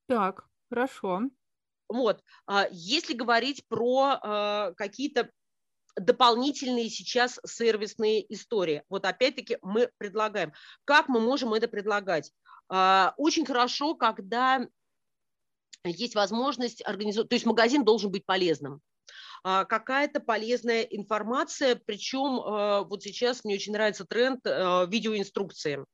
Так, 0.09 0.47
хорошо. 0.71 1.21
Вот, 1.89 2.23
а, 2.47 2.67
если 2.71 3.13
говорить 3.13 3.67
про 3.69 4.19
а, 4.23 4.73
какие-то 4.73 5.31
дополнительные 5.97 6.89
сейчас 6.91 7.41
сервисные 7.45 8.33
истории. 8.33 8.85
Вот 8.89 9.05
опять-таки 9.05 9.59
мы 9.63 9.91
предлагаем. 9.99 10.53
Как 10.85 11.09
мы 11.09 11.21
можем 11.21 11.53
это 11.55 11.69
предлагать? 11.69 12.33
А, 12.69 13.15
очень 13.17 13.45
хорошо, 13.45 13.95
когда 13.97 14.67
есть 15.85 16.15
возможность 16.15 16.85
организовать, 16.87 17.29
то 17.29 17.35
есть 17.35 17.47
магазин 17.47 17.85
должен 17.85 18.11
быть 18.11 18.25
полезным. 18.25 18.81
Какая-то 19.43 20.21
полезная 20.21 20.83
информация, 20.83 21.81
причем 21.87 22.87
вот 22.89 23.03
сейчас 23.05 23.45
мне 23.45 23.55
очень 23.55 23.73
нравится 23.73 24.05
тренд 24.05 24.45
видеоинструкции 24.45 25.85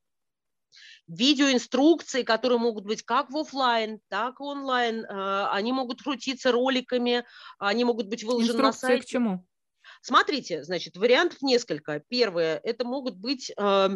видеоинструкции, 1.07 2.23
которые 2.23 2.59
могут 2.59 2.85
быть 2.85 3.03
как 3.03 3.31
в 3.31 3.37
офлайн, 3.37 4.01
так 4.09 4.41
и 4.41 4.43
онлайн. 4.43 5.05
Э, 5.05 5.49
они 5.51 5.73
могут 5.73 6.03
крутиться 6.03 6.53
роликами, 6.53 7.25
они 7.59 7.85
могут 7.85 8.09
быть 8.09 8.25
выложены 8.25 8.57
Инструкции 8.57 8.87
на 8.87 8.89
сайте. 8.89 9.03
к 9.03 9.07
чему? 9.07 9.47
Смотрите, 10.01 10.65
значит, 10.65 10.97
вариантов 10.97 11.41
несколько. 11.43 12.01
Первое, 12.09 12.61
это 12.63 12.85
могут 12.85 13.17
быть 13.17 13.53
э, 13.57 13.89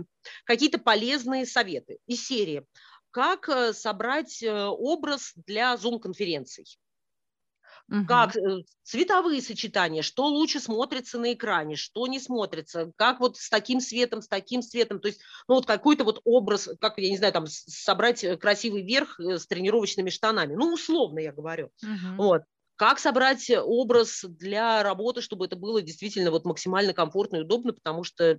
какие-то 0.45 0.79
полезные 0.79 1.47
советы 1.47 1.99
из 2.07 2.27
серии. 2.27 2.65
Как 3.11 3.49
э, 3.49 3.73
собрать 3.73 4.43
э, 4.43 4.65
образ 4.65 5.33
для 5.35 5.77
зум-конференций 5.77 6.79
угу. 7.91 8.07
как 8.07 8.37
э, 8.37 8.63
цветовые 8.83 9.43
сочетания, 9.43 10.03
что 10.03 10.27
лучше 10.27 10.61
смотрится 10.61 11.19
на 11.19 11.33
экране, 11.33 11.77
что 11.77 12.07
не 12.07 12.21
смотрится, 12.21 12.93
как 12.97 13.21
вот 13.21 13.37
с 13.37 13.49
таким 13.49 13.81
светом, 13.81 14.23
с 14.23 14.29
таким 14.29 14.63
светом, 14.63 15.01
то 15.01 15.09
есть 15.09 15.21
ну 15.49 15.57
вот 15.57 15.67
какой-то 15.67 16.05
вот 16.05 16.21
образ, 16.25 16.69
как, 16.81 16.99
я 16.99 17.11
не 17.11 17.17
знаю, 17.17 17.33
там 17.33 17.47
собрать 17.47 18.25
э, 18.25 18.37
красивый 18.37 18.83
верх 18.83 19.19
э, 19.21 19.39
с 19.39 19.47
тренировочными 19.47 20.11
штанами, 20.11 20.55
ну 20.55 20.73
условно 20.73 21.19
я 21.21 21.33
говорю, 21.33 21.71
угу. 21.83 22.17
вот. 22.17 22.43
Как 22.77 23.01
собрать 23.01 23.51
образ 23.51 24.25
для 24.25 24.85
работы, 24.85 25.21
чтобы 25.21 25.47
это 25.47 25.57
было 25.57 25.83
действительно 25.83 26.31
вот 26.31 26.45
максимально 26.45 26.93
комфортно 26.93 27.39
и 27.39 27.41
удобно, 27.41 27.73
потому 27.73 28.05
что 28.05 28.39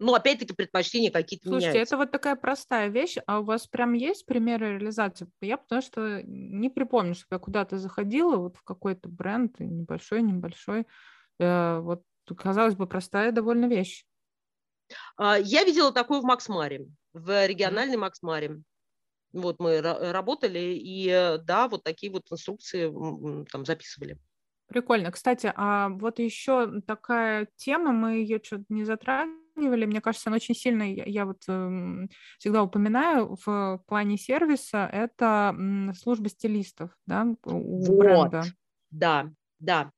ну, 0.00 0.14
опять-таки, 0.14 0.54
предпочтения 0.54 1.10
какие-то 1.10 1.48
Слушайте, 1.48 1.72
меняются. 1.72 1.94
это 1.94 2.04
вот 2.04 2.10
такая 2.10 2.34
простая 2.34 2.88
вещь, 2.88 3.18
а 3.26 3.40
у 3.40 3.44
вас 3.44 3.66
прям 3.66 3.92
есть 3.92 4.24
примеры 4.24 4.78
реализации? 4.78 5.30
Я 5.42 5.58
потому 5.58 5.82
что 5.82 6.22
не 6.22 6.70
припомню, 6.70 7.14
что 7.14 7.26
я 7.30 7.38
куда-то 7.38 7.76
заходила, 7.78 8.36
вот 8.36 8.56
в 8.56 8.62
какой-то 8.62 9.10
бренд, 9.10 9.60
небольшой, 9.60 10.22
небольшой, 10.22 10.86
э, 11.38 11.78
вот, 11.80 12.02
казалось 12.36 12.74
бы, 12.74 12.86
простая 12.86 13.30
довольно 13.30 13.66
вещь. 13.66 14.06
А, 15.16 15.38
я 15.38 15.64
видела 15.64 15.92
такое 15.92 16.20
в 16.20 16.24
Максмаре, 16.24 16.88
в 17.12 17.46
региональной 17.46 17.98
Максмаре. 17.98 18.62
Вот 19.32 19.60
мы 19.60 19.80
работали, 19.82 20.76
и 20.82 21.38
да, 21.44 21.68
вот 21.68 21.84
такие 21.84 22.10
вот 22.10 22.22
инструкции 22.32 22.90
там 23.52 23.66
записывали. 23.66 24.18
Прикольно. 24.66 25.10
Кстати, 25.12 25.52
а 25.54 25.88
вот 25.88 26.20
еще 26.20 26.80
такая 26.86 27.48
тема, 27.56 27.92
мы 27.92 28.14
ее 28.14 28.40
что-то 28.42 28.64
не 28.68 28.84
затрагивали, 29.60 29.86
мне 29.86 30.00
кажется, 30.00 30.30
она 30.30 30.36
очень 30.36 30.54
сильно, 30.54 30.82
я, 30.82 31.04
я 31.04 31.26
вот 31.26 31.42
э, 31.48 32.06
всегда 32.38 32.62
упоминаю 32.62 33.36
в 33.44 33.82
плане 33.86 34.16
сервиса, 34.18 34.88
это 34.92 35.54
м, 35.56 35.94
служба 35.94 36.28
стилистов, 36.28 36.90
да, 37.06 37.26
у 37.44 37.94
вот. 37.98 38.34
бренда. 38.38 38.54
Да, 38.90 39.30
да. 39.58 39.92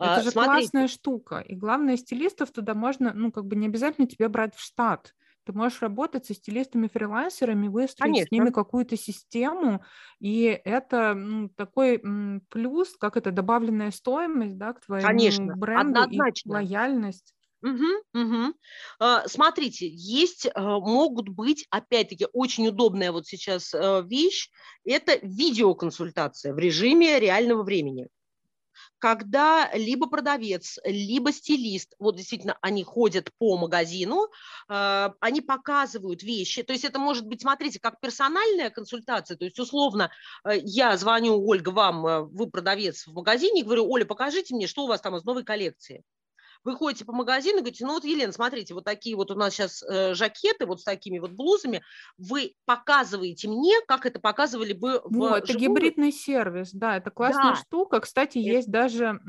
Это 0.00 0.20
а, 0.20 0.22
же 0.22 0.32
Смотрите. 0.32 0.72
классная 0.72 0.88
штука. 0.88 1.40
И 1.40 1.56
главное, 1.56 1.96
стилистов 1.96 2.50
туда 2.52 2.74
можно, 2.74 3.12
ну, 3.14 3.32
как 3.32 3.46
бы 3.46 3.56
не 3.56 3.66
обязательно 3.66 4.06
тебе 4.06 4.28
брать 4.28 4.54
в 4.54 4.60
штат. 4.60 5.14
Ты 5.44 5.52
можешь 5.52 5.82
работать 5.82 6.26
со 6.26 6.34
стилистами-фрилансерами, 6.34 7.68
выстроить 7.68 8.18
Конечно. 8.18 8.28
с 8.28 8.30
ними 8.30 8.50
какую-то 8.50 8.96
систему, 8.96 9.84
и 10.20 10.44
это 10.64 11.14
ну, 11.14 11.48
такой 11.50 11.98
м, 12.02 12.42
плюс, 12.50 12.96
как 12.96 13.16
это 13.18 13.32
добавленная 13.32 13.90
стоимость, 13.90 14.56
да, 14.58 14.72
к 14.74 14.80
твоему 14.84 15.22
Конечно. 15.22 15.54
бренду 15.54 16.04
Однозначно. 16.04 16.04
и 16.04 16.28
лояльность. 16.46 17.34
Угу, 17.64 18.20
угу. 18.20 18.54
Смотрите, 19.26 19.88
есть, 19.88 20.46
а, 20.54 20.80
могут 20.80 21.30
быть, 21.30 21.66
опять-таки, 21.70 22.26
очень 22.34 22.68
удобная 22.68 23.10
вот 23.10 23.26
сейчас 23.26 23.72
а, 23.72 24.02
вещь, 24.02 24.50
это 24.84 25.18
видеоконсультация 25.22 26.52
в 26.52 26.58
режиме 26.58 27.18
реального 27.18 27.62
времени. 27.62 28.08
Когда 28.98 29.70
либо 29.74 30.08
продавец, 30.08 30.78
либо 30.84 31.32
стилист, 31.32 31.94
вот 31.98 32.16
действительно 32.16 32.56
они 32.60 32.84
ходят 32.84 33.30
по 33.38 33.56
магазину, 33.56 34.28
э, 34.68 35.10
они 35.20 35.40
показывают 35.40 36.22
вещи, 36.22 36.62
то 36.62 36.72
есть 36.72 36.84
это 36.84 36.98
может 36.98 37.26
быть, 37.26 37.42
смотрите, 37.42 37.78
как 37.80 38.00
персональная 38.00 38.70
консультация, 38.70 39.36
то 39.36 39.44
есть 39.44 39.58
условно 39.58 40.10
э, 40.44 40.58
я 40.62 40.96
звоню, 40.96 41.44
Ольга, 41.46 41.68
вам, 41.68 42.06
э, 42.06 42.20
вы 42.22 42.48
продавец 42.48 43.06
в 43.06 43.12
магазине, 43.12 43.62
говорю, 43.62 43.90
Оля, 43.90 44.06
покажите 44.06 44.54
мне, 44.54 44.66
что 44.66 44.84
у 44.84 44.86
вас 44.86 45.00
там 45.00 45.16
из 45.16 45.24
новой 45.24 45.44
коллекции 45.44 46.02
вы 46.64 46.76
ходите 46.76 47.04
по 47.04 47.12
магазину 47.12 47.58
и 47.58 47.60
говорите, 47.60 47.84
ну 47.86 47.92
вот, 47.94 48.04
Елена, 48.04 48.32
смотрите, 48.32 48.74
вот 48.74 48.84
такие 48.84 49.14
вот 49.16 49.30
у 49.30 49.34
нас 49.34 49.54
сейчас 49.54 49.82
э, 49.82 50.14
жакеты 50.14 50.66
вот 50.66 50.80
с 50.80 50.84
такими 50.84 51.18
вот 51.18 51.32
блузами, 51.32 51.82
вы 52.16 52.54
показываете 52.64 53.48
мне, 53.48 53.74
как 53.86 54.06
это 54.06 54.18
показывали 54.18 54.72
бы 54.72 55.00
в 55.04 55.16
Вот, 55.16 55.44
это 55.44 55.58
гибридный 55.58 56.10
сервис, 56.10 56.72
да, 56.72 56.96
это 56.96 57.10
классная 57.10 57.54
да. 57.54 57.56
штука. 57.56 58.00
Кстати, 58.00 58.38
это... 58.38 58.48
есть 58.48 58.70
даже, 58.70 59.20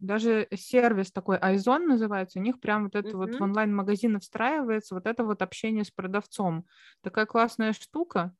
даже 0.00 0.48
сервис 0.54 1.10
такой, 1.10 1.38
Айзон 1.38 1.86
называется, 1.86 2.38
у 2.38 2.42
них 2.42 2.60
прям 2.60 2.84
вот 2.84 2.94
это 2.94 3.08
uh-huh. 3.08 3.16
вот 3.16 3.34
в 3.34 3.42
онлайн-магазины 3.42 4.20
встраивается, 4.20 4.94
вот 4.94 5.06
это 5.06 5.24
вот 5.24 5.42
общение 5.42 5.84
с 5.84 5.90
продавцом. 5.90 6.66
Такая 7.02 7.26
классная 7.26 7.72
штука. 7.72 8.34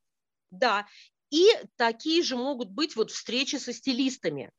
Да, 0.50 0.86
и 1.30 1.48
такие 1.76 2.22
же 2.22 2.36
могут 2.36 2.70
быть 2.70 2.94
вот 2.94 3.10
встречи 3.10 3.56
со 3.56 3.72
стилистами 3.72 4.50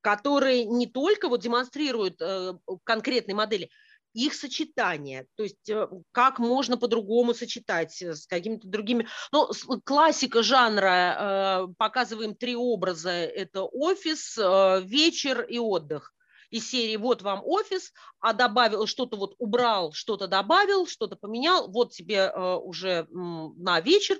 которые 0.00 0.64
не 0.64 0.86
только 0.86 1.28
вот 1.28 1.40
демонстрируют 1.40 2.20
э, 2.20 2.54
конкретные 2.84 3.34
модели, 3.34 3.70
их 4.12 4.34
сочетание, 4.34 5.26
то 5.36 5.44
есть 5.44 5.68
э, 5.68 5.88
как 6.12 6.38
можно 6.38 6.76
по-другому 6.76 7.34
сочетать 7.34 8.02
с 8.02 8.26
какими-то 8.26 8.66
другими. 8.66 9.06
Ну, 9.32 9.48
классика 9.84 10.42
жанра, 10.42 11.68
э, 11.68 11.74
показываем 11.78 12.34
три 12.34 12.56
образа, 12.56 13.10
это 13.10 13.62
офис, 13.62 14.36
э, 14.36 14.82
вечер 14.84 15.42
и 15.42 15.58
отдых 15.58 16.12
из 16.50 16.70
серии 16.70 16.96
«Вот 16.96 17.22
вам 17.22 17.42
офис», 17.44 17.92
а 18.20 18.32
добавил 18.32 18.86
что-то 18.86 19.16
вот 19.16 19.34
убрал, 19.38 19.92
что-то 19.92 20.26
добавил, 20.26 20.86
что-то 20.86 21.16
поменял, 21.16 21.70
вот 21.70 21.92
тебе 21.92 22.16
э, 22.16 22.54
уже 22.56 23.06
на 23.10 23.80
вечер, 23.80 24.18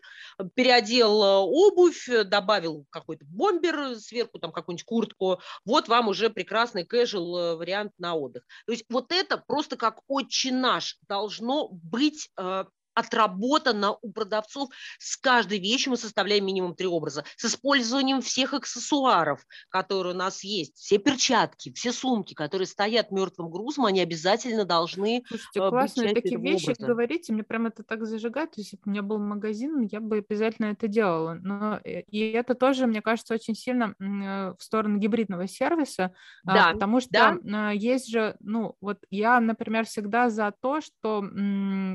переодел 0.54 1.22
э, 1.22 1.36
обувь, 1.38 2.08
добавил 2.26 2.86
какой-то 2.90 3.24
бомбер 3.26 3.96
сверху, 3.96 4.38
там 4.38 4.52
какую-нибудь 4.52 4.84
куртку, 4.84 5.40
вот 5.64 5.88
вам 5.88 6.08
уже 6.08 6.30
прекрасный 6.30 6.84
casual 6.84 7.36
э, 7.36 7.56
вариант 7.56 7.92
на 7.98 8.14
отдых. 8.14 8.44
То 8.66 8.72
есть 8.72 8.84
вот 8.88 9.12
это 9.12 9.36
просто 9.36 9.76
как 9.76 10.00
отче 10.08 10.52
наш 10.52 10.98
должно 11.08 11.68
быть 11.70 12.30
отработано 13.00 13.96
у 14.00 14.12
продавцов. 14.12 14.70
С 14.98 15.16
каждой 15.16 15.58
вещью 15.58 15.90
мы 15.90 15.96
составляем 15.96 16.46
минимум 16.46 16.74
три 16.74 16.86
образа. 16.86 17.24
С 17.36 17.46
использованием 17.46 18.20
всех 18.20 18.54
аксессуаров, 18.54 19.44
которые 19.68 20.14
у 20.14 20.16
нас 20.16 20.44
есть. 20.44 20.76
Все 20.76 20.98
перчатки, 20.98 21.72
все 21.72 21.92
сумки, 21.92 22.34
которые 22.34 22.66
стоят 22.66 23.10
мертвым 23.10 23.50
грузом, 23.50 23.86
они 23.86 24.00
обязательно 24.00 24.64
должны 24.64 25.24
Слушайте, 25.28 25.60
быть 25.60 25.70
классные 25.70 26.14
такие 26.14 26.38
вещи 26.38 26.70
образа. 26.70 26.86
говорите, 26.86 27.32
мне 27.32 27.42
прям 27.42 27.66
это 27.66 27.82
так 27.82 28.06
зажигает. 28.06 28.52
То 28.52 28.60
есть, 28.60 28.72
если 28.72 28.76
бы 28.76 28.82
у 28.86 28.90
меня 28.90 29.02
был 29.02 29.18
магазин, 29.18 29.88
я 29.90 30.00
бы 30.00 30.18
обязательно 30.18 30.66
это 30.66 30.88
делала. 30.88 31.34
Но 31.42 31.80
э, 31.84 32.02
и 32.02 32.20
это 32.30 32.54
тоже, 32.54 32.86
мне 32.86 33.02
кажется, 33.02 33.34
очень 33.34 33.54
сильно 33.54 33.94
э, 33.98 34.54
в 34.58 34.62
сторону 34.62 34.98
гибридного 34.98 35.46
сервиса, 35.48 36.12
а, 36.44 36.54
да, 36.54 36.72
потому 36.72 37.00
что 37.00 37.10
да. 37.10 37.38
А, 37.52 37.72
есть 37.72 38.08
же, 38.08 38.36
ну, 38.40 38.76
вот 38.80 38.98
я, 39.10 39.40
например, 39.40 39.86
всегда 39.86 40.30
за 40.30 40.52
то, 40.60 40.80
что 40.80 41.24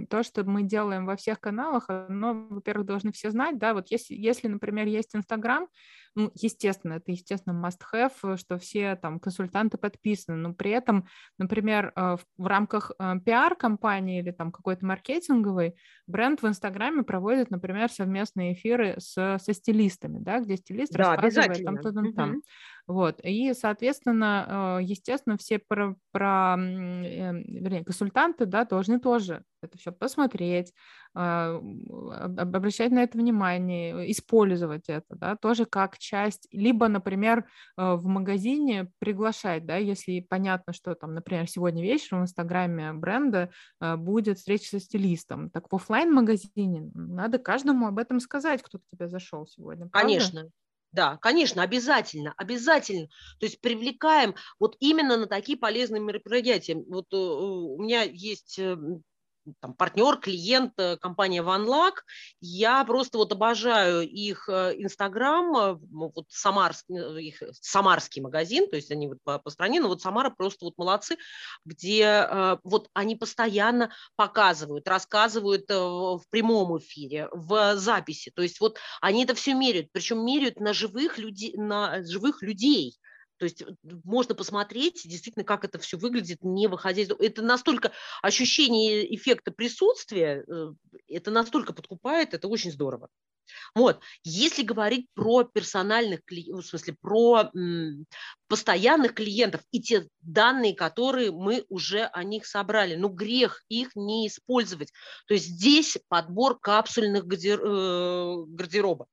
то, 0.09 0.23
что 0.23 0.43
мы 0.43 0.63
делаем 0.63 0.94
делаем 0.95 1.05
во 1.05 1.15
всех 1.15 1.39
каналах, 1.39 1.85
оно, 1.89 2.47
во-первых, 2.49 2.85
должны 2.87 3.11
все 3.11 3.29
знать, 3.31 3.57
да, 3.57 3.73
вот 3.73 3.91
если, 3.91 4.15
если 4.15 4.47
например, 4.47 4.87
есть 4.87 5.15
Инстаграм, 5.15 5.67
ну, 6.15 6.31
естественно, 6.33 6.93
это, 6.93 7.11
естественно, 7.11 7.53
must-have, 7.53 8.37
что 8.37 8.57
все 8.57 8.95
там 8.95 9.19
консультанты 9.19 9.77
подписаны, 9.77 10.37
но 10.37 10.53
при 10.53 10.71
этом, 10.71 11.07
например, 11.37 11.91
э, 11.95 12.17
в 12.37 12.47
рамках 12.47 12.91
э, 12.97 13.19
пиар-компании 13.23 14.19
или 14.19 14.31
там 14.31 14.51
какой-то 14.51 14.85
маркетинговой 14.85 15.75
бренд 16.07 16.41
в 16.41 16.47
Инстаграме 16.47 17.03
проводит, 17.03 17.51
например, 17.51 17.89
совместные 17.91 18.53
эфиры 18.53 18.95
с, 18.97 19.13
со 19.39 19.53
стилистами, 19.53 20.19
да, 20.19 20.39
где 20.39 20.55
стилист 20.55 20.93
да, 20.93 21.17
рассказывает 21.17 21.65
там, 21.65 21.77
там, 21.77 21.93
там, 21.93 22.13
там. 22.13 22.41
Вот. 22.87 23.19
И, 23.23 23.53
соответственно, 23.53 24.79
э, 24.79 24.83
естественно, 24.83 25.37
все 25.37 25.59
про, 25.59 25.95
про 26.11 26.55
вернее, 26.57 27.83
консультанты 27.83 28.45
да, 28.45 28.63
должны 28.63 28.99
тоже 28.99 29.43
это 29.65 29.77
все 29.77 29.91
посмотреть, 29.91 30.73
обращать 31.15 32.91
на 32.91 33.03
это 33.03 33.17
внимание, 33.17 34.11
использовать 34.11 34.89
это, 34.89 35.15
да, 35.15 35.35
тоже 35.37 35.65
как 35.65 35.97
часть, 35.97 36.47
либо, 36.51 36.89
например, 36.89 37.45
э, 37.77 37.93
в 37.93 38.05
магазине 38.05 38.91
приглашать, 38.99 39.65
да, 39.65 39.77
если 39.77 40.19
понятно, 40.19 40.73
что 40.73 40.93
там, 40.93 41.13
например, 41.13 41.47
сегодня 41.47 41.81
вечером 41.81 42.21
в 42.21 42.23
инстаграме 42.23 42.91
бренда 42.91 43.49
э, 43.79 43.95
будет 43.95 44.39
встреча 44.39 44.67
со 44.67 44.79
стилистом, 44.79 45.49
так 45.49 45.71
в 45.71 45.75
офлайн 45.75 46.13
магазине 46.13 46.91
надо 46.93 47.39
каждому 47.39 47.87
об 47.87 47.97
этом 47.97 48.19
сказать, 48.19 48.61
кто 48.61 48.79
к 48.79 48.83
тебе 48.91 49.07
зашел 49.07 49.47
сегодня. 49.47 49.87
Правда? 49.87 50.07
Конечно, 50.07 50.49
да, 50.91 51.17
конечно, 51.21 51.63
обязательно, 51.63 52.33
обязательно. 52.35 53.07
То 53.39 53.45
есть 53.45 53.61
привлекаем 53.61 54.35
вот 54.59 54.75
именно 54.79 55.15
на 55.15 55.27
такие 55.27 55.57
полезные 55.57 56.01
мероприятия. 56.01 56.75
Вот 56.75 57.05
э, 57.13 57.15
у 57.15 57.81
меня 57.81 58.03
есть 58.03 58.59
там, 59.59 59.73
партнер, 59.73 60.17
клиент, 60.17 60.73
э, 60.77 60.97
компания 60.97 61.41
OneLack. 61.41 61.93
Я 62.41 62.83
просто 62.85 63.17
вот 63.17 63.31
обожаю 63.31 64.01
их 64.01 64.49
э, 64.49 64.73
Инстаграм, 64.77 65.55
э, 65.57 65.77
вот 65.91 66.25
Самарский, 66.29 67.27
их 67.27 67.41
самарский 67.61 68.21
магазин, 68.21 68.69
то 68.69 68.75
есть 68.75 68.91
они 68.91 69.07
вот 69.07 69.17
по, 69.23 69.39
по 69.39 69.49
стране, 69.49 69.81
но 69.81 69.87
вот 69.87 70.01
Самара 70.01 70.29
просто 70.29 70.65
вот 70.65 70.77
молодцы, 70.77 71.17
где 71.63 72.57
вот 72.63 72.89
они 72.93 73.15
постоянно 73.15 73.91
показывают, 74.15 74.87
рассказывают 74.87 75.69
в 75.69 76.21
прямом 76.29 76.77
эфире, 76.77 77.29
в 77.31 77.75
записи. 77.75 78.31
То 78.33 78.41
есть 78.41 78.59
вот 78.59 78.77
они 79.01 79.23
это 79.23 79.35
все 79.35 79.53
меряют, 79.53 79.89
причем 79.91 80.25
меряют 80.25 80.59
на 80.59 80.73
живых, 80.73 81.17
людей, 81.17 81.53
на 81.55 82.03
живых 82.03 82.41
людей. 82.41 82.97
То 83.37 83.45
есть 83.45 83.63
можно 84.03 84.35
посмотреть 84.35 85.01
действительно, 85.05 85.43
как 85.43 85.65
это 85.65 85.79
все 85.79 85.97
выглядит, 85.97 86.43
не 86.43 86.67
выходя 86.67 87.01
из... 87.01 87.09
Это 87.11 87.41
настолько 87.41 87.91
ощущение 88.21 89.13
эффекта 89.15 89.51
присутствия, 89.51 90.43
э, 90.47 90.73
это 91.07 91.31
настолько 91.31 91.73
подкупает, 91.73 92.33
это 92.33 92.47
очень 92.47 92.71
здорово. 92.71 93.09
Вот, 93.75 93.99
если 94.23 94.63
говорить 94.63 95.07
про 95.13 95.43
персональных 95.43 96.23
клиентов, 96.25 96.65
в 96.65 96.69
смысле 96.69 96.95
про 96.99 97.51
м, 97.55 98.05
постоянных 98.47 99.13
клиентов 99.13 99.61
и 99.71 99.81
те 99.81 100.07
данные, 100.21 100.75
которые 100.75 101.31
мы 101.31 101.65
уже 101.69 102.05
о 102.05 102.23
них 102.23 102.45
собрали, 102.45 102.95
ну 102.95 103.09
грех 103.09 103.63
их 103.69 103.95
не 103.95 104.27
использовать. 104.27 104.91
То 105.27 105.33
есть 105.33 105.47
здесь 105.47 105.97
подбор 106.07 106.59
капсульных 106.59 107.25
э, 107.25 108.45
гардероба 108.47 109.07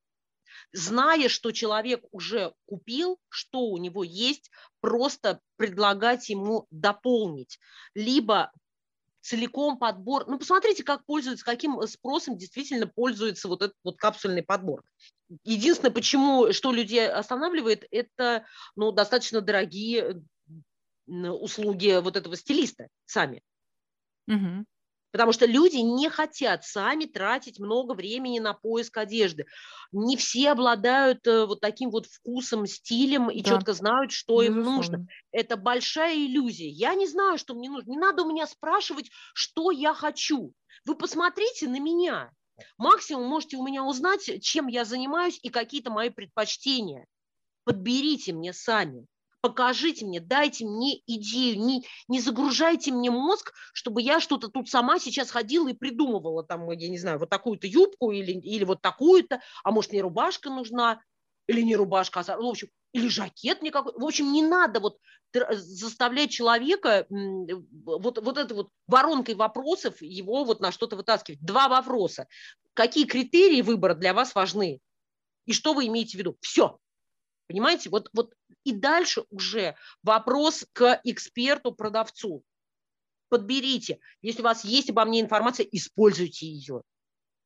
зная, 0.72 1.28
что 1.28 1.52
человек 1.52 2.04
уже 2.10 2.54
купил, 2.66 3.18
что 3.28 3.60
у 3.60 3.76
него 3.78 4.04
есть, 4.04 4.50
просто 4.80 5.40
предлагать 5.56 6.28
ему 6.28 6.66
дополнить, 6.70 7.58
либо 7.94 8.52
целиком 9.20 9.78
подбор. 9.78 10.26
Ну, 10.26 10.38
посмотрите, 10.38 10.82
как 10.82 11.04
пользуется, 11.06 11.44
каким 11.44 11.80
спросом 11.86 12.36
действительно 12.36 12.86
пользуется 12.86 13.48
вот 13.48 13.62
этот 13.62 13.76
вот 13.84 13.96
капсульный 13.96 14.42
подбор. 14.42 14.82
Единственное, 15.44 15.92
почему, 15.92 16.52
что 16.52 16.72
людей 16.72 17.08
останавливает, 17.08 17.86
это, 17.90 18.44
ну, 18.76 18.92
достаточно 18.92 19.40
дорогие 19.40 20.22
услуги 21.06 22.00
вот 22.00 22.16
этого 22.16 22.36
стилиста 22.36 22.88
сами. 23.06 23.42
Угу. 24.28 24.64
Потому 25.12 25.32
что 25.32 25.44
люди 25.46 25.76
не 25.76 26.08
хотят 26.08 26.64
сами 26.64 27.04
тратить 27.04 27.60
много 27.60 27.92
времени 27.92 28.38
на 28.38 28.54
поиск 28.54 28.96
одежды. 28.96 29.46
Не 29.92 30.16
все 30.16 30.50
обладают 30.50 31.26
э, 31.26 31.44
вот 31.44 31.60
таким 31.60 31.90
вот 31.90 32.06
вкусом, 32.06 32.66
стилем 32.66 33.30
и 33.30 33.42
да. 33.42 33.50
четко 33.50 33.74
знают, 33.74 34.10
что 34.10 34.40
Безусловно. 34.40 34.68
им 34.68 34.74
нужно. 34.74 35.06
Это 35.30 35.56
большая 35.56 36.16
иллюзия. 36.16 36.68
Я 36.68 36.94
не 36.94 37.06
знаю, 37.06 37.36
что 37.36 37.54
мне 37.54 37.68
нужно. 37.68 37.90
Не 37.90 37.98
надо 37.98 38.22
у 38.22 38.30
меня 38.30 38.46
спрашивать, 38.46 39.10
что 39.34 39.70
я 39.70 39.92
хочу. 39.92 40.54
Вы 40.86 40.94
посмотрите 40.94 41.68
на 41.68 41.78
меня. 41.78 42.30
Максимум 42.78 43.26
можете 43.26 43.58
у 43.58 43.66
меня 43.66 43.84
узнать, 43.84 44.42
чем 44.42 44.66
я 44.66 44.84
занимаюсь 44.84 45.38
и 45.42 45.50
какие-то 45.50 45.90
мои 45.90 46.08
предпочтения. 46.08 47.06
Подберите 47.64 48.32
мне 48.32 48.52
сами 48.52 49.06
покажите 49.42 50.06
мне, 50.06 50.20
дайте 50.20 50.64
мне 50.64 51.02
идею, 51.06 51.60
не, 51.60 51.84
не 52.08 52.20
загружайте 52.20 52.92
мне 52.92 53.10
мозг, 53.10 53.52
чтобы 53.74 54.00
я 54.00 54.20
что-то 54.20 54.48
тут 54.48 54.70
сама 54.70 54.98
сейчас 54.98 55.30
ходила 55.30 55.68
и 55.68 55.74
придумывала, 55.74 56.44
там, 56.44 56.70
я 56.70 56.88
не 56.88 56.98
знаю, 56.98 57.18
вот 57.18 57.28
такую-то 57.28 57.66
юбку 57.66 58.12
или, 58.12 58.32
или 58.32 58.64
вот 58.64 58.80
такую-то, 58.80 59.42
а 59.64 59.72
может 59.72 59.92
мне 59.92 60.00
рубашка 60.00 60.48
нужна, 60.48 61.02
или 61.48 61.60
не 61.60 61.76
рубашка, 61.76 62.20
а, 62.20 62.36
в 62.36 62.46
общем, 62.46 62.68
или 62.92 63.08
жакет 63.08 63.62
мне 63.62 63.70
какой 63.70 63.92
В 63.94 64.04
общем, 64.04 64.32
не 64.32 64.42
надо 64.42 64.78
вот 64.80 64.98
заставлять 65.50 66.30
человека 66.30 67.06
вот, 67.08 68.18
вот 68.22 68.38
этой 68.38 68.52
вот 68.52 68.68
воронкой 68.86 69.34
вопросов 69.34 70.00
его 70.02 70.44
вот 70.44 70.60
на 70.60 70.70
что-то 70.72 70.96
вытаскивать. 70.96 71.40
Два 71.40 71.68
вопроса. 71.68 72.28
Какие 72.74 73.06
критерии 73.06 73.62
выбора 73.62 73.94
для 73.94 74.12
вас 74.12 74.34
важны? 74.34 74.80
И 75.46 75.52
что 75.52 75.72
вы 75.72 75.86
имеете 75.86 76.16
в 76.16 76.20
виду? 76.20 76.36
Все. 76.42 76.78
Понимаете? 77.46 77.90
Вот, 77.90 78.08
вот 78.12 78.32
и 78.64 78.72
дальше 78.72 79.24
уже 79.30 79.74
вопрос 80.02 80.64
к 80.72 81.00
эксперту-продавцу. 81.04 82.44
Подберите. 83.28 83.98
Если 84.20 84.40
у 84.40 84.44
вас 84.44 84.64
есть 84.64 84.90
обо 84.90 85.04
мне 85.04 85.20
информация, 85.20 85.66
используйте 85.70 86.46
ее. 86.46 86.82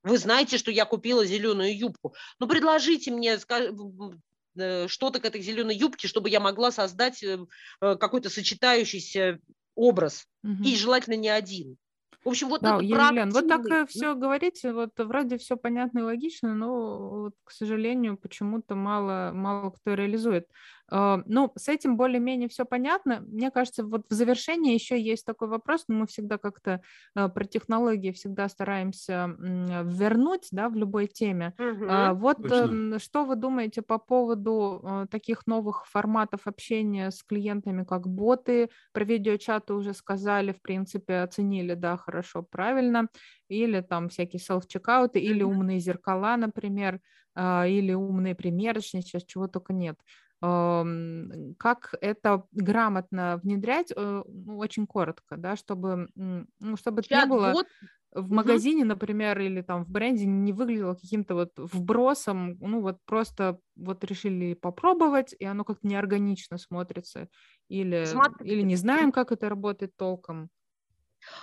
Вы 0.03 0.18
знаете, 0.18 0.59
что 0.59 0.70
я 0.70 0.84
купила 0.84 1.24
зеленую 1.24 1.76
юбку. 1.76 2.14
Но 2.38 2.47
предложите 2.47 3.11
мне 3.11 3.38
э, 3.38 4.88
что-то 4.88 5.20
к 5.20 5.24
этой 5.24 5.40
зеленой 5.40 5.76
юбке, 5.76 6.09
чтобы 6.09 6.30
я 6.30 6.40
могла 6.40 6.70
создать 6.70 7.22
э, 7.22 7.38
э, 7.80 7.97
какой-то 7.97 8.30
сочетающийся 8.30 9.40
образ. 9.74 10.26
Угу. 10.44 10.62
И 10.64 10.76
желательно 10.76 11.14
не 11.14 11.28
один. 11.28 11.76
В 12.27 12.31
общем, 12.31 12.49
вот 12.49 12.62
да, 12.62 12.70
это 12.70 12.83
Елена, 12.83 13.27
вот 13.33 13.47
так 13.47 13.62
все 13.89 14.16
говорите, 14.16 14.72
вот 14.72 14.91
вроде 14.99 15.39
все 15.39 15.57
понятно 15.57 16.01
и 16.01 16.03
логично, 16.03 16.55
но, 16.57 17.09
вот, 17.20 17.35
к 17.45 17.53
сожалению, 17.53 18.16
почему-то 18.16 18.74
мало, 18.74 19.31
мало 19.33 19.70
кто 19.70 19.95
реализует. 19.95 20.49
А, 20.89 21.22
ну, 21.26 21.53
с 21.57 21.68
этим 21.68 21.97
более-менее 21.97 22.49
все 22.49 22.64
понятно. 22.64 23.20
Мне 23.26 23.51
кажется, 23.51 23.84
вот 23.84 24.07
в 24.09 24.14
завершении 24.14 24.74
еще 24.74 25.01
есть 25.01 25.26
такой 25.26 25.49
вопрос, 25.49 25.84
но 25.89 25.97
мы 25.97 26.07
всегда 26.07 26.39
как-то 26.39 26.80
а, 27.14 27.28
про 27.28 27.45
технологии 27.45 28.12
всегда 28.12 28.49
стараемся 28.49 29.34
вернуть, 29.39 30.49
да, 30.53 30.68
в 30.68 30.76
любой 30.76 31.07
теме. 31.09 31.55
Угу. 31.59 32.16
Вот 32.16 32.43
Точно. 32.43 32.99
что 32.99 33.24
вы 33.24 33.37
думаете 33.37 33.82
по 33.82 33.99
поводу 33.99 35.07
таких 35.11 35.47
новых 35.47 35.87
форматов 35.87 36.47
общения 36.47 37.11
с 37.11 37.22
клиентами, 37.22 37.84
как 37.84 38.07
боты? 38.09 38.70
Про 38.93 39.05
видеочаты 39.05 39.74
уже 39.74 39.95
сказали, 39.95 40.53
в 40.53 40.62
принципе, 40.62 41.18
оценили, 41.18 41.74
да, 41.74 41.97
хорошо, 41.97 42.43
правильно. 42.43 43.09
Или 43.49 43.80
там 43.80 44.09
всякие 44.09 44.41
селф-чекауты, 44.41 45.18
или 45.18 45.43
умные 45.43 45.78
зеркала, 45.80 46.37
например, 46.37 47.01
или 47.37 47.93
умные 47.93 48.34
примерочные, 48.34 49.03
сейчас 49.03 49.24
чего 49.24 49.47
только 49.47 49.72
нет 49.72 49.99
как 50.41 51.95
это 52.01 52.45
грамотно 52.53 53.41
внедрять, 53.43 53.93
э, 53.95 54.22
ну, 54.26 54.59
очень 54.59 54.87
коротко, 54.87 55.37
да, 55.37 55.57
чтобы, 55.57 56.09
ну, 56.14 56.76
чтобы 56.76 57.01
это 57.01 57.16
не 57.16 57.26
было 57.26 57.64
в 58.12 58.30
магазине, 58.30 58.82
угу. 58.82 58.89
например, 58.89 59.39
или 59.41 59.61
там 59.61 59.84
в 59.84 59.91
бренде 59.91 60.26
не 60.26 60.53
выглядело 60.53 60.95
каким-то 60.95 61.34
вот 61.34 61.53
вбросом, 61.57 62.57
ну 62.61 62.80
вот 62.80 62.99
просто 63.05 63.61
вот 63.76 64.05
решили 64.05 64.55
попробовать, 64.55 65.34
и 65.39 65.45
оно 65.45 65.64
как-то 65.64 65.87
неорганично 65.87 66.57
смотрится, 66.59 67.28
или, 67.68 68.05
Смотри. 68.05 68.51
или 68.51 68.62
не 68.62 68.76
знаем, 68.76 69.12
как 69.12 69.32
это 69.32 69.49
работает 69.49 69.97
толком. 69.97 70.49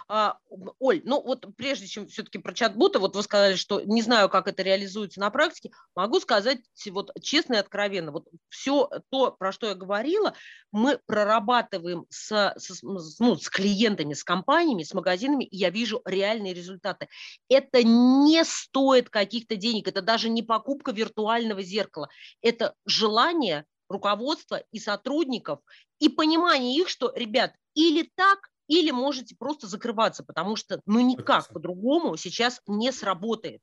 А, 0.07 0.37
Оль, 0.79 1.01
ну 1.03 1.21
вот 1.21 1.45
прежде 1.55 1.87
чем 1.87 2.07
все-таки 2.07 2.37
про 2.37 2.53
чат-бота, 2.53 2.99
вот 2.99 3.15
вы 3.15 3.23
сказали, 3.23 3.55
что 3.55 3.81
не 3.81 4.01
знаю, 4.01 4.29
как 4.29 4.47
это 4.47 4.63
реализуется 4.63 5.19
на 5.19 5.29
практике, 5.29 5.71
могу 5.95 6.19
сказать 6.19 6.59
вот 6.91 7.11
честно 7.21 7.55
и 7.55 7.57
откровенно, 7.57 8.11
вот 8.11 8.27
все 8.49 8.89
то, 9.09 9.31
про 9.31 9.51
что 9.51 9.67
я 9.67 9.75
говорила, 9.75 10.33
мы 10.71 10.99
прорабатываем 11.05 12.05
с, 12.09 12.53
с, 12.57 12.81
ну, 12.83 13.35
с 13.35 13.49
клиентами, 13.49 14.13
с 14.13 14.23
компаниями, 14.23 14.83
с 14.83 14.93
магазинами, 14.93 15.43
и 15.43 15.57
я 15.57 15.69
вижу 15.69 16.01
реальные 16.05 16.53
результаты. 16.53 17.07
Это 17.49 17.83
не 17.83 18.43
стоит 18.43 19.09
каких-то 19.09 19.55
денег, 19.55 19.87
это 19.87 20.01
даже 20.01 20.29
не 20.29 20.43
покупка 20.43 20.91
виртуального 20.91 21.61
зеркала, 21.61 22.09
это 22.41 22.73
желание 22.85 23.65
руководства 23.89 24.63
и 24.71 24.79
сотрудников 24.79 25.59
и 25.99 26.09
понимание 26.09 26.77
их, 26.77 26.89
что, 26.89 27.13
ребят, 27.15 27.53
или 27.75 28.09
так, 28.15 28.49
или 28.79 28.91
можете 28.91 29.35
просто 29.35 29.67
закрываться, 29.67 30.23
потому 30.23 30.55
что 30.55 30.81
ну 30.85 30.99
никак 30.99 31.49
по-другому 31.49 32.17
сейчас 32.17 32.61
не 32.67 32.91
сработает. 32.91 33.61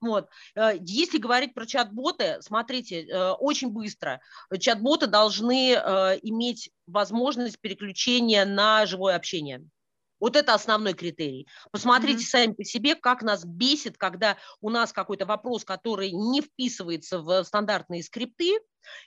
Вот. 0.00 0.28
Э, 0.54 0.72
если 0.80 1.18
говорить 1.18 1.54
про 1.54 1.66
чат-боты, 1.66 2.38
смотрите, 2.40 3.06
э, 3.06 3.30
очень 3.32 3.70
быстро. 3.70 4.20
Чат-боты 4.58 5.06
должны 5.06 5.72
э, 5.72 6.18
иметь 6.22 6.70
возможность 6.86 7.58
переключения 7.60 8.44
на 8.44 8.86
живое 8.86 9.16
общение. 9.16 9.66
Вот 10.20 10.36
это 10.36 10.54
основной 10.54 10.94
критерий. 10.94 11.46
Посмотрите 11.70 12.22
mm-hmm. 12.22 12.28
сами 12.28 12.52
по 12.52 12.64
себе, 12.64 12.94
как 12.94 13.22
нас 13.22 13.44
бесит, 13.44 13.98
когда 13.98 14.36
у 14.60 14.70
нас 14.70 14.92
какой-то 14.92 15.26
вопрос, 15.26 15.64
который 15.64 16.10
не 16.12 16.40
вписывается 16.40 17.20
в 17.20 17.44
стандартные 17.44 18.02
скрипты, 18.02 18.58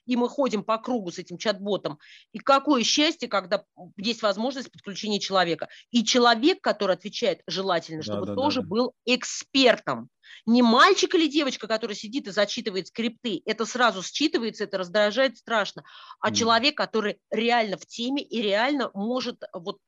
и 0.06 0.16
мы 0.16 0.30
ходим 0.30 0.64
по 0.64 0.78
кругу 0.78 1.12
с 1.12 1.20
этим 1.20 1.38
чат-ботом. 1.38 2.00
И 2.32 2.40
какое 2.40 2.84
счастье, 2.84 3.28
когда 3.28 3.64
есть 3.98 4.22
возможность 4.22 4.72
подключения 4.72 5.20
человека. 5.20 5.70
И 5.92 6.04
человек, 6.04 6.62
который 6.62 6.96
отвечает, 6.96 7.42
желательно, 7.48 8.04
чтобы 8.04 8.26
да, 8.26 8.34
да, 8.34 8.36
тоже 8.36 8.62
да. 8.62 8.68
был 8.68 8.94
экспертом. 9.06 10.10
Не 10.46 10.62
мальчик 10.62 11.16
или 11.16 11.28
девочка, 11.28 11.68
который 11.68 11.96
сидит 11.96 12.28
и 12.28 12.32
зачитывает 12.32 12.88
скрипты, 12.88 13.42
это 13.46 13.66
сразу 13.66 14.02
считывается, 14.02 14.66
это 14.66 14.78
раздражает 14.78 15.38
страшно, 15.38 15.84
а 16.20 16.30
mm. 16.30 16.36
человек, 16.36 16.78
который 16.78 17.18
реально 17.32 17.78
в 17.78 17.86
теме 17.88 18.22
и 18.22 18.42
реально 18.42 18.92
может 18.94 19.42
вот 19.54 19.80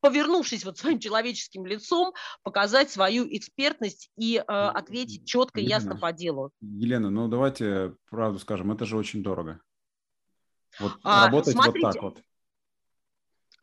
повернувшись 0.00 0.64
вот 0.64 0.78
своим 0.78 0.98
человеческим 0.98 1.66
лицом, 1.66 2.12
показать 2.42 2.90
свою 2.90 3.26
экспертность 3.28 4.10
и 4.16 4.36
э, 4.36 4.42
ответить 4.42 5.26
четко 5.26 5.60
и 5.60 5.64
ясно 5.64 5.96
по 5.96 6.12
делу. 6.12 6.50
Елена, 6.60 7.10
ну 7.10 7.28
давайте 7.28 7.94
правду 8.10 8.38
скажем, 8.38 8.72
это 8.72 8.84
же 8.84 8.96
очень 8.96 9.22
дорого. 9.22 9.60
Вот 10.80 10.92
а, 11.02 11.26
работать 11.26 11.54
смотрите, 11.54 11.86
вот 11.86 11.92
так 11.92 12.02
вот. 12.02 12.22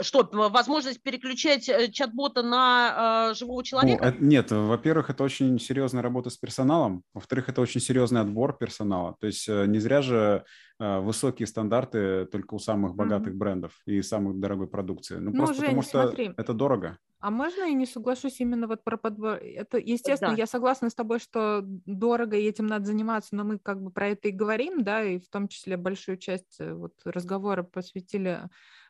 Что, 0.01 0.27
возможность 0.31 1.01
переключать 1.01 1.69
э, 1.69 1.89
чат-бота 1.89 2.43
на 2.43 3.29
э, 3.29 3.33
живого 3.35 3.63
человека? 3.63 4.03
Ну, 4.03 4.09
это, 4.09 4.23
нет, 4.23 4.51
во-первых, 4.51 5.09
это 5.09 5.23
очень 5.23 5.57
серьезная 5.59 6.03
работа 6.03 6.29
с 6.29 6.37
персоналом. 6.37 7.03
Во-вторых, 7.13 7.47
это 7.47 7.61
очень 7.61 7.79
серьезный 7.79 8.21
отбор 8.21 8.57
персонала. 8.57 9.15
То 9.19 9.27
есть 9.27 9.47
э, 9.47 9.65
не 9.67 9.79
зря 9.79 10.01
же 10.01 10.43
э, 10.79 10.99
высокие 10.99 11.47
стандарты 11.47 12.25
только 12.25 12.55
у 12.55 12.59
самых 12.59 12.95
богатых 12.95 13.33
mm-hmm. 13.33 13.37
брендов 13.37 13.71
и 13.85 14.01
самых 14.01 14.39
дорогой 14.39 14.67
продукции. 14.67 15.15
Ну, 15.15 15.31
ну 15.31 15.37
просто 15.37 15.55
Жень, 15.55 15.63
потому 15.65 15.81
что 15.81 16.01
смотри. 16.03 16.33
это 16.35 16.53
дорого. 16.53 16.97
А 17.25 17.31
можно 17.31 17.63
я 17.63 17.73
не 17.73 17.87
соглашусь 17.87 18.39
именно 18.39 18.67
вот 18.67 18.83
про 18.83 18.97
подбор? 18.97 19.39
Это, 19.41 19.79
естественно, 19.79 20.33
да. 20.33 20.37
я 20.37 20.45
согласна 20.45 20.91
с 20.91 20.93
тобой, 20.93 21.19
что 21.19 21.61
дорого 21.63 22.37
и 22.37 22.43
этим 22.43 22.67
надо 22.67 22.85
заниматься, 22.85 23.35
но 23.35 23.43
мы 23.43 23.57
как 23.57 23.81
бы 23.81 23.89
про 23.89 24.09
это 24.09 24.27
и 24.27 24.31
говорим, 24.31 24.83
да, 24.83 25.03
и 25.03 25.17
в 25.17 25.27
том 25.29 25.47
числе 25.47 25.75
большую 25.75 26.17
часть 26.17 26.57
э, 26.59 26.73
вот 26.73 26.93
разговора 27.03 27.63
посвятили 27.63 28.41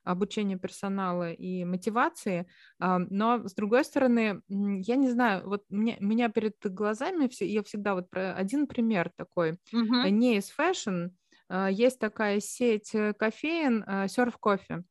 обучения 0.05 0.57
персонала 0.57 1.31
и 1.31 1.65
мотивации. 1.65 2.47
Но, 2.79 3.47
с 3.47 3.53
другой 3.53 3.83
стороны, 3.83 4.41
я 4.47 4.95
не 4.95 5.09
знаю, 5.09 5.47
вот 5.47 5.63
мне, 5.69 5.97
меня 5.99 6.29
перед 6.29 6.55
глазами, 6.63 7.27
все, 7.27 7.47
я 7.47 7.63
всегда 7.63 7.95
вот 7.95 8.09
про 8.09 8.33
один 8.33 8.67
пример 8.67 9.11
такой, 9.15 9.57
угу. 9.73 10.07
не 10.07 10.37
из 10.37 10.49
fashion, 10.49 11.07
а, 11.49 11.69
есть 11.69 11.99
такая 11.99 12.39
сеть 12.39 12.93
э, 12.93 13.13
кофеин 13.13 13.83
Surf 13.83 14.35
Coffee. 14.41 14.83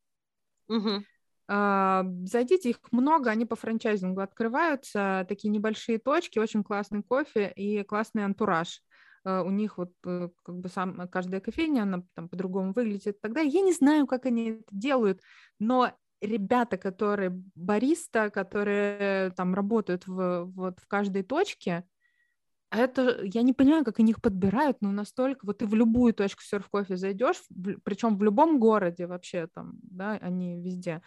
Угу. 0.69 1.05
Зайдите, 1.47 2.71
их 2.71 2.79
много, 2.91 3.31
они 3.31 3.45
по 3.45 3.55
франчайзингу 3.55 4.23
открываются, 4.23 5.27
такие 5.29 5.51
небольшие 5.51 5.99
точки, 5.99 6.39
очень 6.39 6.65
классный 6.65 7.03
кофе 7.03 7.53
и 7.55 7.83
классный 7.83 8.25
антураж. 8.25 8.81
Э, 9.25 9.43
у 9.43 9.51
них 9.51 9.79
вот 9.79 9.93
э, 10.05 10.29
как 10.43 10.59
бы 10.59 10.69
сам, 10.69 11.09
каждая 11.09 11.41
кофейня, 11.41 11.83
она 11.83 12.05
там 12.15 12.29
по-другому 12.29 12.73
выглядит. 12.73 13.21
Тогда 13.21 13.41
я 13.41 13.61
не 13.63 13.73
знаю, 13.73 14.07
как 14.07 14.27
они 14.27 14.51
это 14.51 14.65
делают, 14.71 15.21
но 15.59 15.93
ребята, 16.21 16.77
которые 16.77 17.31
бариста, 17.55 18.31
которые 18.31 19.31
там 19.31 19.55
работают 19.55 20.07
в, 20.07 20.45
вот 20.45 20.79
в 20.81 20.87
каждой 20.87 21.23
точке, 21.23 21.85
это 22.71 23.21
я 23.23 23.43
не 23.43 23.53
понимаю, 23.53 23.85
как 23.85 24.01
их 24.01 24.21
подбирают, 24.21 24.79
но 24.81 24.91
настолько 24.91 25.47
вот 25.47 25.59
ты 25.59 25.67
в 25.67 25.75
любую 25.75 26.13
точку 26.13 26.43
серф 26.43 26.69
кофе 26.69 26.97
зайдешь, 26.97 27.43
причем 27.85 28.17
в 28.17 28.23
любом 28.23 28.59
городе 28.59 29.07
вообще 29.07 29.47
там, 29.47 29.79
да, 29.83 30.13
они 30.21 30.61
везде. 30.61 31.01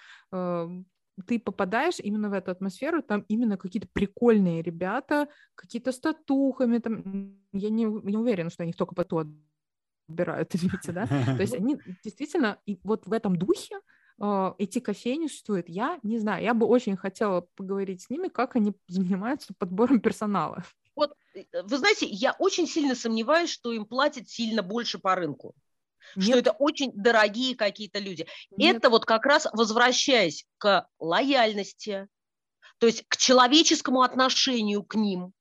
Ты 1.25 1.39
попадаешь 1.39 1.99
именно 1.99 2.29
в 2.29 2.33
эту 2.33 2.51
атмосферу, 2.51 3.01
там 3.01 3.25
именно 3.27 3.57
какие-то 3.57 3.87
прикольные 3.91 4.61
ребята, 4.61 5.27
какие-то 5.55 5.91
с 5.91 5.99
татухами, 5.99 6.77
там, 6.77 7.37
я 7.53 7.69
не, 7.69 7.85
не 7.85 8.17
уверена, 8.17 8.49
что 8.49 8.63
они 8.63 8.73
только 8.73 8.93
по 8.93 9.03
то 9.03 9.25
отбирают, 10.07 10.53
извините, 10.55 10.91
да, 10.91 11.07
то 11.07 11.41
есть 11.41 11.55
они 11.59 11.79
действительно, 12.03 12.59
и 12.65 12.79
вот 12.83 13.07
в 13.07 13.13
этом 13.13 13.35
духе 13.35 13.79
э, 14.21 14.53
эти 14.57 14.79
кофейни 14.79 15.27
существуют. 15.27 15.69
Я 15.69 15.99
не 16.03 16.19
знаю, 16.19 16.43
я 16.43 16.53
бы 16.53 16.67
очень 16.67 16.95
хотела 16.95 17.41
поговорить 17.55 18.03
с 18.03 18.09
ними, 18.09 18.27
как 18.27 18.55
они 18.55 18.73
занимаются 18.87 19.53
подбором 19.57 19.99
персонала. 19.99 20.63
Вот, 20.95 21.13
э, 21.33 21.43
вы 21.63 21.77
знаете, 21.77 22.05
я 22.05 22.35
очень 22.37 22.67
сильно 22.67 22.95
сомневаюсь, 22.95 23.49
что 23.49 23.71
им 23.71 23.85
платят 23.85 24.29
сильно 24.29 24.61
больше 24.61 24.99
по 24.99 25.15
рынку. 25.15 25.55
Нет. 26.15 26.25
Что 26.27 26.37
это 26.37 26.51
очень 26.51 26.91
дорогие 26.93 27.55
какие-то 27.55 27.99
люди. 27.99 28.27
Нет. 28.55 28.77
Это 28.77 28.89
вот 28.89 29.05
как 29.05 29.25
раз 29.25 29.47
возвращаясь 29.53 30.45
к 30.57 30.87
лояльности, 30.99 32.07
то 32.79 32.87
есть 32.87 33.03
к 33.07 33.17
человеческому 33.17 34.01
отношению 34.01 34.83
к 34.83 34.95
ним, 34.95 35.33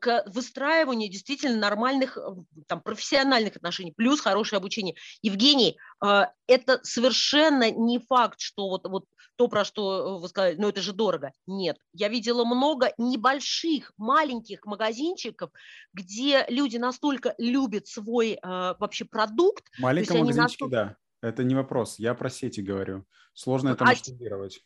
к 0.00 0.24
выстраиванию 0.26 1.10
действительно 1.10 1.56
нормальных 1.56 2.16
э, 2.16 2.20
там, 2.66 2.80
профессиональных 2.80 3.56
отношений, 3.56 3.92
плюс 3.96 4.20
хорошее 4.20 4.58
обучение. 4.58 4.94
Евгений, 5.22 5.76
э, 6.04 6.26
это 6.46 6.80
совершенно 6.82 7.70
не 7.70 7.98
факт, 7.98 8.40
что 8.40 8.68
вот, 8.68 8.86
вот 8.86 9.06
то, 9.36 9.48
про 9.48 9.64
что 9.64 10.18
вы 10.18 10.28
сказали, 10.28 10.56
ну 10.56 10.68
это 10.68 10.80
же 10.80 10.92
дорого. 10.92 11.32
Нет, 11.46 11.78
я 11.92 12.08
видела 12.08 12.44
много 12.44 12.92
небольших, 12.98 13.92
маленьких 13.96 14.64
магазинчиков, 14.66 15.50
где 15.92 16.44
люди 16.48 16.76
настолько 16.76 17.34
любят 17.38 17.86
свой 17.86 18.38
вообще 18.42 19.04
продукт. 19.04 19.64
Маленькие 19.78 20.20
магазинчики, 20.20 20.62
настолько... 20.62 20.70
да. 20.76 20.96
Это 21.22 21.44
не 21.44 21.54
вопрос. 21.54 21.98
Я 21.98 22.14
про 22.14 22.28
сети 22.28 22.60
говорю. 22.60 23.06
Сложно 23.32 23.70
это 23.70 23.84
а 23.84 23.88
масштабировать. 23.88 24.62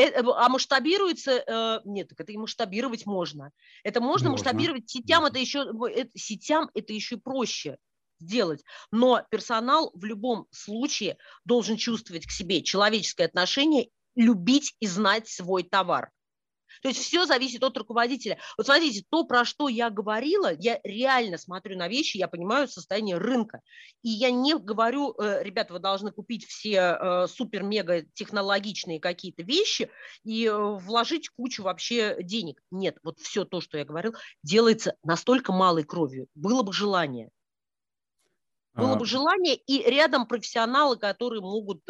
Э, 0.00 0.04
э, 0.04 0.22
а 0.34 0.48
масштабируется, 0.48 1.44
э, 1.46 1.80
нет, 1.84 2.08
так 2.08 2.20
это 2.20 2.32
и 2.32 2.38
масштабировать 2.38 3.04
можно. 3.04 3.52
Это 3.84 4.00
можно, 4.00 4.30
можно. 4.30 4.30
масштабировать 4.30 4.88
сетям, 4.88 5.26
это 5.26 5.38
еще, 5.38 5.70
это, 5.94 6.10
сетям 6.18 6.70
это 6.72 6.94
еще 6.94 7.18
проще 7.18 7.76
сделать. 8.18 8.64
Но 8.90 9.22
персонал 9.30 9.90
в 9.94 10.04
любом 10.04 10.46
случае 10.50 11.18
должен 11.44 11.76
чувствовать 11.76 12.26
к 12.26 12.30
себе 12.30 12.62
человеческое 12.62 13.26
отношение, 13.26 13.90
любить 14.16 14.74
и 14.80 14.86
знать 14.86 15.28
свой 15.28 15.64
товар. 15.64 16.10
То 16.80 16.88
есть 16.88 17.00
все 17.00 17.26
зависит 17.26 17.62
от 17.62 17.76
руководителя. 17.76 18.38
Вот 18.56 18.66
смотрите, 18.66 19.04
то, 19.10 19.24
про 19.24 19.44
что 19.44 19.68
я 19.68 19.90
говорила, 19.90 20.52
я 20.58 20.80
реально 20.82 21.38
смотрю 21.38 21.76
на 21.76 21.88
вещи, 21.88 22.16
я 22.16 22.28
понимаю 22.28 22.68
состояние 22.68 23.18
рынка. 23.18 23.60
И 24.02 24.08
я 24.08 24.30
не 24.30 24.56
говорю, 24.56 25.14
э, 25.18 25.42
ребята, 25.42 25.74
вы 25.74 25.78
должны 25.78 26.10
купить 26.10 26.46
все 26.46 26.96
э, 26.98 27.26
супер-мега 27.28 28.02
технологичные 28.14 29.00
какие-то 29.00 29.42
вещи 29.42 29.90
и 30.24 30.46
э, 30.46 30.52
вложить 30.54 31.28
кучу 31.28 31.62
вообще 31.62 32.16
денег. 32.22 32.60
Нет, 32.70 32.96
вот 33.02 33.18
все 33.18 33.44
то, 33.44 33.60
что 33.60 33.78
я 33.78 33.84
говорил, 33.84 34.14
делается 34.42 34.94
настолько 35.02 35.52
малой 35.52 35.84
кровью. 35.84 36.28
Было 36.34 36.62
бы 36.62 36.72
желание. 36.72 37.30
Было 38.72 38.94
а... 38.94 38.96
бы 38.96 39.04
желание, 39.04 39.56
и 39.56 39.82
рядом 39.82 40.26
профессионалы, 40.26 40.96
которые 40.96 41.42
могут 41.42 41.82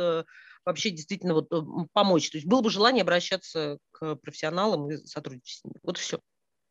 вообще 0.64 0.90
действительно 0.90 1.34
вот 1.34 1.52
э, 1.52 1.60
помочь. 1.92 2.30
То 2.30 2.38
есть 2.38 2.46
было 2.46 2.60
бы 2.62 2.70
желание 2.70 3.02
обращаться 3.02 3.78
к 3.92 4.16
профессионалам 4.16 4.90
и 4.90 4.96
сотрудничать 5.06 5.60
с 5.60 5.64
ними. 5.64 5.76
Вот 5.82 5.98
все. 5.98 6.20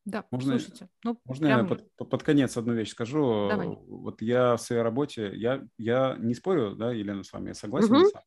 Да, 0.06 0.26
можно, 0.32 0.58
слушайте. 0.58 0.90
Ну, 1.04 1.20
можно 1.26 1.48
прям... 1.48 1.60
я 1.60 1.66
под, 1.66 2.10
под 2.10 2.24
конец 2.24 2.58
одну 2.58 2.74
вещь 2.74 2.92
скажу? 2.92 3.48
Давай. 3.50 3.68
Вот 3.68 4.22
я 4.22 4.56
в 4.56 4.62
своей 4.62 4.82
работе, 4.82 5.32
я, 5.36 5.66
я 5.78 6.16
не 6.18 6.34
спорю, 6.34 6.76
да, 6.76 6.92
Елена, 6.92 7.24
с 7.24 7.32
вами, 7.32 7.50
я 7.50 7.54
согласен 7.54 7.96
угу. 7.96 8.10
сам, 8.10 8.24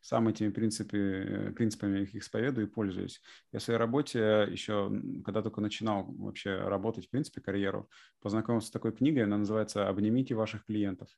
сам 0.00 0.28
этими 0.28 0.50
принципы, 0.50 1.52
принципами 1.54 2.00
их 2.00 2.14
исповедую 2.14 2.66
и 2.66 2.70
пользуюсь. 2.70 3.20
Я 3.52 3.60
в 3.60 3.62
своей 3.62 3.78
работе 3.78 4.48
еще, 4.50 4.90
когда 5.24 5.42
только 5.42 5.60
начинал 5.60 6.06
вообще 6.06 6.56
работать, 6.56 7.06
в 7.06 7.10
принципе, 7.10 7.40
карьеру, 7.40 7.88
познакомился 8.20 8.68
с 8.68 8.72
такой 8.72 8.92
книгой, 8.92 9.24
она 9.24 9.38
называется 9.38 9.88
«Обнимите 9.88 10.34
ваших 10.34 10.64
клиентов». 10.64 11.08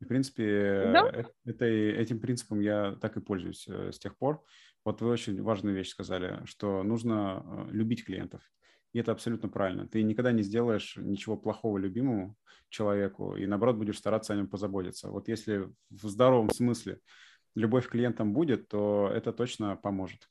И, 0.00 0.04
в 0.04 0.08
принципе, 0.08 0.90
да? 0.92 1.10
Э, 1.12 1.24
это, 1.44 1.64
этим 1.64 2.20
принципом 2.20 2.60
я 2.60 2.96
так 3.00 3.16
и 3.16 3.20
пользуюсь 3.20 3.66
э, 3.68 3.92
с 3.92 3.98
тех 3.98 4.16
пор. 4.16 4.44
Вот 4.84 5.00
вы 5.00 5.10
очень 5.10 5.42
важную 5.42 5.74
вещь 5.74 5.88
сказали, 5.88 6.44
что 6.44 6.82
нужно 6.82 7.42
э, 7.44 7.72
любить 7.72 8.04
клиентов. 8.04 8.42
И 8.92 8.98
это 8.98 9.12
абсолютно 9.12 9.48
правильно. 9.48 9.88
Ты 9.88 10.02
никогда 10.02 10.32
не 10.32 10.42
сделаешь 10.42 10.96
ничего 10.96 11.36
плохого 11.36 11.78
любимому 11.78 12.36
человеку, 12.68 13.36
и 13.36 13.46
наоборот 13.46 13.76
будешь 13.76 13.98
стараться 13.98 14.32
о 14.32 14.36
нем 14.36 14.48
позаботиться. 14.48 15.10
Вот 15.10 15.28
если 15.28 15.70
в 15.90 16.08
здоровом 16.08 16.50
смысле 16.50 17.00
любовь 17.54 17.86
к 17.86 17.90
клиентам 17.90 18.32
будет, 18.32 18.68
то 18.68 19.10
это 19.12 19.32
точно 19.32 19.76
поможет. 19.76 20.28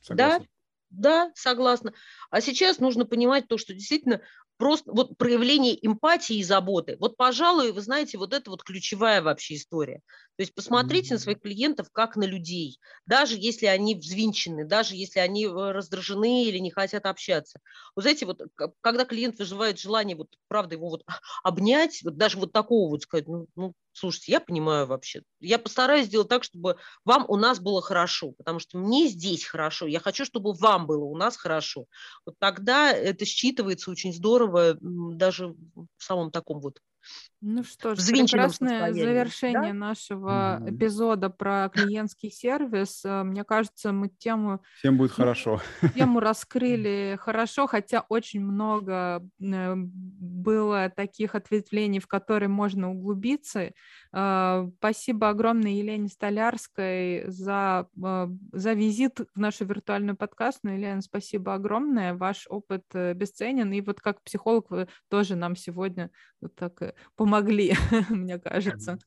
Согласна? 0.00 0.46
Да, 0.90 1.26
да, 1.26 1.32
согласна. 1.34 1.92
А 2.30 2.40
сейчас 2.40 2.80
нужно 2.80 3.06
понимать 3.06 3.46
то, 3.48 3.58
что 3.58 3.72
действительно 3.74 4.20
просто 4.60 4.92
вот 4.92 5.16
проявление 5.16 5.74
эмпатии 5.84 6.36
и 6.36 6.44
заботы. 6.44 6.98
Вот, 7.00 7.16
пожалуй, 7.16 7.72
вы 7.72 7.80
знаете, 7.80 8.18
вот 8.18 8.34
это 8.34 8.50
вот 8.50 8.62
ключевая 8.62 9.22
вообще 9.22 9.54
история. 9.54 10.02
То 10.36 10.42
есть 10.42 10.54
посмотрите 10.54 11.08
mm-hmm. 11.08 11.12
на 11.14 11.18
своих 11.18 11.40
клиентов 11.40 11.88
как 11.90 12.14
на 12.14 12.24
людей, 12.24 12.78
даже 13.06 13.36
если 13.38 13.66
они 13.66 13.94
взвинчены, 13.94 14.66
даже 14.66 14.96
если 14.96 15.18
они 15.18 15.46
э, 15.46 15.48
раздражены 15.50 16.44
или 16.44 16.58
не 16.58 16.70
хотят 16.70 17.06
общаться. 17.06 17.58
Вот 17.96 18.02
знаете, 18.02 18.26
вот 18.26 18.42
когда 18.82 19.06
клиент 19.06 19.38
выживает 19.38 19.78
желание, 19.78 20.14
вот 20.14 20.28
правда 20.46 20.74
его 20.74 20.90
вот 20.90 21.04
обнять, 21.42 22.00
вот 22.04 22.18
даже 22.18 22.36
вот 22.36 22.52
такого 22.52 22.90
вот 22.90 23.02
сказать, 23.02 23.28
ну, 23.28 23.46
ну 23.56 23.72
слушайте, 24.00 24.32
я 24.32 24.40
понимаю 24.40 24.86
вообще, 24.86 25.22
я 25.40 25.58
постараюсь 25.58 26.06
сделать 26.06 26.28
так, 26.28 26.42
чтобы 26.42 26.76
вам 27.04 27.24
у 27.28 27.36
нас 27.36 27.60
было 27.60 27.82
хорошо, 27.82 28.32
потому 28.32 28.58
что 28.58 28.78
мне 28.78 29.08
здесь 29.08 29.44
хорошо, 29.44 29.86
я 29.86 30.00
хочу, 30.00 30.24
чтобы 30.24 30.54
вам 30.54 30.86
было 30.86 31.04
у 31.04 31.16
нас 31.16 31.36
хорошо. 31.36 31.84
Вот 32.24 32.34
тогда 32.38 32.90
это 32.92 33.24
считывается 33.24 33.90
очень 33.90 34.12
здорово 34.12 34.76
даже 34.80 35.48
в 35.48 36.02
самом 36.02 36.30
таком 36.30 36.60
вот 36.60 36.80
ну 37.42 37.64
что 37.64 37.94
ж, 37.94 38.06
прекрасное 38.06 38.92
завершение 38.92 39.72
да? 39.72 39.78
нашего 39.78 40.60
mm-hmm. 40.60 40.76
эпизода 40.76 41.30
про 41.30 41.70
клиентский 41.70 42.30
сервис. 42.30 43.02
Э, 43.02 43.22
мне 43.22 43.44
кажется, 43.44 43.92
мы 43.92 44.10
тему... 44.10 44.60
Всем 44.78 44.98
будет 44.98 45.12
хорошо. 45.12 45.62
Тему 45.94 46.20
раскрыли 46.20 47.16
хорошо, 47.18 47.66
хотя 47.66 48.04
очень 48.10 48.44
много 48.44 49.26
э, 49.40 49.74
было 49.74 50.92
таких 50.94 51.34
ответвлений, 51.34 51.98
в 51.98 52.06
которые 52.06 52.50
можно 52.50 52.90
углубиться. 52.90 53.72
Э, 54.12 54.68
спасибо 54.76 55.30
огромное 55.30 55.70
Елене 55.70 56.08
Столярской 56.08 57.24
за, 57.28 57.88
за 57.94 58.72
визит 58.74 59.20
в 59.34 59.40
нашу 59.40 59.64
виртуальную 59.64 60.16
подкаст. 60.16 60.60
Ну, 60.62 60.74
Елена, 60.74 61.00
спасибо 61.00 61.54
огромное. 61.54 62.14
Ваш 62.14 62.46
опыт 62.50 62.84
бесценен. 62.92 63.72
И 63.72 63.80
вот 63.80 64.02
как 64.02 64.22
психолог 64.22 64.70
вы 64.70 64.88
тоже 65.08 65.36
нам 65.36 65.56
сегодня 65.56 66.10
вот 66.42 66.54
так 66.54 66.89
помогли, 67.16 67.74
мне 68.08 68.38
кажется. 68.38 68.98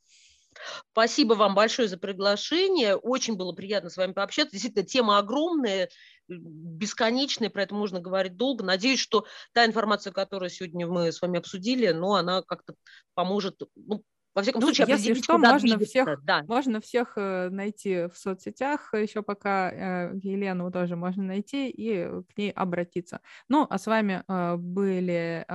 Спасибо 0.91 1.33
вам 1.33 1.55
большое 1.55 1.87
за 1.87 1.97
приглашение. 1.97 2.95
Очень 2.95 3.35
было 3.35 3.53
приятно 3.53 3.89
с 3.89 3.97
вами 3.97 4.13
пообщаться. 4.13 4.51
Действительно, 4.51 4.85
тема 4.85 5.17
огромная, 5.17 5.89
бесконечная, 6.27 7.49
про 7.49 7.63
это 7.63 7.75
можно 7.75 7.99
говорить 7.99 8.37
долго. 8.37 8.63
Надеюсь, 8.63 8.99
что 8.99 9.25
та 9.53 9.65
информация, 9.65 10.13
которую 10.13 10.49
сегодня 10.49 10.87
мы 10.87 11.11
с 11.11 11.21
вами 11.21 11.39
обсудили, 11.39 11.91
ну, 11.91 12.13
она 12.13 12.41
как-то 12.43 12.75
поможет 13.13 13.61
ну, 13.75 14.03
во 14.35 14.41
всяком 14.41 14.61
ну, 14.61 14.67
случае, 14.67 14.87
если 14.89 15.13
что, 15.13 15.37
можно 15.37 15.77
всех, 15.77 16.23
да. 16.23 16.43
можно 16.47 16.81
всех 16.81 17.13
э, 17.17 17.49
найти 17.49 18.07
в 18.07 18.17
соцсетях, 18.17 18.91
еще 18.93 19.21
пока 19.21 19.71
э, 19.71 20.11
Елену 20.15 20.71
тоже 20.71 20.95
можно 20.95 21.23
найти 21.23 21.69
и 21.69 22.05
к 22.05 22.37
ней 22.37 22.49
обратиться. 22.49 23.19
Ну, 23.47 23.67
а 23.69 23.77
с 23.77 23.85
вами 23.85 24.23
э, 24.27 24.55
были 24.57 25.45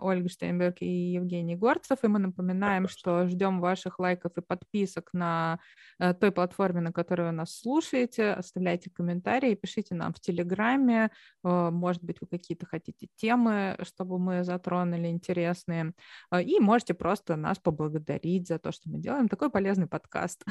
Ольга 0.00 0.28
Штейнберг 0.28 0.78
и 0.80 1.12
Евгений 1.12 1.54
Горцев, 1.54 1.98
и 2.02 2.08
мы 2.08 2.18
напоминаем, 2.18 2.88
что 2.88 3.26
ждем 3.28 3.60
ваших 3.60 3.98
лайков 3.98 4.32
и 4.36 4.40
подписок 4.40 5.10
на 5.12 5.58
той 5.98 6.32
платформе, 6.32 6.80
на 6.80 6.92
которой 6.92 7.28
вы 7.28 7.32
нас 7.32 7.56
слушаете. 7.56 8.32
Оставляйте 8.32 8.90
комментарии, 8.90 9.54
пишите 9.54 9.94
нам 9.94 10.12
в 10.12 10.20
Телеграме, 10.20 11.10
может 11.42 12.02
быть, 12.02 12.20
вы 12.20 12.26
какие-то 12.26 12.66
хотите 12.66 13.08
темы, 13.16 13.76
чтобы 13.82 14.18
мы 14.18 14.44
затронули 14.44 15.08
интересные, 15.08 15.92
и 16.40 16.60
можете 16.60 16.94
просто 16.94 17.36
нас 17.36 17.58
поблагодарить 17.58 18.07
поблагодарить 18.08 18.48
за 18.48 18.58
то, 18.58 18.72
что 18.72 18.88
мы 18.88 18.98
делаем 18.98 19.28
такой 19.28 19.50
полезный 19.50 19.86
подкаст. 19.86 20.44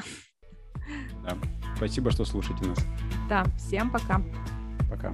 Да. 1.22 1.36
Спасибо, 1.76 2.10
что 2.10 2.24
слушаете 2.24 2.64
нас. 2.64 2.78
Да, 3.28 3.44
всем 3.56 3.90
пока. 3.90 4.22
Пока. 4.88 5.12